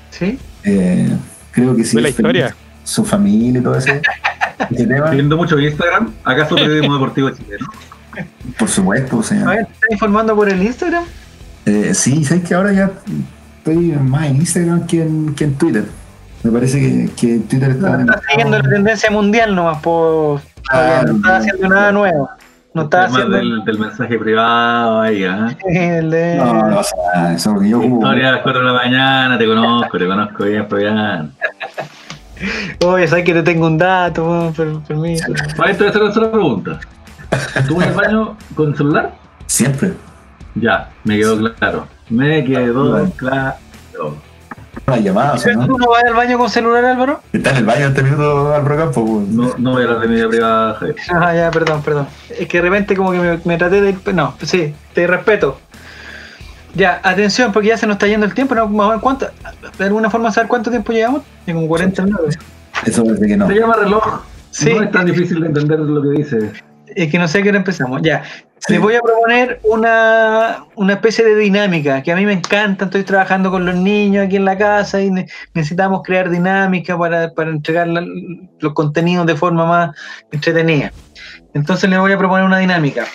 Sí. 0.10 0.40
Eh, 0.64 1.16
creo 1.52 1.76
que 1.76 1.84
sí. 1.84 1.96
¿De 1.96 2.02
la 2.02 2.10
historia? 2.10 2.56
Su 2.84 3.06
familia 3.06 3.60
y 3.60 3.64
todo 3.64 3.78
eso. 3.78 3.94
Viendo 5.12 5.38
mucho 5.38 5.60
Instagram, 5.60 6.12
¿acaso 6.24 6.56
periodismo 6.56 6.96
deportivo 6.96 7.30
chileno? 7.30 7.68
Por 8.58 8.68
supuesto, 8.68 9.22
señor. 9.22 9.54
¿Te 9.54 9.62
estás 9.62 9.92
informando 9.92 10.36
por 10.36 10.50
el 10.50 10.64
Instagram? 10.64 11.04
Eh, 11.68 11.94
sí, 11.94 12.26
sabes 12.26 12.48
que 12.48 12.56
ahora 12.56 12.74
ya 12.74 12.92
estoy 13.60 13.92
más 13.92 14.26
en 14.26 14.38
Instagram 14.38 14.88
que 14.88 15.04
en, 15.04 15.36
que 15.36 15.44
en 15.44 15.54
Twitter. 15.56 15.86
Me 16.42 16.52
parece 16.52 16.80
que, 16.80 17.10
que 17.16 17.40
Twitter 17.40 17.72
está. 17.72 17.98
No, 17.98 18.14
siguiendo 18.30 18.58
la 18.58 18.70
tendencia 18.70 19.12
mundial 19.12 19.54
nomás, 19.54 19.82
por. 19.82 20.42
Ah, 20.72 21.04
no 21.06 21.18
está 21.18 21.38
haciendo 21.38 21.68
nada 21.68 21.92
nuevo. 21.92 22.30
No 22.76 22.84
está 22.84 23.06
haciendo. 23.06 23.38
Del, 23.38 23.64
del, 23.64 23.80
mensaje 23.80 24.20
privado 24.20 25.00
ahí, 25.00 25.24
¿eh? 25.70 26.02
De... 26.04 26.36
No, 26.36 26.54
no, 26.70 26.80
o 26.80 26.84
sea, 26.84 27.34
eso 27.34 27.56
yo 27.64 27.82
Historia 27.82 28.30
a 28.30 28.32
las 28.34 28.42
4 28.42 28.60
de 28.60 28.68
la 28.68 28.74
mañana, 28.74 29.38
te 29.38 29.48
conozco, 29.48 29.98
te 29.98 30.06
conozco 30.06 30.44
bien, 30.44 30.68
Fabián. 30.68 31.32
Oye, 32.86 33.08
sabes 33.08 33.24
que 33.24 33.34
te 33.34 33.44
tengo 33.44 33.68
un 33.68 33.78
dato, 33.78 34.54
per, 34.56 34.68
permiso. 34.86 35.32
Maestro, 35.58 35.88
hacer 35.88 36.02
otra 36.02 36.30
pregunta. 36.30 36.80
¿Tú 37.66 37.82
en 37.82 37.88
el 37.88 37.96
baño 37.96 38.38
con 38.56 38.76
celular? 38.76 39.16
Siempre. 39.46 39.94
Ya, 40.56 40.90
me 41.06 41.18
quedó 41.18 41.54
claro. 41.56 41.88
Me 42.10 42.44
quedó 42.44 43.10
claro 43.12 43.56
una 44.88 44.98
llamada. 44.98 45.36
¿no? 45.56 45.68
¿Tú 45.68 45.78
no 45.78 45.90
vas 45.90 46.04
al 46.04 46.14
baño 46.14 46.38
con 46.38 46.50
celular, 46.50 46.86
Álvaro? 46.86 47.22
Está 47.34 47.52
en 47.52 47.58
el 47.58 47.66
baño 47.66 47.88
este 47.88 48.04
minuto 48.04 48.54
Álvaro 48.54 48.78
Campo. 48.78 49.06
Pues. 49.06 49.28
No, 49.30 49.54
no 49.58 49.72
voy 49.72 49.84
a 49.84 49.88
la 49.88 50.00
de 50.00 50.08
media 50.08 50.28
privada, 50.28 50.80
Ah, 51.14 51.36
ya, 51.36 51.52
perdón, 51.52 51.82
perdón. 51.82 52.08
Es 52.30 52.48
que 52.48 52.58
de 52.58 52.62
repente 52.62 52.96
como 52.96 53.12
que 53.12 53.40
me, 53.44 53.58
traté 53.58 53.82
de... 53.82 54.14
No, 54.14 54.36
sí, 54.44 54.74
te 54.94 55.08
respeto. 55.08 55.60
Ya, 56.76 57.00
atención, 57.04 57.52
porque 57.52 57.70
ya 57.70 57.78
se 57.78 57.88
nos 57.88 57.96
está 57.96 58.08
yendo 58.08 58.26
el 58.26 58.34
tiempo. 58.34 58.54
¿no? 58.54 59.02
¿cuánto, 59.02 59.28
¿De 59.78 59.86
alguna 59.86 60.10
forma 60.10 60.32
saber 60.32 60.50
cuánto 60.50 60.70
tiempo 60.70 60.92
llevamos? 60.92 61.22
De 61.46 61.54
como 61.54 61.68
40 61.68 62.04
minutos. 62.04 62.38
Eso 62.86 63.04
parece 63.06 63.28
que 63.28 63.38
no. 63.38 63.48
Se 63.48 63.56
llama 63.56 63.76
reloj. 63.76 64.24
Sí. 64.52 64.74
No 64.74 64.84
es 64.84 64.92
tan 64.92 65.06
difícil 65.06 65.42
de 65.42 65.48
entender 65.48 65.80
lo 65.80 66.02
que 66.02 66.10
dice. 66.10 66.52
Es 66.88 67.12
que 67.12 67.18
no 67.18 67.28
sé 67.28 67.40
a 67.40 67.42
qué 67.42 67.50
hora 67.50 67.58
empezamos. 67.58 68.02
Ya. 68.02 68.24
Les 68.68 68.80
voy 68.80 68.96
a 68.96 69.02
proponer 69.02 69.60
una, 69.64 70.66
especie 70.90 71.24
de 71.24 71.36
dinámica 71.36 72.02
que 72.02 72.12
a 72.12 72.16
mí 72.16 72.26
me 72.26 72.34
encanta. 72.34 72.86
Estoy 72.86 73.04
trabajando 73.04 73.52
con 73.52 73.66
los 73.66 73.76
niños 73.76 74.26
aquí 74.26 74.38
en 74.38 74.46
la 74.46 74.58
casa 74.58 75.02
y 75.02 75.12
necesitamos 75.54 76.02
crear 76.04 76.30
dinámica 76.30 76.98
para, 76.98 77.32
entregar 77.38 77.88
los 77.88 78.74
contenidos 78.74 79.28
de 79.28 79.36
forma 79.36 79.66
más 79.66 79.96
entretenida. 80.32 80.92
Entonces 81.54 81.90
les 81.90 82.00
voy 82.00 82.12
a 82.12 82.18
proponer 82.18 82.46
una 82.46 82.58
dinámica. 82.58 83.06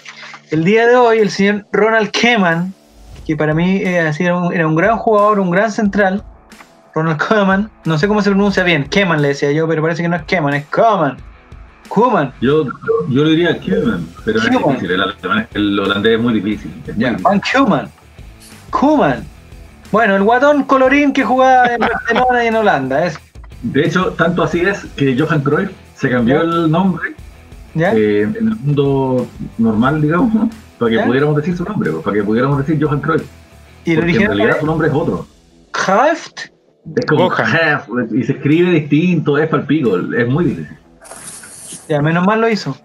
El 0.51 0.65
día 0.65 0.87
de 0.87 0.95
hoy, 0.95 1.19
el 1.19 1.31
señor 1.31 1.67
Ronald 1.73 2.11
Keman, 2.11 2.73
que 3.27 3.37
para 3.37 3.53
mí 3.53 3.79
eh, 3.79 4.13
era, 4.19 4.37
un, 4.37 4.53
era 4.53 4.67
un 4.67 4.77
gran 4.77 4.97
jugador, 4.97 5.41
un 5.41 5.51
gran 5.51 5.73
central, 5.73 6.25
Ronald 6.95 7.21
Keman, 7.21 7.71
no 7.85 7.99
sé 7.99 8.09
cómo 8.09 8.23
se 8.23 8.31
pronuncia 8.31 8.63
bien, 8.63 8.85
Keman 8.85 9.23
le 9.23 9.29
decía 9.29 9.53
yo, 9.53 9.69
pero 9.69 9.83
parece 9.83 10.03
que 10.03 10.09
no 10.09 10.17
es 10.17 10.23
Keman, 10.23 10.55
es 10.55 10.67
Keman 10.67 11.30
Kuman. 11.91 12.33
Yo, 12.41 12.67
yo 13.09 13.25
le 13.25 13.31
diría 13.31 13.59
Kuman, 13.59 14.07
pero 14.25 14.39
es 14.39 14.49
difícil. 14.49 14.91
El, 14.93 15.47
el, 15.55 15.81
holandés 15.81 16.13
es 16.15 16.21
muy 16.21 16.41
difícil. 16.41 16.73
Van 17.21 17.43
Kuman. 17.53 17.91
Kuman. 18.71 19.25
Bueno, 19.91 20.15
el 20.17 20.23
guatón 20.23 20.65
colorín 20.65 21.13
que 21.13 21.25
jugaba 21.25 21.67
en 21.67 21.81
Barcelona 21.81 22.45
y 22.45 22.47
en 22.47 22.55
Holanda. 22.55 23.05
Es... 23.05 23.19
De 23.63 23.85
hecho, 23.85 24.13
tanto 24.13 24.45
así 24.45 24.61
es 24.61 24.85
que 24.97 25.19
Johan 25.19 25.43
Cruyff 25.43 25.71
se 25.97 26.09
cambió 26.09 26.43
el 26.43 26.71
nombre 26.71 27.15
eh, 27.75 28.23
en 28.23 28.37
el 28.37 28.57
mundo 28.57 29.27
normal, 29.59 30.01
digamos, 30.01 30.49
para 30.79 30.91
que 30.93 30.99
pudiéramos 31.01 31.37
decir 31.37 31.57
su 31.57 31.65
nombre, 31.65 31.91
para 32.05 32.17
que 32.17 32.23
pudiéramos 32.23 32.65
decir 32.65 32.83
Johan 32.83 33.01
Cruyff. 33.01 33.27
¿Y 33.85 33.97
Porque 33.97 34.13
en 34.13 34.27
realidad 34.27 34.61
su 34.61 34.67
nombre 34.67 34.89
es 34.89 34.95
otro. 34.95 35.27
Cruyff. 35.73 36.29
Es 36.97 37.07
como 37.07 37.31
y 38.13 38.23
se 38.23 38.33
escribe 38.33 38.71
distinto, 38.71 39.37
es 39.37 39.49
palpico, 39.49 39.99
es 39.99 40.29
muy 40.29 40.45
difícil. 40.45 40.79
Ya, 41.91 42.01
menos 42.01 42.25
mal 42.25 42.41
lo 42.41 42.49
hizo. 42.49 42.77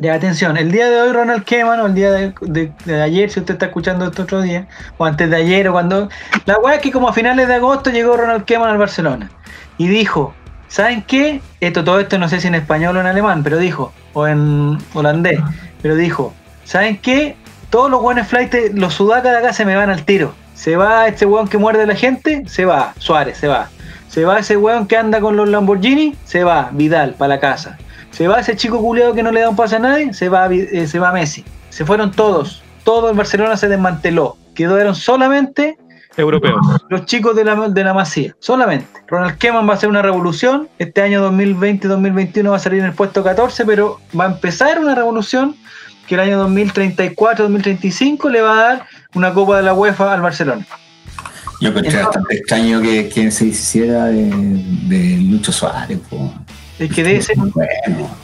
Ya, 0.00 0.14
atención, 0.14 0.56
el 0.56 0.72
día 0.72 0.90
de 0.90 1.00
hoy 1.00 1.12
Ronald 1.12 1.44
Keman, 1.44 1.78
o 1.78 1.86
el 1.86 1.94
día 1.94 2.10
de, 2.10 2.72
ayer, 3.00 3.30
si 3.30 3.38
usted 3.38 3.54
está 3.54 3.66
escuchando 3.66 4.06
esto 4.06 4.24
otro 4.24 4.42
día, 4.42 4.66
o 4.96 5.04
antes 5.04 5.30
de 5.30 5.36
ayer, 5.36 5.68
o 5.68 5.72
cuando... 5.72 6.08
La 6.44 6.58
weá 6.58 6.74
es 6.74 6.82
que 6.82 6.90
como 6.90 7.08
a 7.08 7.12
finales 7.12 7.46
de 7.46 7.54
agosto 7.54 7.90
llegó 7.90 8.16
Ronald 8.16 8.44
Keman 8.44 8.70
al 8.70 8.78
Barcelona 8.78 9.30
y 9.76 9.86
dijo, 9.86 10.34
¿saben 10.66 11.02
qué? 11.02 11.40
Esto, 11.60 11.84
todo 11.84 12.00
esto 12.00 12.18
no 12.18 12.28
sé 12.28 12.40
si 12.40 12.48
en 12.48 12.56
español 12.56 12.96
o 12.96 13.00
en 13.00 13.06
alemán, 13.06 13.44
pero 13.44 13.56
dijo, 13.56 13.92
o 14.14 14.26
en 14.26 14.78
holandés, 14.94 15.38
pero 15.80 15.94
dijo, 15.94 16.34
¿saben 16.64 16.98
qué? 16.98 17.36
Todos 17.70 17.88
los 17.88 18.02
buenos 18.02 18.26
flights, 18.26 18.74
los 18.74 18.94
sudacas 18.94 19.30
de 19.30 19.38
acá 19.38 19.52
se 19.52 19.64
me 19.64 19.76
van 19.76 19.90
al 19.90 20.02
tiro. 20.02 20.34
Se 20.54 20.74
va 20.74 21.06
este 21.06 21.24
weón 21.24 21.46
que 21.46 21.56
muerde 21.56 21.84
a 21.84 21.86
la 21.86 21.94
gente, 21.94 22.42
se 22.48 22.64
va, 22.64 22.94
Suárez, 22.98 23.38
se 23.38 23.46
va. 23.46 23.68
Se 24.08 24.24
va 24.24 24.40
ese 24.40 24.56
weón 24.56 24.88
que 24.88 24.96
anda 24.96 25.20
con 25.20 25.36
los 25.36 25.48
Lamborghini, 25.48 26.16
se 26.24 26.42
va, 26.42 26.70
Vidal, 26.72 27.14
para 27.14 27.36
la 27.36 27.40
casa. 27.40 27.78
Se 28.10 28.26
va 28.26 28.40
ese 28.40 28.56
chico 28.56 28.80
culeado 28.80 29.14
que 29.14 29.22
no 29.22 29.30
le 29.30 29.40
da 29.40 29.48
un 29.48 29.56
pase 29.56 29.76
a 29.76 29.78
nadie, 29.78 30.12
se 30.12 30.28
va, 30.28 30.52
eh, 30.52 30.86
se 30.86 30.98
va 30.98 31.12
Messi. 31.12 31.44
Se 31.70 31.84
fueron 31.84 32.10
todos. 32.10 32.62
Todo 32.84 33.10
el 33.10 33.16
Barcelona 33.16 33.56
se 33.56 33.68
desmanteló. 33.68 34.36
Quedaron 34.54 34.94
solamente 34.94 35.78
europeos. 36.16 36.58
Los 36.88 37.06
chicos 37.06 37.36
de 37.36 37.44
la, 37.44 37.68
de 37.68 37.84
la 37.84 37.94
Masía, 37.94 38.34
solamente. 38.38 38.86
Ronald 39.06 39.38
Koeman 39.38 39.68
va 39.68 39.72
a 39.72 39.76
hacer 39.76 39.88
una 39.88 40.02
revolución. 40.02 40.68
Este 40.78 41.02
año 41.02 41.30
2020-2021 41.30 42.50
va 42.50 42.56
a 42.56 42.58
salir 42.58 42.80
en 42.80 42.86
el 42.86 42.92
puesto 42.92 43.22
14, 43.22 43.64
pero 43.64 44.00
va 44.18 44.24
a 44.24 44.28
empezar 44.28 44.78
una 44.80 44.94
revolución 44.94 45.56
que 46.06 46.14
el 46.14 46.20
año 46.22 46.48
2034-2035 46.48 48.30
le 48.30 48.40
va 48.40 48.52
a 48.52 48.62
dar 48.62 48.86
una 49.14 49.32
Copa 49.32 49.58
de 49.58 49.62
la 49.62 49.74
UEFA 49.74 50.12
al 50.12 50.22
Barcelona. 50.22 50.66
Yo 51.60 51.72
creo 51.72 51.82
que 51.82 51.96
bastante 51.96 52.36
extraño 52.36 52.80
que, 52.80 53.30
se 53.30 53.46
hiciera 53.46 54.06
de, 54.06 54.30
de 54.32 55.18
Lucho 55.28 55.52
Suárez. 55.52 55.98
Es 56.78 56.92
que 56.92 57.02
debe 57.02 57.22
ser 57.22 57.36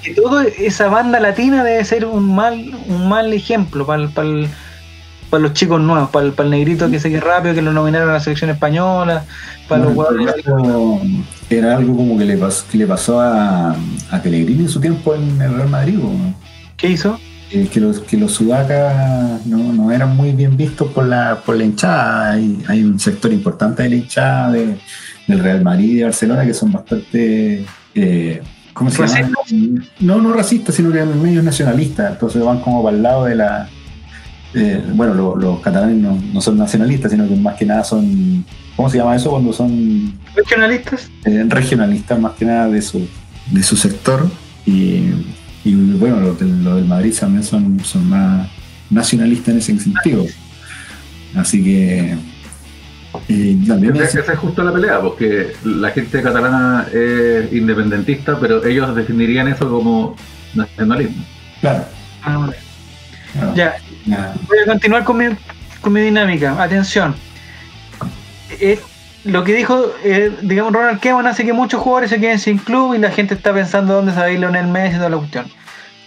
que 0.02 0.14
toda 0.14 0.44
esa 0.44 0.88
banda 0.88 1.18
latina 1.18 1.64
debe 1.64 1.84
ser 1.84 2.04
un 2.04 2.34
mal, 2.34 2.72
un 2.86 3.08
mal 3.08 3.32
ejemplo 3.32 3.84
para 3.84 4.08
para 4.08 5.42
los 5.42 5.52
chicos 5.54 5.80
nuevos, 5.80 6.10
para 6.10 6.26
el, 6.26 6.50
negrito 6.50 6.88
que 6.88 7.00
se 7.00 7.10
que 7.10 7.18
rápido, 7.18 7.54
que 7.54 7.62
lo 7.62 7.72
nominaron 7.72 8.08
a 8.10 8.12
la 8.12 8.20
selección 8.20 8.50
española, 8.50 9.24
para 9.68 9.84
los 9.84 9.96
Era 11.50 11.76
algo 11.76 11.96
como 11.96 12.16
que 12.16 12.24
le 12.24 12.36
pasó, 12.36 12.64
le 12.72 12.86
pasó 12.86 13.20
a, 13.20 13.74
a 14.10 14.22
Pellegrini 14.22 14.60
en 14.60 14.68
su 14.68 14.80
tiempo 14.80 15.14
en 15.14 15.42
el 15.42 15.54
Real 15.54 15.68
Madrid. 15.68 15.98
¿Qué 16.76 16.90
hizo? 16.90 17.18
que 17.72 17.80
los 17.80 18.00
que 18.00 18.16
los 18.16 18.32
sudacas 18.32 19.46
no, 19.46 19.92
eran 19.92 20.16
muy 20.16 20.32
bien 20.32 20.56
vistos 20.56 20.88
por 20.92 21.06
la, 21.06 21.40
por 21.44 21.56
la 21.56 21.64
hinchada. 21.64 22.32
Hay, 22.32 22.62
hay 22.66 22.82
un 22.82 22.98
sector 22.98 23.32
importante 23.32 23.82
de 23.84 23.90
la 23.90 23.96
hinchada 23.96 24.52
del 24.52 24.78
Real 25.28 25.62
Madrid 25.62 25.90
y 25.90 25.94
de 25.96 26.04
Barcelona 26.04 26.44
que 26.44 26.54
son 26.54 26.72
bastante 26.72 27.64
eh, 27.94 28.42
¿cómo 28.72 28.90
se 28.90 29.06
llama? 29.06 29.30
No, 30.00 30.20
no 30.20 30.32
racistas, 30.32 30.74
sino 30.74 30.92
que 30.92 31.04
medios 31.04 31.44
nacionalistas, 31.44 32.12
entonces 32.12 32.42
van 32.42 32.60
como 32.60 32.82
para 32.82 32.96
el 32.96 33.02
lado 33.02 33.24
de 33.24 33.34
la 33.36 33.68
eh, 34.56 34.80
bueno, 34.94 35.34
los 35.34 35.60
catalanes 35.60 35.96
no, 35.96 36.40
son 36.40 36.56
nacionalistas, 36.56 37.10
sino 37.10 37.28
que 37.28 37.34
más 37.34 37.56
que 37.56 37.66
nada 37.66 37.82
son, 37.82 38.44
¿cómo 38.76 38.88
se 38.88 38.98
llama 38.98 39.16
eso 39.16 39.30
cuando 39.30 39.52
son? 39.52 40.16
Regionalistas. 40.34 41.10
Eh, 41.24 41.44
regionalistas 41.48 42.18
más 42.20 42.32
que 42.34 42.44
nada 42.44 42.68
de 42.68 42.80
su, 42.80 43.06
de 43.50 43.62
su 43.64 43.76
sector. 43.76 44.28
Y, 44.64 45.10
bueno, 45.98 46.20
los 46.20 46.38
del, 46.38 46.62
del, 46.62 46.84
Madrid 46.84 47.12
también 47.18 47.42
son, 47.42 47.80
son 47.80 48.08
más 48.08 48.48
nacionalistas 48.90 49.48
en 49.48 49.58
ese 49.58 49.78
sentido. 49.80 50.24
Así 51.34 51.64
que 51.64 52.16
también 53.66 53.96
esa, 53.96 54.20
es 54.20 54.38
justo 54.38 54.62
la 54.62 54.72
pelea, 54.72 55.00
porque 55.00 55.52
la 55.64 55.90
gente 55.90 56.22
catalana 56.22 56.86
es 56.92 57.52
independentista, 57.52 58.38
pero 58.38 58.64
ellos 58.64 58.94
definirían 58.94 59.48
eso 59.48 59.68
como 59.68 60.16
nacionalismo. 60.54 61.24
Claro. 61.60 61.84
Ah, 62.22 62.50
ya, 63.54 63.76
voy 64.06 64.58
a 64.64 64.66
continuar 64.66 65.04
con 65.04 65.18
mi, 65.18 65.26
con 65.80 65.92
mi 65.92 66.00
dinámica. 66.00 66.62
Atención. 66.62 67.14
lo 69.24 69.44
que 69.44 69.54
dijo, 69.54 69.92
eh, 70.04 70.32
digamos, 70.42 70.72
Ronald 70.72 71.00
Koeman 71.00 71.26
hace 71.26 71.44
que 71.44 71.52
muchos 71.52 71.80
jugadores 71.80 72.10
se 72.10 72.20
queden 72.20 72.38
sin 72.38 72.58
club 72.58 72.94
y 72.94 72.98
la 72.98 73.10
gente 73.10 73.34
está 73.34 73.52
pensando 73.52 73.94
dónde 73.94 74.12
se 74.12 74.18
va 74.18 74.24
a 74.24 74.30
ir 74.30 74.38
Leonel 74.38 74.66
Messi 74.66 74.96
y 74.96 74.98
toda 74.98 75.10
la 75.10 75.16
cuestión. 75.16 75.46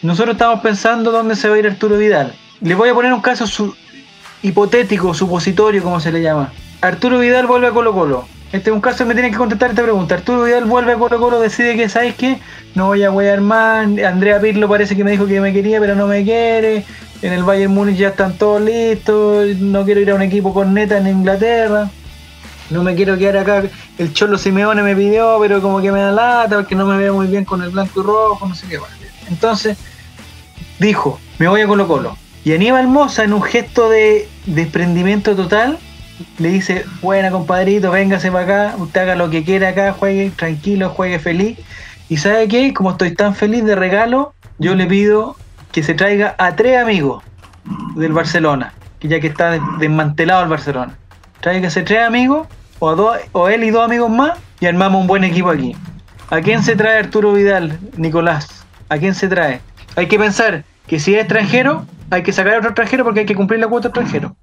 Nosotros 0.01 0.35
estamos 0.35 0.61
pensando 0.61 1.11
dónde 1.11 1.35
se 1.35 1.49
va 1.49 1.55
a 1.55 1.59
ir 1.59 1.67
Arturo 1.67 1.97
Vidal. 1.97 2.33
Le 2.61 2.75
voy 2.75 2.89
a 2.89 2.93
poner 2.93 3.13
un 3.13 3.21
caso 3.21 3.45
hipotético, 4.41 5.13
supositorio, 5.13 5.83
como 5.83 5.99
se 5.99 6.11
le 6.11 6.21
llama. 6.21 6.51
Arturo 6.81 7.19
Vidal 7.19 7.47
vuelve 7.47 7.67
a 7.67 7.71
Colo 7.71 7.93
Colo. 7.93 8.27
Este 8.51 8.69
es 8.69 8.73
un 8.73 8.81
caso 8.81 8.99
que 8.99 9.05
me 9.05 9.13
tiene 9.13 9.31
que 9.31 9.37
contestar 9.37 9.71
esta 9.71 9.83
pregunta. 9.83 10.15
Arturo 10.15 10.43
Vidal 10.43 10.65
vuelve 10.65 10.93
a 10.93 10.97
Colo 10.97 11.19
Colo, 11.19 11.39
decide 11.39 11.75
que, 11.75 11.89
¿sabes 11.89 12.15
qué? 12.15 12.39
No 12.75 12.87
voy 12.87 13.03
a 13.03 13.11
huear 13.11 13.41
más. 13.41 13.87
Andrea 14.05 14.39
Pirlo 14.39 14.69
parece 14.69 14.95
que 14.95 15.03
me 15.03 15.11
dijo 15.11 15.25
que 15.25 15.41
me 15.41 15.51
quería, 15.51 15.79
pero 15.79 15.95
no 15.95 16.07
me 16.07 16.23
quiere. 16.23 16.85
En 17.21 17.33
el 17.33 17.43
Bayern 17.43 17.73
Múnich 17.73 17.97
ya 17.97 18.09
están 18.09 18.37
todos 18.37 18.61
listos. 18.61 19.57
No 19.57 19.83
quiero 19.83 20.01
ir 20.01 20.11
a 20.11 20.15
un 20.15 20.21
equipo 20.21 20.53
con 20.53 20.73
neta 20.73 20.97
en 20.97 21.07
Inglaterra. 21.07 21.89
No 22.69 22.83
me 22.83 22.95
quiero 22.95 23.17
quedar 23.17 23.37
acá. 23.37 23.63
El 23.97 24.13
Cholo 24.13 24.37
Simeone 24.37 24.83
me 24.83 24.95
pidió, 24.95 25.37
pero 25.41 25.61
como 25.61 25.81
que 25.81 25.91
me 25.91 25.99
da 25.99 26.11
lata 26.11 26.57
porque 26.57 26.75
no 26.75 26.85
me 26.85 26.97
veo 26.97 27.15
muy 27.15 27.27
bien 27.27 27.43
con 27.43 27.63
el 27.63 27.69
blanco 27.69 28.01
y 28.01 28.03
rojo, 28.03 28.47
no 28.47 28.53
sé 28.53 28.67
qué. 28.67 28.77
Entonces, 29.29 29.77
dijo, 30.77 31.19
me 31.39 31.47
voy 31.47 31.61
a 31.61 31.67
Colo 31.67 31.87
Colo. 31.87 32.17
Y 32.45 32.53
Aníbal 32.53 32.87
Moza, 32.87 33.23
en 33.23 33.33
un 33.33 33.41
gesto 33.41 33.89
de 33.89 34.29
desprendimiento 34.45 35.35
total, 35.35 35.79
le 36.37 36.49
dice, 36.49 36.85
buena 37.01 37.31
compadrito, 37.31 37.91
véngase 37.91 38.31
para 38.31 38.43
acá, 38.43 38.75
usted 38.77 39.01
haga 39.01 39.15
lo 39.15 39.29
que 39.29 39.43
quiera 39.43 39.69
acá, 39.69 39.93
juegue 39.93 40.31
tranquilo, 40.35 40.89
juegue 40.89 41.19
feliz. 41.19 41.57
Y 42.09 42.17
sabe 42.17 42.47
qué, 42.47 42.73
como 42.73 42.91
estoy 42.91 43.13
tan 43.13 43.35
feliz 43.35 43.65
de 43.65 43.75
regalo, 43.75 44.33
yo 44.57 44.75
le 44.75 44.85
pido 44.85 45.35
que 45.71 45.83
se 45.83 45.93
traiga 45.93 46.35
a 46.37 46.55
tres 46.55 46.77
amigos 46.77 47.23
del 47.95 48.13
Barcelona, 48.13 48.73
que 48.99 49.07
ya 49.07 49.19
que 49.19 49.27
está 49.27 49.59
desmantelado 49.79 50.43
el 50.43 50.49
Barcelona. 50.49 50.97
Tráigase 51.41 51.83
tres 51.83 52.03
amigos, 52.03 52.47
o, 52.79 52.95
dos, 52.95 53.17
o 53.33 53.49
él 53.49 53.63
y 53.63 53.71
dos 53.71 53.85
amigos 53.85 54.09
más, 54.09 54.39
y 54.59 54.65
armamos 54.65 55.01
un 55.01 55.07
buen 55.07 55.23
equipo 55.23 55.49
aquí. 55.49 55.75
¿A 56.29 56.41
quién 56.41 56.63
se 56.63 56.75
trae 56.75 56.99
Arturo 56.99 57.33
Vidal, 57.33 57.79
Nicolás? 57.95 58.65
¿A 58.89 58.97
quién 58.97 59.13
se 59.13 59.27
trae? 59.27 59.61
Hay 59.95 60.07
que 60.07 60.17
pensar 60.17 60.63
que 60.87 60.99
si 60.99 61.13
es 61.13 61.21
extranjero, 61.21 61.85
hay 62.09 62.23
que 62.23 62.31
sacar 62.31 62.55
a 62.55 62.57
otro 62.57 62.69
extranjero 62.69 63.03
porque 63.03 63.21
hay 63.21 63.25
que 63.25 63.35
cumplir 63.35 63.59
la 63.59 63.67
cuota 63.67 63.89
extranjero. 63.89 64.35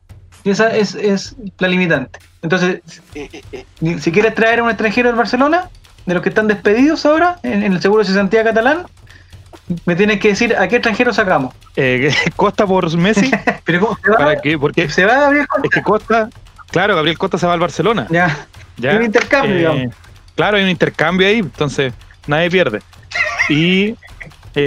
Y 0.44 0.50
esa 0.50 0.68
es, 0.68 0.94
es 0.94 1.34
la 1.58 1.68
limitante. 1.68 2.18
Entonces, 2.42 2.82
eh, 3.14 3.42
eh, 3.52 3.64
eh, 3.80 3.98
si 3.98 4.12
quieres 4.12 4.34
traer 4.34 4.60
a 4.60 4.62
un 4.62 4.68
extranjero 4.68 5.08
del 5.08 5.16
Barcelona, 5.16 5.70
de 6.04 6.12
los 6.12 6.22
que 6.22 6.28
están 6.28 6.46
despedidos 6.46 7.06
ahora 7.06 7.38
en, 7.42 7.62
el 7.62 7.80
seguro 7.80 8.02
de 8.02 8.08
cesantía 8.08 8.44
catalán, 8.44 8.84
me 9.86 9.96
tienes 9.96 10.20
que 10.20 10.28
decir 10.28 10.54
a 10.54 10.68
qué 10.68 10.76
extranjero 10.76 11.14
sacamos. 11.14 11.54
Costa 12.36 12.66
por 12.66 12.94
Messi. 12.98 13.30
¿Pero 13.64 13.80
cómo 13.80 13.98
se 14.02 14.10
va? 14.10 14.16
¿Para 14.18 14.40
qué? 14.42 14.58
Porque 14.58 14.90
se 14.90 15.06
va 15.06 15.14
Gabriel 15.14 15.46
Costa. 15.48 15.66
Es 15.66 15.70
que 15.70 15.82
Costa, 15.82 16.28
claro, 16.70 16.94
Gabriel 16.96 17.16
Costa 17.16 17.38
se 17.38 17.46
va 17.46 17.54
al 17.54 17.60
Barcelona. 17.60 18.06
Ya. 18.10 18.46
ya. 18.76 18.90
Hay 18.90 18.96
un 18.98 19.04
intercambio. 19.04 19.90
Claro, 20.34 20.58
hay 20.58 20.64
un 20.64 20.70
intercambio 20.70 21.26
ahí, 21.26 21.38
entonces 21.38 21.94
nadie 22.26 22.50
pierde. 22.50 22.82
Y 23.48 23.96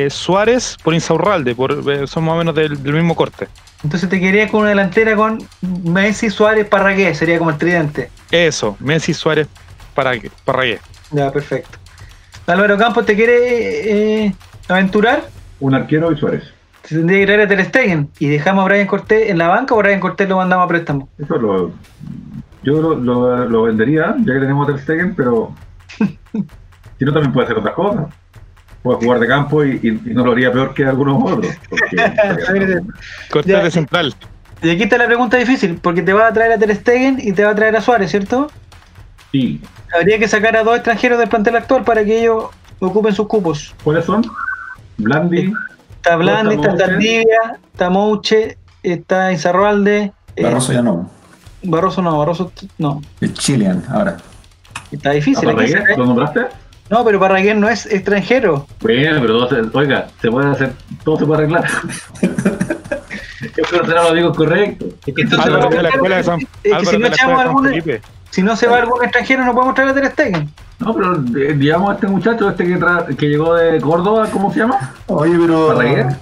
Suárez 0.10 0.78
por 0.84 0.96
Insaurralde, 0.96 1.54
por, 1.54 2.08
son 2.08 2.24
más 2.24 2.34
o 2.34 2.38
menos 2.38 2.56
del 2.56 2.80
mismo 2.80 3.16
corte. 3.16 3.48
Entonces 3.84 4.10
te 4.10 4.20
querías 4.20 4.50
con 4.50 4.62
una 4.62 4.70
delantera 4.70 5.16
con 5.16 5.38
Messi, 5.84 6.30
Suárez, 6.30 6.68
Parragué, 6.68 7.14
sería 7.14 7.38
como 7.38 7.52
el 7.52 7.58
tridente. 7.58 8.10
Eso, 8.32 8.76
Messi, 8.80 9.14
Suárez, 9.14 9.48
Parragué. 9.94 10.80
Ya, 11.12 11.32
perfecto. 11.32 11.78
Álvaro 12.48 12.78
Campos, 12.78 13.06
¿te 13.06 13.16
quiere 13.16 14.26
eh, 14.26 14.36
aventurar? 14.68 15.24
Un 15.60 15.76
arquero 15.76 16.12
y 16.12 16.18
Suárez. 16.18 16.44
Se 16.84 16.96
tendría 16.96 17.20
que 17.20 17.26
traer 17.26 17.42
a 17.42 17.48
Ter 17.48 17.66
Stegen 17.66 18.10
y 18.18 18.28
dejamos 18.28 18.64
a 18.64 18.66
Brian 18.70 18.88
Cortés 18.88 19.30
en 19.30 19.38
la 19.38 19.50
banca 19.50 19.76
o 19.76 19.78
Brian 19.78 20.00
Cortés 20.00 20.30
lo 20.30 20.38
mandamos 20.38 20.66
a 20.66 20.68
préstamo. 20.70 21.10
Eso 21.18 21.38
lo, 21.38 21.72
yo 22.64 22.96
lo, 22.96 23.64
vendería, 23.64 24.16
ya 24.20 24.34
que 24.34 24.40
tenemos 24.40 24.68
a 24.68 24.72
Ter 24.72 24.82
Stegen, 24.82 25.16
pero 25.16 25.54
si 26.00 27.06
no 27.06 27.14
también 27.14 27.34
puede 27.34 27.46
hacer 27.46 27.58
otras 27.58 27.76
cosas 27.76 28.08
puede 28.88 29.06
jugar 29.06 29.20
de 29.20 29.28
campo 29.28 29.64
y, 29.64 30.00
no 30.06 30.26
lo 30.26 30.32
haría 30.32 30.52
peor 30.52 30.74
que 30.74 30.86
algunos 30.86 31.22
otros. 31.24 31.54
Cortar 33.30 33.64
de 33.64 33.72
central. 33.72 34.16
Y 34.62 34.70
aquí 34.72 34.84
está 34.84 34.98
la 34.98 35.06
pregunta 35.06 35.38
difícil, 35.38 35.78
porque 35.82 36.02
te 36.02 36.14
va 36.14 36.28
a 36.28 36.34
traer 36.34 36.54
a 36.54 36.58
Ter 36.58 36.76
Stegen 36.76 37.20
y 37.22 37.32
te 37.34 37.44
va 37.44 37.52
a 37.52 37.56
traer 37.56 37.76
a 37.76 37.82
Suárez, 37.82 38.10
¿cierto? 38.10 38.50
Sí. 39.32 39.62
Habría 39.94 40.18
que 40.18 40.28
sacar 40.28 40.56
a 40.58 40.64
dos 40.64 40.76
extranjeros 40.76 41.20
del 41.20 41.30
plantel 41.30 41.56
actual 41.58 41.84
para 41.84 42.04
que 42.04 42.22
ellos 42.22 42.46
ocupen 42.80 43.14
sus 43.14 43.28
cupos. 43.28 43.76
¿Cuáles 43.84 44.06
son? 44.06 44.26
Blandi. 44.98 45.54
Está 45.96 46.16
Blandi, 46.16 46.56
está 46.56 46.76
Tardivia, 46.76 47.60
está 47.72 47.90
Mouche, 47.90 48.58
está 48.82 49.32
Izarroalde. 49.32 50.12
Eh, 50.36 50.44
Barroso 50.44 50.74
ya 50.74 50.82
no. 50.82 51.10
Barroso 51.64 52.02
no, 52.02 52.18
Barroso 52.18 52.52
no. 52.78 53.02
El 53.22 53.34
Chilean, 53.34 53.84
ahora. 53.90 54.18
Está 54.92 55.12
difícil. 55.12 55.48
¿Lo 55.98 56.06
nombraste? 56.06 56.48
No, 56.90 57.04
pero 57.04 57.20
Parragués 57.20 57.56
no 57.56 57.68
es 57.70 57.86
extranjero. 57.86 58.66
Bueno, 58.80 59.20
pero 59.22 59.48
todo 59.48 59.80
oiga, 59.80 60.08
se 60.22 60.32
puede 60.32 60.50
hacer, 60.50 60.74
todo 61.04 61.20
se 61.20 61.26
puede 61.26 61.44
arreglar. 61.44 61.66
Yo 63.58 63.64
creo 63.64 63.82
que 63.84 63.88
los 63.88 64.12
amigos 64.12 64.38
correctos. 64.38 64.88
Es 65.06 65.14
que 65.14 65.22
entonces 65.22 65.48
Álvaro, 65.48 65.70
de 65.70 65.84
la 65.84 65.90
escuela 65.90 66.18
de 66.18 66.24
San, 66.24 66.40
es 66.64 66.78
que 66.78 66.86
si 66.86 66.98
no 66.98 67.08
echamos 67.08 67.40
algún, 67.40 68.02
si 68.30 68.42
no 68.44 68.56
se 68.56 68.68
va 68.68 68.78
algún 68.78 69.04
extranjero, 69.04 69.46
no 69.46 69.54
podemos 69.54 69.76
traer 69.76 69.90
a 69.90 69.94
Ter 69.94 70.12
Stegen. 70.12 70.50
No, 70.80 70.94
pero 70.94 71.16
eh, 71.16 71.54
digamos 71.58 71.92
a 71.92 71.94
este 71.96 72.08
muchacho, 72.08 72.50
este 72.50 72.66
que, 72.66 73.16
que 73.16 73.26
llegó 73.28 73.56
de 73.56 73.82
Córdoba, 73.82 74.30
¿cómo 74.32 74.54
se 74.54 74.60
llama? 74.60 74.94
Oye, 75.08 75.38
pero. 75.40 75.68
Parragués. 75.68 76.16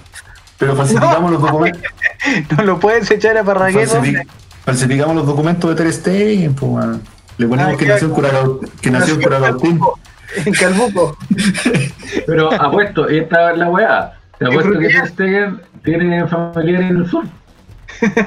Pero 0.58 0.74
falsificamos 0.74 1.30
los 1.30 1.42
documentos. 1.42 1.82
no 2.56 2.64
lo 2.64 2.80
puedes 2.80 3.10
echar 3.10 3.36
a 3.36 3.44
Parragués. 3.44 3.94
falsificamos 4.64 5.16
los 5.16 5.26
documentos 5.26 5.70
de 5.70 5.76
Ter 5.76 5.92
Stegen, 5.92 6.54
pues, 6.54 6.86
Le 7.38 7.46
ponemos 7.46 7.74
ah, 7.74 7.76
que, 7.76 7.86
nació 7.86 8.14
que 8.80 8.90
nació 8.90 9.14
en 9.14 9.22
Curacautín 9.22 9.80
en 10.44 10.52
Calbuco. 10.52 11.16
Pero 12.26 12.52
apuesto, 12.52 13.08
esta 13.08 13.52
es 13.52 13.58
la 13.58 13.70
weá. 13.70 14.12
Te 14.38 14.46
apuesto 14.46 14.78
que 14.78 15.06
Stegen 15.06 15.60
tiene 15.84 16.26
familiares 16.26 16.90
en 16.90 16.96
el 16.98 17.10
sur. 17.10 17.24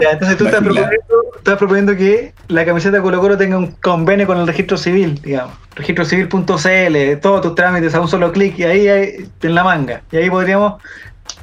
Ya, 0.00 0.10
entonces 0.10 0.36
tú 0.36 0.46
estás 0.46 0.60
proponiendo, 0.60 1.58
proponiendo, 1.58 1.96
que 1.96 2.32
la 2.48 2.64
camiseta 2.64 3.00
Colo 3.02 3.20
Colo 3.20 3.36
tenga 3.36 3.56
un 3.56 3.72
convenio 3.72 4.26
con 4.26 4.38
el 4.38 4.46
registro 4.46 4.76
civil, 4.76 5.20
digamos. 5.22 5.54
Registrocivil.cl, 5.74 7.20
todos 7.20 7.40
tus 7.42 7.54
trámites 7.54 7.94
a 7.94 8.00
un 8.00 8.08
solo 8.08 8.30
clic 8.32 8.58
y 8.58 8.64
ahí 8.64 9.28
en 9.42 9.54
la 9.54 9.64
manga. 9.64 10.02
Y 10.12 10.18
ahí 10.18 10.30
podríamos 10.30 10.80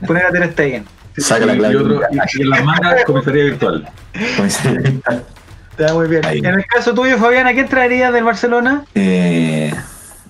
poner 0.05 0.25
a 0.25 0.31
Ter 0.31 0.51
Stegen. 0.51 0.85
Saca 1.17 1.45
la 1.45 1.55
clave. 1.55 1.73
Y, 1.73 1.77
otro, 1.77 2.01
y, 2.11 2.41
en 2.41 2.49
la 2.49 2.63
manga 2.63 3.03
comisaría 3.05 3.43
virtual. 3.45 3.89
Comisaría 4.37 4.81
virtual. 4.81 5.25
Está 5.77 5.93
muy 5.93 6.07
bien. 6.07 6.23
En 6.23 6.45
el 6.45 6.65
caso 6.65 6.93
tuyo, 6.93 7.17
Fabián, 7.17 7.47
¿a 7.47 7.53
quién 7.53 7.67
traerías 7.67 8.13
del 8.13 8.23
Barcelona? 8.23 8.85
Eh, 8.95 9.73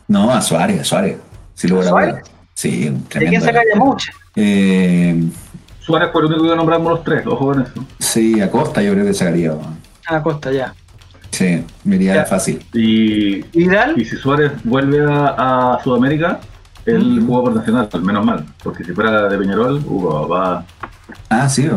no, 0.07 0.31
a 0.31 0.41
Suárez, 0.41 0.81
a 0.81 0.83
Suárez. 0.83 1.17
Si 1.53 1.67
lo 1.67 1.83
¿Suárez? 1.83 2.15
Sí, 2.55 2.87
un 2.89 3.07
¿De 3.07 3.27
quién 3.27 3.41
sacaría 3.41 3.75
mucho? 3.75 4.11
Eh, 4.35 5.23
Suárez 5.79 6.09
fue 6.11 6.21
el 6.21 6.27
único 6.27 6.49
que 6.49 6.55
nombramos 6.55 6.93
los 6.93 7.03
tres, 7.03 7.23
con 7.23 7.61
eso. 7.61 7.73
Sí, 7.99 8.41
a 8.41 8.49
Costa 8.49 8.81
yo 8.81 8.93
creo 8.93 9.05
que 9.05 9.13
sacaría. 9.13 9.53
A 10.07 10.23
Costa, 10.23 10.51
ya. 10.51 10.73
Sí, 11.29 11.63
me 11.83 11.97
iría 11.97 12.25
fácil. 12.25 12.65
Y, 12.73 13.43
¿Vidal? 13.55 13.93
y 14.01 14.05
si 14.05 14.15
Suárez 14.15 14.51
vuelve 14.63 15.05
a, 15.07 15.77
Sudamérica, 15.83 16.39
él 16.87 17.21
jugó 17.23 17.43
por 17.43 17.55
Nacional, 17.55 17.87
menos 18.01 18.25
mal. 18.25 18.45
Porque 18.63 18.83
si 18.83 18.93
fuera 18.93 19.29
de 19.29 19.37
Peñarol, 19.37 19.83
Hugo 19.85 20.27
va. 20.27 20.65
Ah, 21.29 21.47
sí. 21.47 21.69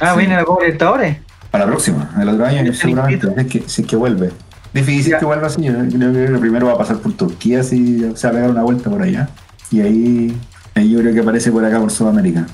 Ah, 0.00 0.16
viene 0.16 0.34
la 0.34 0.44
Copa 0.44 0.62
Libertadores. 0.62 1.25
Para 1.56 1.64
la 1.64 1.72
próxima, 1.72 2.10
el 2.20 2.28
otro 2.28 2.44
año 2.44 2.74
seguramente, 2.74 3.26
si 3.26 3.40
es, 3.40 3.46
que, 3.46 3.62
si 3.66 3.80
es 3.80 3.88
que 3.88 3.96
vuelve. 3.96 4.30
Difícil 4.74 5.16
que 5.18 5.24
vuelva 5.24 5.46
así, 5.46 5.62
yo 5.62 5.72
creo 5.72 6.12
que 6.12 6.28
lo 6.28 6.38
primero 6.38 6.66
va 6.66 6.74
a 6.74 6.76
pasar 6.76 6.98
por 6.98 7.14
Turquía 7.14 7.62
si 7.62 8.00
se 8.14 8.26
va 8.26 8.30
a 8.30 8.34
pegar 8.34 8.50
una 8.50 8.62
vuelta 8.62 8.90
por 8.90 9.00
allá. 9.00 9.30
Y 9.70 9.80
ahí, 9.80 10.36
ahí 10.74 10.90
yo 10.90 11.00
creo 11.00 11.14
que 11.14 11.20
aparece 11.20 11.50
por 11.50 11.64
acá 11.64 11.80
por 11.80 11.90
Sudamérica. 11.90 12.46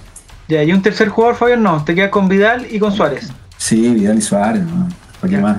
Ya, 0.46 0.62
y 0.62 0.72
un 0.72 0.82
tercer 0.82 1.09
jugador, 1.09 1.34
Fabián, 1.34 1.64
no, 1.64 1.82
te 1.84 1.96
quedas 1.96 2.11
con 2.11 2.28
Vidal 2.28 2.64
y 2.70 2.78
con 2.78 2.92
Suárez. 2.92 3.32
Sí, 3.57 3.92
Vidal 3.92 4.18
y 4.18 4.22
Suárez, 4.22 4.62
¿no? 4.62 4.88
¿Por 5.20 5.28
qué 5.28 5.38
más? 5.38 5.57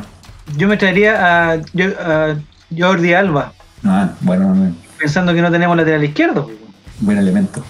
Yo 0.56 0.70
me 0.70 0.78
traería 0.78 1.52
a, 1.52 2.38
Jordi 2.74 3.14
Alba. 3.14 3.52
Ah, 3.84 4.12
bueno. 4.22 4.74
Pensando 4.98 5.34
que 5.34 5.41
no 5.41 5.52
tenemos 5.52 5.76
lateral 5.76 6.02
izquierdo. 6.06 6.50
Buen 7.02 7.18
elemento. 7.18 7.62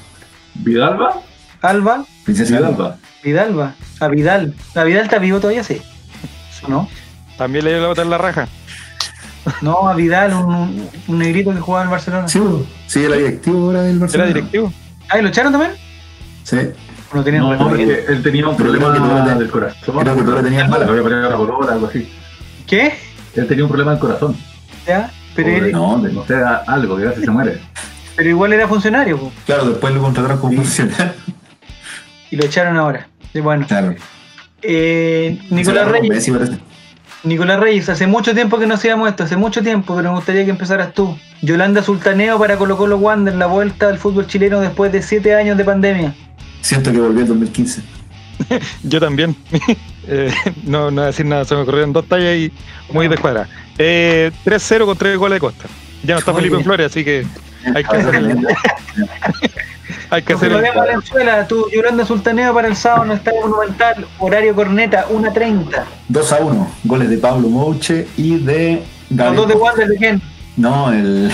¿Vidalba? 0.54 1.20
Alba, 1.64 2.06
Princesa 2.24 2.58
Vidalba. 2.58 2.98
Vidalba. 3.24 3.76
A 4.00 4.08
Vidal. 4.08 4.54
¿A 4.76 4.84
Vidal 4.84 5.04
está 5.04 5.20
vivo 5.20 5.40
todavía? 5.40 5.64
Sí. 5.64 5.82
¿No? 6.68 6.90
También 7.38 7.66
le 7.66 7.72
dio 7.72 7.82
la 7.82 7.88
bota 7.88 8.02
en 8.02 8.10
la 8.10 8.18
raja. 8.18 8.48
No, 9.62 9.90
a 9.90 9.94
Vidal, 9.94 10.34
un, 10.34 10.90
un 11.08 11.18
negrito 11.18 11.54
que 11.54 11.60
jugaba 11.60 11.86
en 11.86 11.92
Barcelona. 11.92 12.28
Sí, 12.28 12.40
sí, 12.88 13.04
era 13.04 13.16
directivo 13.16 13.66
ahora 13.66 13.82
del 13.82 14.00
Barcelona. 14.00 14.30
¿Era 14.30 14.36
directivo? 14.36 14.74
¿Ah, 15.10 15.20
y 15.20 15.22
lo 15.22 15.28
echaron 15.28 15.52
también? 15.52 15.74
Sí. 16.44 16.58
No, 17.14 17.24
tenía 17.24 17.42
no, 17.42 17.58
porque 17.58 18.06
él 18.08 18.24
tenía 18.24 18.48
un 18.48 18.58
problema 18.58 18.92
del 19.36 19.52
corazón. 19.52 19.78
Creo 19.82 20.00
que 20.00 20.68
mal, 20.68 20.84
había 20.84 21.30
la 21.30 21.36
algo 21.36 21.88
así. 21.88 22.12
¿Qué? 22.66 22.94
Él 23.36 23.48
tenía 23.48 23.66
un 23.66 23.70
problema 23.70 23.92
del 23.92 24.00
corazón. 24.00 24.36
¿Ya? 24.88 25.12
Pero 25.36 25.50
él... 25.50 25.72
No, 25.72 25.98
no 25.98 26.26
sé, 26.26 26.36
algo, 26.66 26.98
que 26.98 27.04
casi 27.04 27.22
se 27.22 27.30
muere. 27.30 27.62
Pero 28.16 28.30
igual 28.30 28.54
era 28.54 28.68
funcionario. 28.68 29.20
Po. 29.20 29.32
Claro, 29.46 29.66
después 29.66 29.94
lo 29.94 30.02
contrataron 30.02 30.40
como 30.40 30.54
funcionario. 30.54 31.14
Y 32.34 32.36
lo 32.36 32.46
echaron 32.46 32.78
ahora. 32.78 33.08
Y 33.32 33.42
bueno. 33.42 33.68
Claro. 33.68 33.94
Eh, 34.64 35.38
Nicolás 35.52 35.88
Reyes. 35.88 36.32
Nicolás 37.24 37.60
Reyes, 37.60 37.90
hace 37.90 38.08
mucho 38.08 38.34
tiempo 38.34 38.58
que 38.58 38.66
no 38.66 38.74
hacíamos 38.74 39.08
esto, 39.08 39.24
hace 39.24 39.38
mucho 39.38 39.62
tiempo, 39.62 39.96
pero 39.96 40.10
me 40.10 40.16
gustaría 40.16 40.44
que 40.44 40.50
empezaras 40.50 40.96
tú. 40.96 41.16
Yolanda 41.44 41.84
Sultaneo 41.84 42.40
para 42.40 42.58
Colo 42.58 42.76
Colo 42.76 42.98
Wander, 42.98 43.36
la 43.36 43.46
vuelta 43.46 43.88
al 43.88 44.00
fútbol 44.00 44.26
chileno 44.26 44.60
después 44.62 44.92
de 44.92 45.04
siete 45.04 45.36
años 45.36 45.60
de 45.60 45.64
pandemia. 45.64 46.16
Siento 46.62 46.92
que 46.92 46.98
volvió 46.98 47.22
en 47.22 47.28
2015. 47.28 47.84
Yo 48.84 49.00
también. 49.00 49.36
eh, 50.08 50.34
no, 50.64 50.90
no 50.90 50.96
voy 50.96 51.04
a 51.04 51.08
decir 51.08 51.28
nada, 51.28 51.46
se 51.46 51.54
me 51.54 51.62
ocurrieron 51.62 51.94
dos 51.94 52.08
tallas 52.08 52.36
y 52.36 52.52
muy 52.92 53.08
de 53.10 53.18
cuadra. 53.20 53.48
Eh, 53.78 54.32
3-0 54.44 54.86
con 54.86 54.98
tres 54.98 55.20
goles 55.20 55.36
de 55.36 55.40
Costa. 55.40 55.66
Ya 56.04 56.16
no 56.16 56.20
está 56.20 56.34
Felipe 56.34 56.64
Flores, 56.64 56.88
así 56.88 57.06
que 57.06 57.28
hay 57.76 57.84
que 57.84 58.36
Hay 60.10 60.22
que 60.22 60.34
hacer 60.34 60.52
el... 60.52 60.62
Valenzuela, 60.76 61.48
tú 61.48 61.68
Yolanda 61.74 62.06
Sultaneo 62.06 62.54
para 62.54 62.68
el 62.68 62.76
sábado 62.76 63.06
no 63.06 63.14
está 63.14 63.32
monumental, 63.42 64.08
horario 64.20 64.56
corneta, 64.56 65.08
1.30. 65.10 65.84
2 66.08 66.32
a 66.34 66.38
1, 66.38 66.72
goles 66.84 67.10
de 67.10 67.18
Pablo 67.18 67.50
Mouche 67.50 68.08
y 68.18 68.38
de 68.38 68.84
¿Los 69.10 69.36
dos 69.36 69.48
de 69.48 69.56
Wander 69.56 69.88
de 69.88 69.98
quién? 69.98 70.22
No, 70.56 70.92
el, 70.92 71.32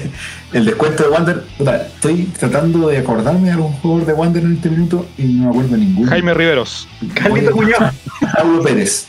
el 0.52 0.64
descuento 0.64 1.02
de 1.04 1.08
Wander. 1.10 1.44
Estoy 1.58 2.24
tratando 2.38 2.88
de 2.88 2.98
acordarme 2.98 3.46
de 3.46 3.52
algún 3.52 3.72
jugador 3.72 4.06
de 4.06 4.12
Wander 4.12 4.42
en 4.44 4.54
este 4.54 4.70
minuto 4.70 5.06
y 5.18 5.24
no 5.24 5.44
me 5.44 5.50
acuerdo 5.50 5.76
ninguno. 5.76 6.08
Jaime 6.08 6.34
Riveros. 6.34 6.88
Carlito 7.14 7.54
Muñoz. 7.54 7.78
Pablo 8.36 8.62
Pérez. 8.62 9.08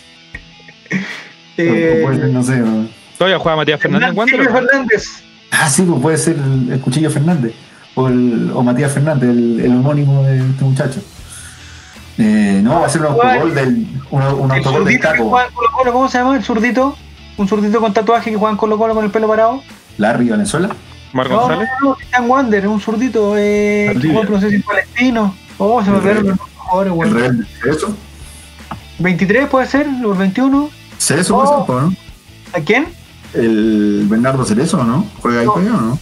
Eh, 1.56 2.04
no 2.32 2.42
sé. 2.42 2.58
No. 2.58 2.88
Todavía 3.16 3.38
juega 3.38 3.58
Matías 3.58 3.80
Fernández 3.80 4.10
en. 4.10 4.44
Fernández. 4.44 5.24
Ah, 5.52 5.70
sí, 5.70 5.84
pues 5.84 6.02
puede 6.02 6.18
ser 6.18 6.36
el, 6.36 6.80
Cuchillo 6.80 7.12
Fernández. 7.12 7.54
O, 7.96 8.08
el, 8.08 8.52
o 8.54 8.64
Matías 8.64 8.92
Fernández, 8.92 9.30
el, 9.30 9.60
el 9.60 9.72
homónimo 9.72 10.24
de 10.24 10.40
este 10.40 10.64
muchacho. 10.64 11.02
Eh, 12.18 12.62
no, 12.64 12.82
va 12.82 12.88
a 12.88 12.90
ser 12.90 13.02
un 13.02 13.08
autogol 13.08 13.56
del, 13.56 13.88
un, 14.12 14.22
un 14.22 14.52
autogol 14.52 14.86
del 14.86 15.00
Caco. 15.00 15.36
¿Cómo 15.92 16.10
se 16.10 16.18
llama 16.18 16.36
el 16.36 16.44
zurdito? 16.44 16.96
un 17.38 17.48
zurdito 17.48 17.80
con 17.80 17.94
tatuaje 17.94 18.32
que 18.32 18.38
juegan 18.38 18.58
Colo 18.58 18.78
Colo 18.78 18.94
con 18.94 19.06
el 19.06 19.12
pelo 19.12 19.28
parado. 19.28 19.62
Larry 19.98 20.30
Valenzuela. 20.30 20.70
Marco 21.14 21.36
González. 21.36 21.70
No, 21.82 21.96
no, 22.20 22.26
Wander, 22.26 22.68
un 22.68 22.82
zurdito, 22.82 23.36
eh, 23.38 23.94
no 24.30 24.40
sé 24.40 24.50
si 24.50 24.60
palestino. 24.60 25.36
Oh, 25.58 25.84
se 25.84 25.92
me 25.92 25.98
olvidaron 25.98 26.28
los 26.28 26.40
jugadores, 26.40 26.94
güey. 26.94 27.10
¿El 27.10 27.16
rebelde 27.16 27.46
Cerezo? 27.62 27.96
23 29.00 29.48
puede 29.48 29.68
ser, 29.68 29.88
los 29.88 30.18
21. 30.18 30.70
Cerezo 30.98 31.36
puede 31.36 31.82
ser, 31.82 31.90
¿no? 31.90 31.96
¿A 32.54 32.60
quién? 32.62 32.88
El 33.34 34.06
Bernardo 34.08 34.44
Cerezo, 34.44 34.84
¿no? 34.84 35.06
¿Juega 35.22 35.42
ahí 35.42 35.46
todavía 35.46 35.76
o 35.76 35.82
no? 35.82 36.00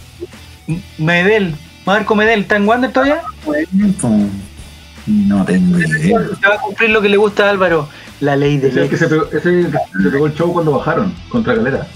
Medel, 0.98 1.56
Marco 1.84 2.14
Medel, 2.14 2.40
¿está 2.40 2.56
en 2.56 2.68
Wander 2.68 2.92
todavía? 2.92 3.22
No 5.06 5.44
tengo 5.44 5.78
idea. 5.78 6.20
Se 6.40 6.48
va 6.48 6.54
a 6.54 6.60
cumplir 6.60 6.90
lo 6.90 7.02
que 7.02 7.08
le 7.08 7.16
gusta 7.16 7.46
a 7.46 7.50
Álvaro 7.50 7.88
la 8.22 8.36
ley 8.36 8.56
de 8.58 8.68
ese, 8.68 8.88
que 8.88 8.96
se 8.96 9.08
pegó, 9.08 9.26
ese 9.32 9.64
se 9.64 10.10
pegó 10.10 10.26
el 10.26 10.34
show 10.34 10.52
cuando 10.52 10.72
bajaron 10.72 11.12
contra 11.28 11.54
Galera. 11.54 11.88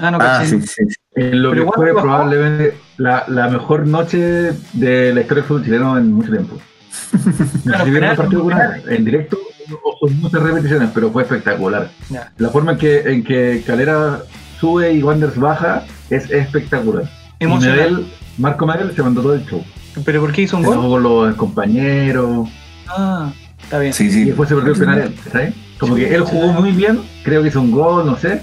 Ah, 0.00 0.10
no, 0.10 0.18
ah, 0.20 0.42
sí, 0.44 0.60
sí, 0.62 0.84
En 1.14 1.42
lo 1.42 1.52
que 1.52 1.64
fue 1.64 1.92
probablemente 1.92 2.78
la, 2.96 3.24
la, 3.28 3.48
mejor 3.48 3.86
noche 3.86 4.18
de 4.72 5.12
la 5.12 5.20
historia 5.20 5.42
del 5.42 5.44
fútbol 5.44 5.64
chileno 5.64 5.98
en 5.98 6.12
mucho 6.12 6.30
tiempo. 6.30 6.56
no 7.64 7.84
si 7.84 7.90
vieron 7.90 8.10
el 8.10 8.16
partido 8.16 8.48
en 8.88 9.04
directo 9.04 9.38
o 9.84 10.08
muchas 10.08 10.42
repeticiones, 10.42 10.90
pero 10.94 11.10
fue 11.10 11.24
espectacular. 11.24 11.90
La 12.38 12.48
forma 12.48 12.72
en 12.72 12.78
que, 12.78 13.00
en 13.00 13.22
que 13.22 13.62
Calera 13.66 14.22
sube 14.58 14.92
y 14.92 15.02
Wanders 15.02 15.36
baja 15.38 15.84
es 16.08 16.30
espectacular. 16.30 17.04
Medel, 17.40 18.06
Marco 18.38 18.66
Medel 18.66 18.94
se 18.94 19.02
mandó 19.02 19.22
todo 19.22 19.34
el 19.34 19.44
show. 19.46 19.64
¿Pero 20.04 20.20
por 20.20 20.32
qué 20.32 20.42
hizo 20.42 20.56
un 20.56 20.62
gol? 20.62 20.76
con 20.76 21.02
los 21.02 21.34
compañeros. 21.36 22.48
Ah. 22.88 23.32
Está 23.62 23.78
bien. 23.78 23.92
Sí, 23.92 24.10
sí. 24.10 24.22
Y 24.22 24.24
después 24.26 24.48
se 24.48 24.54
perdió 24.54 24.74
el 24.74 24.78
penal, 24.78 25.14
¿sabes? 25.32 25.54
Como 25.78 25.94
que 25.96 26.14
él 26.14 26.22
jugó 26.22 26.52
muy 26.52 26.72
bien, 26.72 27.00
creo 27.22 27.42
que 27.42 27.48
hizo 27.48 27.60
un 27.60 27.70
gol, 27.70 28.06
no 28.06 28.16
sé, 28.16 28.42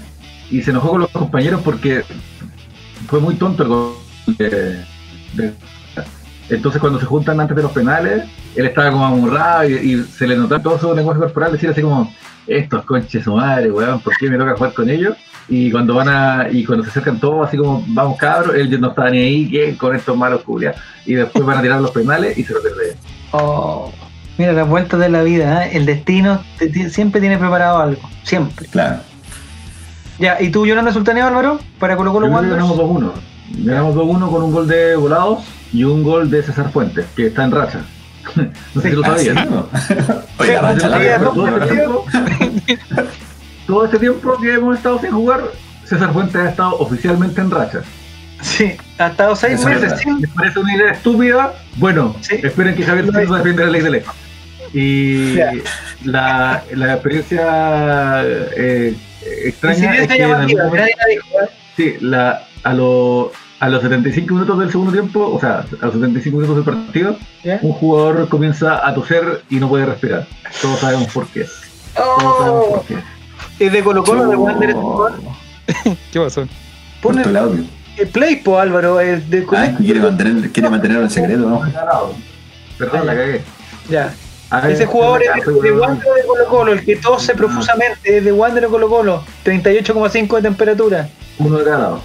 y 0.50 0.62
se 0.62 0.70
enojó 0.70 0.90
con 0.90 1.00
los 1.00 1.10
compañeros 1.10 1.62
porque 1.64 2.04
fue 3.08 3.20
muy 3.20 3.34
tonto 3.36 3.62
el 3.62 3.68
gol. 3.68 3.94
entonces 6.48 6.80
cuando 6.80 7.00
se 7.00 7.06
juntan 7.06 7.40
antes 7.40 7.56
de 7.56 7.62
los 7.62 7.72
penales, 7.72 8.24
él 8.54 8.66
estaba 8.66 8.90
como 8.90 9.06
amurrado 9.06 9.68
y, 9.68 10.04
se 10.04 10.26
le 10.26 10.36
notaba 10.36 10.62
todo 10.62 10.78
su 10.78 10.94
lenguaje 10.94 11.20
corporal 11.20 11.52
decir 11.52 11.70
así 11.70 11.82
como, 11.82 12.12
estos 12.46 12.84
conches 12.84 13.24
su 13.24 13.34
madre, 13.34 13.70
weón, 13.70 14.00
¿por 14.00 14.14
qué 14.16 14.28
me 14.28 14.36
toca 14.36 14.54
jugar 14.54 14.74
con 14.74 14.90
ellos? 14.90 15.16
Y 15.48 15.70
cuando 15.70 15.94
van 15.94 16.08
a, 16.08 16.48
y 16.50 16.64
cuando 16.64 16.84
se 16.84 16.90
acercan 16.90 17.18
todos 17.18 17.48
así 17.48 17.56
como, 17.56 17.84
vamos 17.88 18.16
cabros, 18.18 18.54
él 18.54 18.80
no 18.80 18.88
estaba 18.88 19.10
ni 19.10 19.18
ahí, 19.18 19.50
que 19.50 19.76
con 19.76 19.94
estos 19.94 20.16
malos 20.16 20.42
culias. 20.42 20.76
Y 21.04 21.14
después 21.14 21.44
van 21.44 21.58
a 21.58 21.62
tirar 21.62 21.80
los 21.80 21.90
penales 21.90 22.36
y 22.38 22.44
se 22.44 22.54
lo 22.54 22.62
pierde. 22.62 22.96
Oh. 23.32 23.92
Mira, 24.36 24.52
las 24.52 24.68
vueltas 24.68 24.98
de 24.98 25.08
la 25.08 25.22
vida, 25.22 25.66
¿eh? 25.66 25.70
el 25.74 25.86
destino 25.86 26.42
siempre 26.90 27.20
tiene 27.20 27.38
preparado 27.38 27.78
algo, 27.78 28.02
siempre. 28.24 28.66
Claro. 28.66 29.00
Ya, 30.18 30.40
¿y 30.40 30.50
tú, 30.50 30.66
Yolanda 30.66 30.92
Sultaneo, 30.92 31.26
Álvaro? 31.26 31.60
Para 31.78 31.96
Colo 31.96 32.12
Colo 32.12 32.26
Wanderers. 32.28 32.62
Ganamos 32.62 32.78
2-1. 32.78 33.12
Ganamos 33.64 33.94
2-1 33.94 34.30
con 34.30 34.42
un 34.42 34.52
gol 34.52 34.66
de 34.66 34.96
Volados 34.96 35.44
y 35.72 35.84
un 35.84 36.02
gol 36.02 36.30
de 36.30 36.42
César 36.42 36.70
Fuentes, 36.72 37.06
que 37.14 37.26
está 37.26 37.44
en 37.44 37.52
racha. 37.52 37.80
no 38.74 38.80
sé 38.80 38.90
si 38.90 38.96
lo 38.96 39.02
sabías, 39.02 39.36
ah, 39.36 39.44
¿no? 39.44 39.68
Oye, 40.38 40.58
racha, 40.58 40.88
la 40.88 40.98
todo, 43.66 43.84
este 43.84 43.98
tiempo 43.98 44.36
que 44.40 44.54
hemos 44.54 44.76
estado 44.76 45.00
sin 45.00 45.10
jugar, 45.10 45.42
César 45.84 46.12
Fuentes 46.12 46.36
ha 46.36 46.48
estado 46.50 46.78
oficialmente 46.78 47.40
en 47.40 47.50
racha. 47.50 47.82
Sí, 48.42 48.76
ha 48.98 49.08
estado 49.08 49.34
seis 49.34 49.64
meses. 49.64 49.94
¿Les 50.20 50.30
parece 50.30 50.58
una 50.58 50.76
idea 50.76 50.92
estúpida? 50.92 51.54
Bueno, 51.76 52.14
esperen 52.30 52.74
que 52.74 52.84
Javier 52.84 53.06
Silva 53.06 53.38
defienda 53.38 53.64
la 53.64 53.70
ley 53.70 53.82
de 53.82 53.90
ley. 53.90 54.02
Y 54.74 55.36
la, 56.04 56.64
la, 56.72 56.94
experiencia 56.94 58.22
eh, 58.24 58.96
extraña 59.44 59.96
es 59.96 60.08
que 60.08 60.22
¿eh? 60.22 60.88
sí, 61.76 61.94
la, 62.00 62.46
a, 62.64 62.74
lo, 62.74 63.30
a 63.60 63.68
los 63.68 63.82
75 63.82 64.34
minutos 64.34 64.58
del 64.58 64.70
segundo 64.70 64.92
tiempo, 64.92 65.32
o 65.32 65.38
sea, 65.38 65.64
a 65.80 65.86
los 65.86 65.94
75 65.94 66.36
minutos 66.38 66.56
del 66.56 66.74
partido, 66.74 67.16
un 67.62 67.72
jugador 67.72 68.28
comienza 68.28 68.86
a 68.86 68.92
toser 68.94 69.42
y 69.48 69.56
no 69.56 69.68
puede 69.68 69.86
respirar. 69.86 70.26
Todos 70.60 70.80
sabemos 70.80 71.12
por 71.12 71.28
qué. 71.28 71.46
Todos 71.94 72.38
sabemos 72.38 72.66
por 72.66 72.84
qué. 72.86 72.96
¿Es 73.58 73.72
de 73.72 73.82
Colo 73.82 74.02
Colo 74.02 74.28
de 74.28 74.36
Wander 74.36 74.74
¿Qué 76.12 76.20
pasó? 76.20 76.46
Pon 77.00 77.18
el 77.18 77.36
audio. 77.36 77.64
El 77.96 78.08
Playpo, 78.08 78.58
Álvaro, 78.58 78.98
es 79.00 79.28
de 79.30 79.46
ah, 79.52 79.72
quiere 79.78 80.00
mantener, 80.00 80.50
quiere 80.50 80.68
mantenerlo 80.68 81.04
en 81.04 81.10
secreto, 81.10 81.48
¿no? 81.48 81.62
Perdón, 82.76 83.06
la 83.06 83.14
cagué. 83.14 83.42
Ya. 83.88 84.12
Ese 84.68 84.86
jugador 84.86 85.22
es 85.22 85.62
de, 85.62 85.72
Wander 85.72 86.04
de 86.04 86.26
Colo 86.26 86.46
Colo, 86.48 86.72
el 86.72 86.84
que 86.84 86.96
tose 86.96 87.32
ah. 87.32 87.36
profusamente, 87.36 88.18
es 88.18 88.24
de 88.24 88.32
Wander 88.32 88.64
de 88.64 88.68
Colo 88.68 88.88
Colo, 88.88 89.24
38,5 89.44 90.36
de 90.36 90.42
temperatura. 90.42 91.08
Uno 91.38 91.58
de 91.58 91.64
cada 91.64 91.78
lado. 91.78 92.02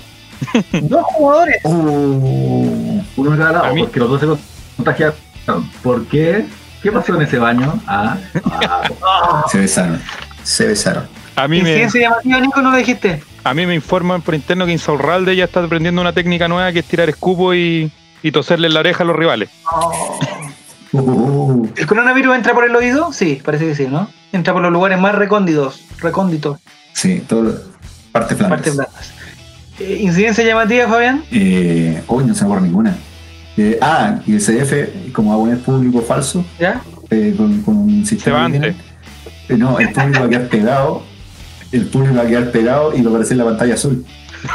Dos 0.81 1.03
jugadores. 1.05 1.57
Uh, 1.63 3.01
uno 3.17 3.31
de 3.31 3.37
cada 3.37 3.51
lado, 3.51 3.75
porque 3.77 3.99
los 3.99 4.09
dos 4.09 4.21
se 4.21 4.43
contagiaron. 4.77 5.15
¿Por 5.81 6.05
qué? 6.05 6.45
¿Qué 6.81 6.91
pasó 6.91 7.15
en 7.15 7.23
ese 7.23 7.39
baño? 7.39 7.73
Ah, 7.87 8.17
ah. 8.45 9.45
se 9.51 9.59
besaron. 9.59 10.01
Se 10.43 10.67
besaron. 10.67 11.18
A 11.39 11.47
mí 11.47 11.61
me... 11.61 11.75
¿Quién 11.75 11.89
se 11.89 11.99
llama 12.01 12.17
Nico? 12.23 12.61
¿No 12.61 12.71
lo 12.71 12.77
dijiste? 12.77 13.23
A 13.45 13.53
mí 13.53 13.65
me 13.65 13.73
informan 13.73 14.21
por 14.21 14.35
interno 14.35 14.65
que 14.65 14.73
Insaurralde 14.73 15.35
ya 15.35 15.45
está 15.45 15.63
aprendiendo 15.63 16.01
una 16.01 16.11
técnica 16.11 16.49
nueva 16.49 16.71
que 16.73 16.79
es 16.79 16.85
tirar 16.85 17.07
escupo 17.07 17.53
y, 17.53 17.91
y 18.21 18.31
toserle 18.31 18.67
en 18.67 18.73
la 18.73 18.81
oreja 18.81 19.03
a 19.03 19.07
los 19.07 19.15
rivales. 19.15 19.49
Oh. 19.71 21.65
¿El 21.75 21.87
coronavirus 21.87 22.35
entra 22.35 22.53
por 22.53 22.65
el 22.65 22.75
oído? 22.75 23.13
Sí, 23.13 23.41
parece 23.43 23.67
que 23.67 23.75
sí, 23.75 23.87
¿no? 23.87 24.09
Entra 24.33 24.51
por 24.53 24.61
los 24.61 24.71
lugares 24.71 24.99
más 24.99 25.15
recónditos. 25.15 25.85
recónditos. 25.99 26.59
Sí, 26.93 27.23
todo 27.27 27.53
parte 28.11 28.35
Partes 28.35 28.75
blandas. 28.75 29.13
Eh, 29.79 29.99
¿Incidencia 30.01 30.43
llamativa, 30.43 30.87
Fabián? 30.89 31.23
Eh, 31.31 32.03
hoy 32.07 32.25
no 32.25 32.35
se 32.35 32.43
acuerda 32.43 32.65
ninguna. 32.65 32.97
Eh, 33.55 33.77
ah, 33.81 34.19
y 34.25 34.33
el 34.33 34.41
CDF, 34.41 35.13
como 35.13 35.29
va 35.29 35.35
a 35.35 35.39
poner 35.39 35.59
público 35.59 36.01
falso, 36.01 36.45
¿Ya? 36.59 36.81
Eh, 37.09 37.33
con, 37.37 37.61
con, 37.61 37.77
un 37.77 38.05
sistema. 38.05 38.49
Se 38.49 38.75
eh, 39.49 39.57
no, 39.57 39.79
el 39.79 39.89
público 39.91 40.19
va 40.19 40.25
a 40.25 40.29
quedar 40.29 40.49
pegado, 40.49 41.03
el 41.71 41.85
público 41.85 42.15
va 42.15 42.23
a 42.23 42.27
quedar 42.27 42.51
pegado 42.51 42.95
y 42.95 43.01
va 43.01 43.09
a 43.09 43.13
aparecer 43.13 43.37
la 43.37 43.45
pantalla 43.45 43.73
azul. 43.73 44.05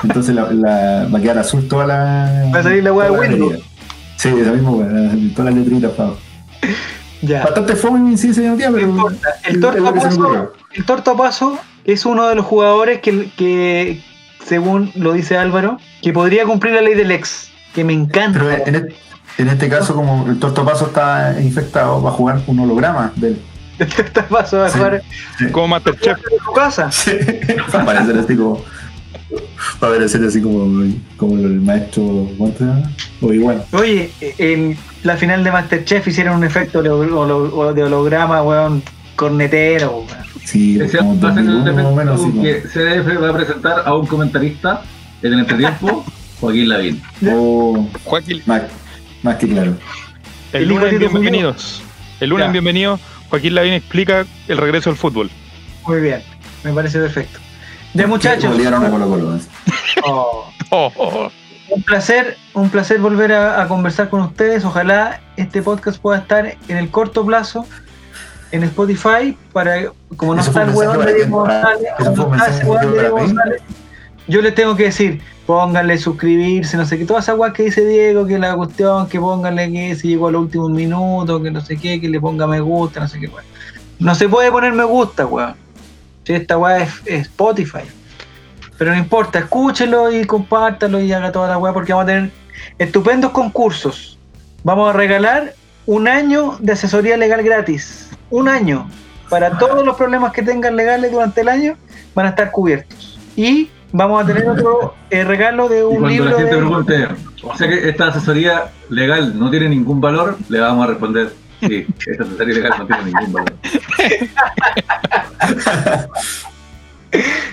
Entonces 0.02 0.34
la, 0.34 0.50
la, 0.52 1.08
va 1.12 1.18
a 1.18 1.22
quedar 1.22 1.38
azul 1.38 1.68
toda 1.68 1.86
la. 1.86 2.50
Va 2.54 2.60
a 2.60 2.62
salir 2.62 2.82
la 2.82 2.92
weá 2.92 3.10
de 3.10 3.18
Windows. 3.18 3.60
Sí, 4.16 4.28
esa 4.28 4.52
misma 4.52 4.70
weá, 4.70 5.10
todas 5.34 5.54
las 5.54 5.54
letritas, 5.54 5.92
Pau. 5.92 6.16
Bastante 7.22 7.76
fome, 7.76 8.16
sí, 8.16 8.34
señor 8.34 8.58
pero. 8.58 9.08
El, 9.44 9.60
torto 9.60 10.52
el 10.72 10.84
tortopaso 10.84 11.58
es 11.84 12.04
uno 12.06 12.28
de 12.28 12.34
los 12.34 12.44
jugadores 12.44 13.00
que, 13.00 13.30
que, 13.36 14.02
según 14.44 14.90
lo 14.94 15.12
dice 15.12 15.36
Álvaro, 15.36 15.78
que 16.02 16.12
podría 16.12 16.44
cumplir 16.44 16.74
la 16.74 16.82
ley 16.82 16.94
del 16.94 17.10
ex, 17.10 17.50
que 17.74 17.84
me 17.84 17.92
encanta. 17.92 18.40
Pero 18.64 18.88
en, 19.38 19.48
este 19.48 19.68
caso, 19.68 19.94
como 19.94 20.26
el 20.28 20.38
tortopaso 20.38 20.86
está 20.86 21.40
infectado, 21.40 22.02
va 22.02 22.10
a 22.10 22.12
jugar 22.12 22.42
un 22.46 22.60
holograma 22.60 23.12
del. 23.16 23.32
El 23.32 23.53
tortopaso 23.78 24.58
va 24.58 24.66
a 24.66 24.70
jugar 24.70 25.02
como 25.52 25.68
Masterchef. 25.68 26.18
en 26.18 26.44
su 26.44 26.52
casa. 26.52 26.90
va 27.74 27.78
a 27.78 27.82
aparecer 27.82 28.18
así 28.18 28.36
como. 28.36 28.64
Va 29.82 29.88
a 29.88 29.90
aparecer 29.90 30.24
así 30.24 30.40
como, 30.40 30.92
como 31.16 31.34
el 31.36 31.60
maestro. 31.60 32.28
O 33.20 33.32
igual. 33.32 33.64
Oye, 33.72 34.10
en 34.20 34.76
la 35.02 35.16
final 35.16 35.42
de 35.42 35.50
Masterchef 35.50 36.06
hicieron 36.06 36.36
un 36.36 36.44
efecto 36.44 36.82
de 36.82 36.90
holograma, 36.90 38.42
weón, 38.42 38.82
cornetero, 39.16 39.98
weón. 39.98 40.24
Sí, 40.44 40.76
va 40.78 40.84
a 40.84 41.34
que 42.42 42.60
CDF 42.68 43.22
va 43.22 43.30
a 43.30 43.32
presentar 43.32 43.82
a 43.86 43.94
un 43.94 44.06
comentarista 44.06 44.82
en 45.22 45.32
el 45.32 45.38
entretiempo, 45.40 46.04
Joaquín 46.40 46.68
Lavín. 46.68 47.02
O 47.26 47.88
Joaquín. 48.04 48.42
Más, 48.44 49.36
que 49.36 49.48
claro. 49.48 49.74
El, 50.52 50.68
lunes, 50.68 50.98
bienvenidos. 50.98 51.82
El 52.20 52.30
lunes, 52.30 52.52
bienvenido. 52.52 53.00
Joaquín 53.34 53.56
Lavín 53.56 53.72
explica 53.72 54.24
el 54.46 54.58
regreso 54.58 54.90
al 54.90 54.96
fútbol. 54.96 55.28
Muy 55.88 56.00
bien, 56.00 56.22
me 56.62 56.72
parece 56.72 57.00
perfecto. 57.00 57.40
De 57.92 58.06
muchachos. 58.06 58.56
Oh. 60.06 60.44
Oh, 60.70 60.92
oh. 60.96 61.30
Un 61.70 61.82
placer, 61.82 62.36
un 62.52 62.68
placer 62.68 63.00
volver 63.00 63.32
a, 63.32 63.66
conversar 63.68 64.10
con 64.10 64.20
ustedes. 64.20 64.64
Ojalá 64.64 65.20
este 65.36 65.62
podcast 65.62 65.98
pueda 65.98 66.18
estar 66.18 66.56
en 66.68 66.76
el 66.76 66.90
corto 66.90 67.24
plazo 67.24 67.66
en 68.52 68.64
Spotify 68.64 69.36
para 69.52 69.84
como 70.16 70.34
no 70.34 70.42
está 70.42 70.64
el 70.64 70.70
huevón 70.70 71.06
de 71.06 71.14
Diego 71.14 71.38
González, 71.38 71.88
yo 74.26 74.40
les 74.40 74.54
tengo 74.54 74.76
que 74.76 74.84
decir, 74.84 75.20
pónganle 75.46 75.98
suscribirse, 75.98 76.76
no 76.76 76.86
sé 76.86 76.98
qué, 76.98 77.04
toda 77.04 77.20
esa 77.20 77.34
guay 77.34 77.52
que 77.52 77.64
dice 77.64 77.84
Diego, 77.84 78.26
que 78.26 78.38
la 78.38 78.54
cuestión, 78.54 79.08
que 79.08 79.20
pónganle 79.20 79.70
que 79.70 79.94
se 79.96 80.08
llegó 80.08 80.28
al 80.28 80.36
último 80.36 80.68
minuto, 80.68 81.42
que 81.42 81.50
no 81.50 81.60
sé 81.60 81.76
qué, 81.76 82.00
que 82.00 82.08
le 82.08 82.20
ponga 82.20 82.46
me 82.46 82.60
gusta, 82.60 83.00
no 83.00 83.08
sé 83.08 83.20
qué, 83.20 83.28
weón. 83.28 83.44
No 83.98 84.14
se 84.14 84.28
puede 84.28 84.50
poner 84.50 84.72
me 84.72 84.84
gusta, 84.84 85.26
weón. 85.26 85.54
Si 86.24 86.32
esta 86.32 86.56
weá 86.56 86.78
es, 86.78 87.02
Spotify. 87.06 87.84
Pero 88.78 88.92
no 88.92 88.96
importa, 88.96 89.38
escúchelo 89.40 90.10
y 90.10 90.24
compártalo 90.24 91.00
y 91.00 91.12
haga 91.12 91.30
toda 91.30 91.48
la 91.48 91.58
weá 91.58 91.72
porque 91.72 91.92
vamos 91.92 92.04
a 92.04 92.14
tener 92.14 92.30
estupendos 92.78 93.30
concursos. 93.32 94.18
Vamos 94.64 94.90
a 94.90 94.96
regalar 94.96 95.54
un 95.86 96.08
año 96.08 96.56
de 96.60 96.72
asesoría 96.72 97.16
legal 97.16 97.42
gratis 97.42 98.10
un 98.30 98.48
año 98.48 98.88
para 99.28 99.58
todos 99.58 99.84
los 99.84 99.96
problemas 99.96 100.32
que 100.32 100.42
tengan 100.42 100.76
legales 100.76 101.12
durante 101.12 101.42
el 101.42 101.48
año 101.48 101.76
van 102.14 102.26
a 102.26 102.28
estar 102.30 102.50
cubiertos. 102.50 103.18
Y 103.36 103.70
vamos 103.94 104.22
a 104.22 104.26
tener 104.26 104.46
otro 104.48 104.94
eh, 105.08 105.24
regalo 105.24 105.68
de 105.68 105.84
un 105.84 106.08
libro. 106.08 106.30
Cuando 106.30 106.30
la 106.30 106.50
gente 106.50 106.56
pregunte, 106.56 107.06
o 107.42 107.56
sea 107.56 107.68
que 107.68 107.88
esta 107.88 108.08
asesoría 108.08 108.72
legal 108.90 109.38
no 109.38 109.50
tiene 109.50 109.68
ningún 109.68 110.00
valor, 110.00 110.36
le 110.48 110.58
vamos 110.58 110.84
a 110.84 110.88
responder, 110.88 111.32
sí, 111.60 111.86
esta 112.04 112.24
asesoría 112.24 112.54
legal 112.54 112.72
no 112.78 112.86
tiene 112.86 113.04
ningún 113.04 113.32
valor. 113.32 113.52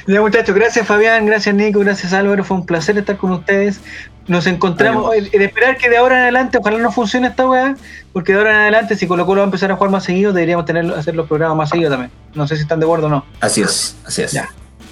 ya 0.07 0.21
muchachos, 0.21 0.55
gracias 0.55 0.87
Fabián, 0.87 1.27
gracias 1.27 1.53
Nico, 1.53 1.79
gracias 1.79 2.11
Álvaro, 2.11 2.43
fue 2.43 2.57
un 2.57 2.65
placer 2.65 2.97
estar 2.97 3.17
con 3.17 3.33
ustedes. 3.33 3.79
Nos 4.27 4.47
encontramos, 4.47 5.11
de 5.11 5.45
esperar 5.45 5.77
que 5.77 5.89
de 5.89 5.97
ahora 5.97 6.17
en 6.17 6.23
adelante, 6.23 6.57
ojalá 6.57 6.79
no 6.79 6.91
funcione 6.91 7.27
esta 7.27 7.47
weá, 7.47 7.75
porque 8.13 8.33
de 8.33 8.39
ahora 8.39 8.49
en 8.51 8.57
adelante, 8.57 8.95
si 8.95 9.05
Colo 9.05 9.27
Colo 9.27 9.41
va 9.41 9.45
a 9.45 9.45
empezar 9.45 9.71
a 9.71 9.75
jugar 9.75 9.91
más 9.91 10.05
seguido, 10.05 10.33
deberíamos 10.33 10.65
tener, 10.65 10.91
hacer 10.91 11.15
los 11.15 11.27
programas 11.27 11.57
más 11.57 11.69
seguidos 11.69 11.91
también. 11.91 12.11
No 12.33 12.47
sé 12.47 12.55
si 12.55 12.63
están 12.63 12.79
de 12.79 12.85
acuerdo 12.85 13.05
o 13.07 13.09
no. 13.09 13.25
Así 13.41 13.61
es, 13.61 13.97
así 14.05 14.21
es. 14.21 14.31
Ya, 14.31 14.49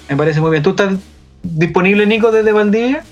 me 0.08 0.16
parece 0.16 0.40
muy 0.40 0.50
bien. 0.50 0.62
¿Tú 0.62 0.70
estás 0.70 0.92
disponible, 1.42 2.06
Nico, 2.06 2.30
desde 2.30 2.52
Valdivia? 2.52 3.02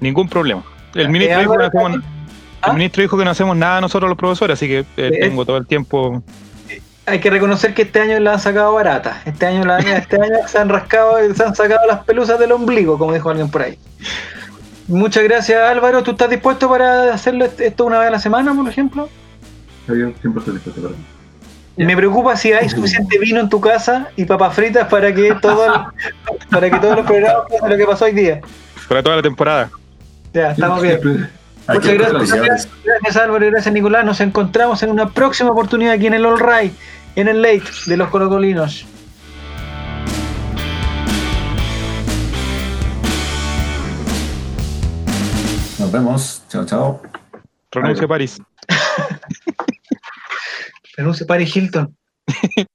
Ningún 0.00 0.28
problema. 0.28 0.62
El 0.94 1.10
ministro, 1.10 1.38
dijo 1.40 1.52
que 1.52 1.58
no 1.58 1.64
hacemos, 1.64 1.92
el 1.94 2.02
¿Ah? 2.62 2.72
ministro 2.72 3.02
dijo 3.02 3.18
que 3.18 3.24
no 3.24 3.30
hacemos 3.30 3.56
nada 3.56 3.80
nosotros 3.80 4.08
los 4.08 4.18
profesores, 4.18 4.54
así 4.54 4.66
que 4.66 4.84
eh, 4.96 5.18
tengo 5.20 5.44
todo 5.44 5.58
el 5.58 5.66
tiempo 5.66 6.22
hay 7.08 7.20
que 7.20 7.30
reconocer 7.30 7.74
que 7.74 7.82
este 7.82 8.00
año 8.00 8.20
la 8.20 8.34
han 8.34 8.40
sacado 8.40 8.74
barata. 8.74 9.22
Este 9.24 9.46
año, 9.46 9.64
la, 9.64 9.78
este 9.78 10.16
año 10.16 10.46
se 10.46 10.58
han 10.58 10.68
rascado, 10.68 11.16
se 11.34 11.42
han 11.42 11.54
sacado 11.54 11.86
las 11.86 12.04
pelusas 12.04 12.38
del 12.38 12.52
ombligo, 12.52 12.98
como 12.98 13.12
dijo 13.14 13.30
alguien 13.30 13.50
por 13.50 13.62
ahí. 13.62 13.78
Muchas 14.86 15.24
gracias 15.24 15.58
Álvaro. 15.60 16.02
¿Tú 16.02 16.12
estás 16.12 16.30
dispuesto 16.30 16.68
para 16.68 17.12
hacerlo 17.12 17.46
esto 17.58 17.86
una 17.86 17.98
vez 17.98 18.08
a 18.08 18.12
la 18.12 18.18
semana, 18.18 18.54
por 18.54 18.68
ejemplo? 18.68 19.08
Yo 19.86 19.94
siempre 19.94 20.38
estoy 20.38 20.54
dispuesto 20.54 20.82
para 20.82 20.94
Me 21.78 21.96
preocupa 21.96 22.36
si 22.36 22.52
hay 22.52 22.68
suficiente 22.68 23.18
vino 23.18 23.38
en 23.40 23.48
tu 23.48 23.60
casa 23.60 24.08
y 24.16 24.24
papas 24.24 24.54
fritas 24.54 24.88
para 24.88 25.14
que 25.14 25.32
todo 25.40 25.92
para 26.50 26.70
que 26.70 26.78
todos 26.78 26.96
los 26.96 27.06
programas 27.06 27.44
lo 27.68 27.76
que 27.76 27.86
pasó 27.86 28.04
hoy 28.06 28.12
día. 28.12 28.40
Para 28.88 29.02
toda 29.02 29.16
la 29.16 29.22
temporada. 29.22 29.70
Ya, 30.32 30.50
estamos 30.50 30.82
bien. 30.82 31.30
Muchas 31.68 31.94
gracias, 31.94 32.68
gracias, 32.84 33.16
Álvaro 33.16 33.46
y 33.46 33.50
gracias 33.50 33.72
Nicolás. 33.72 34.04
Nos 34.04 34.20
encontramos 34.20 34.82
en 34.82 34.90
una 34.90 35.08
próxima 35.10 35.50
oportunidad 35.50 35.92
aquí 35.92 36.06
en 36.08 36.14
el 36.14 36.26
All 36.26 36.40
Right, 36.40 36.72
en 37.14 37.28
el 37.28 37.42
Late 37.42 37.64
de 37.86 37.96
los 37.96 38.08
Colocolinos. 38.08 38.84
Nos 45.78 45.92
vemos. 45.92 46.42
Chao, 46.48 46.64
chao. 46.64 47.02
Renuncia 47.70 48.08
París. 48.08 48.38
Renuncia 50.98 51.24
Paris 51.26 51.54
Hilton. 51.56 51.96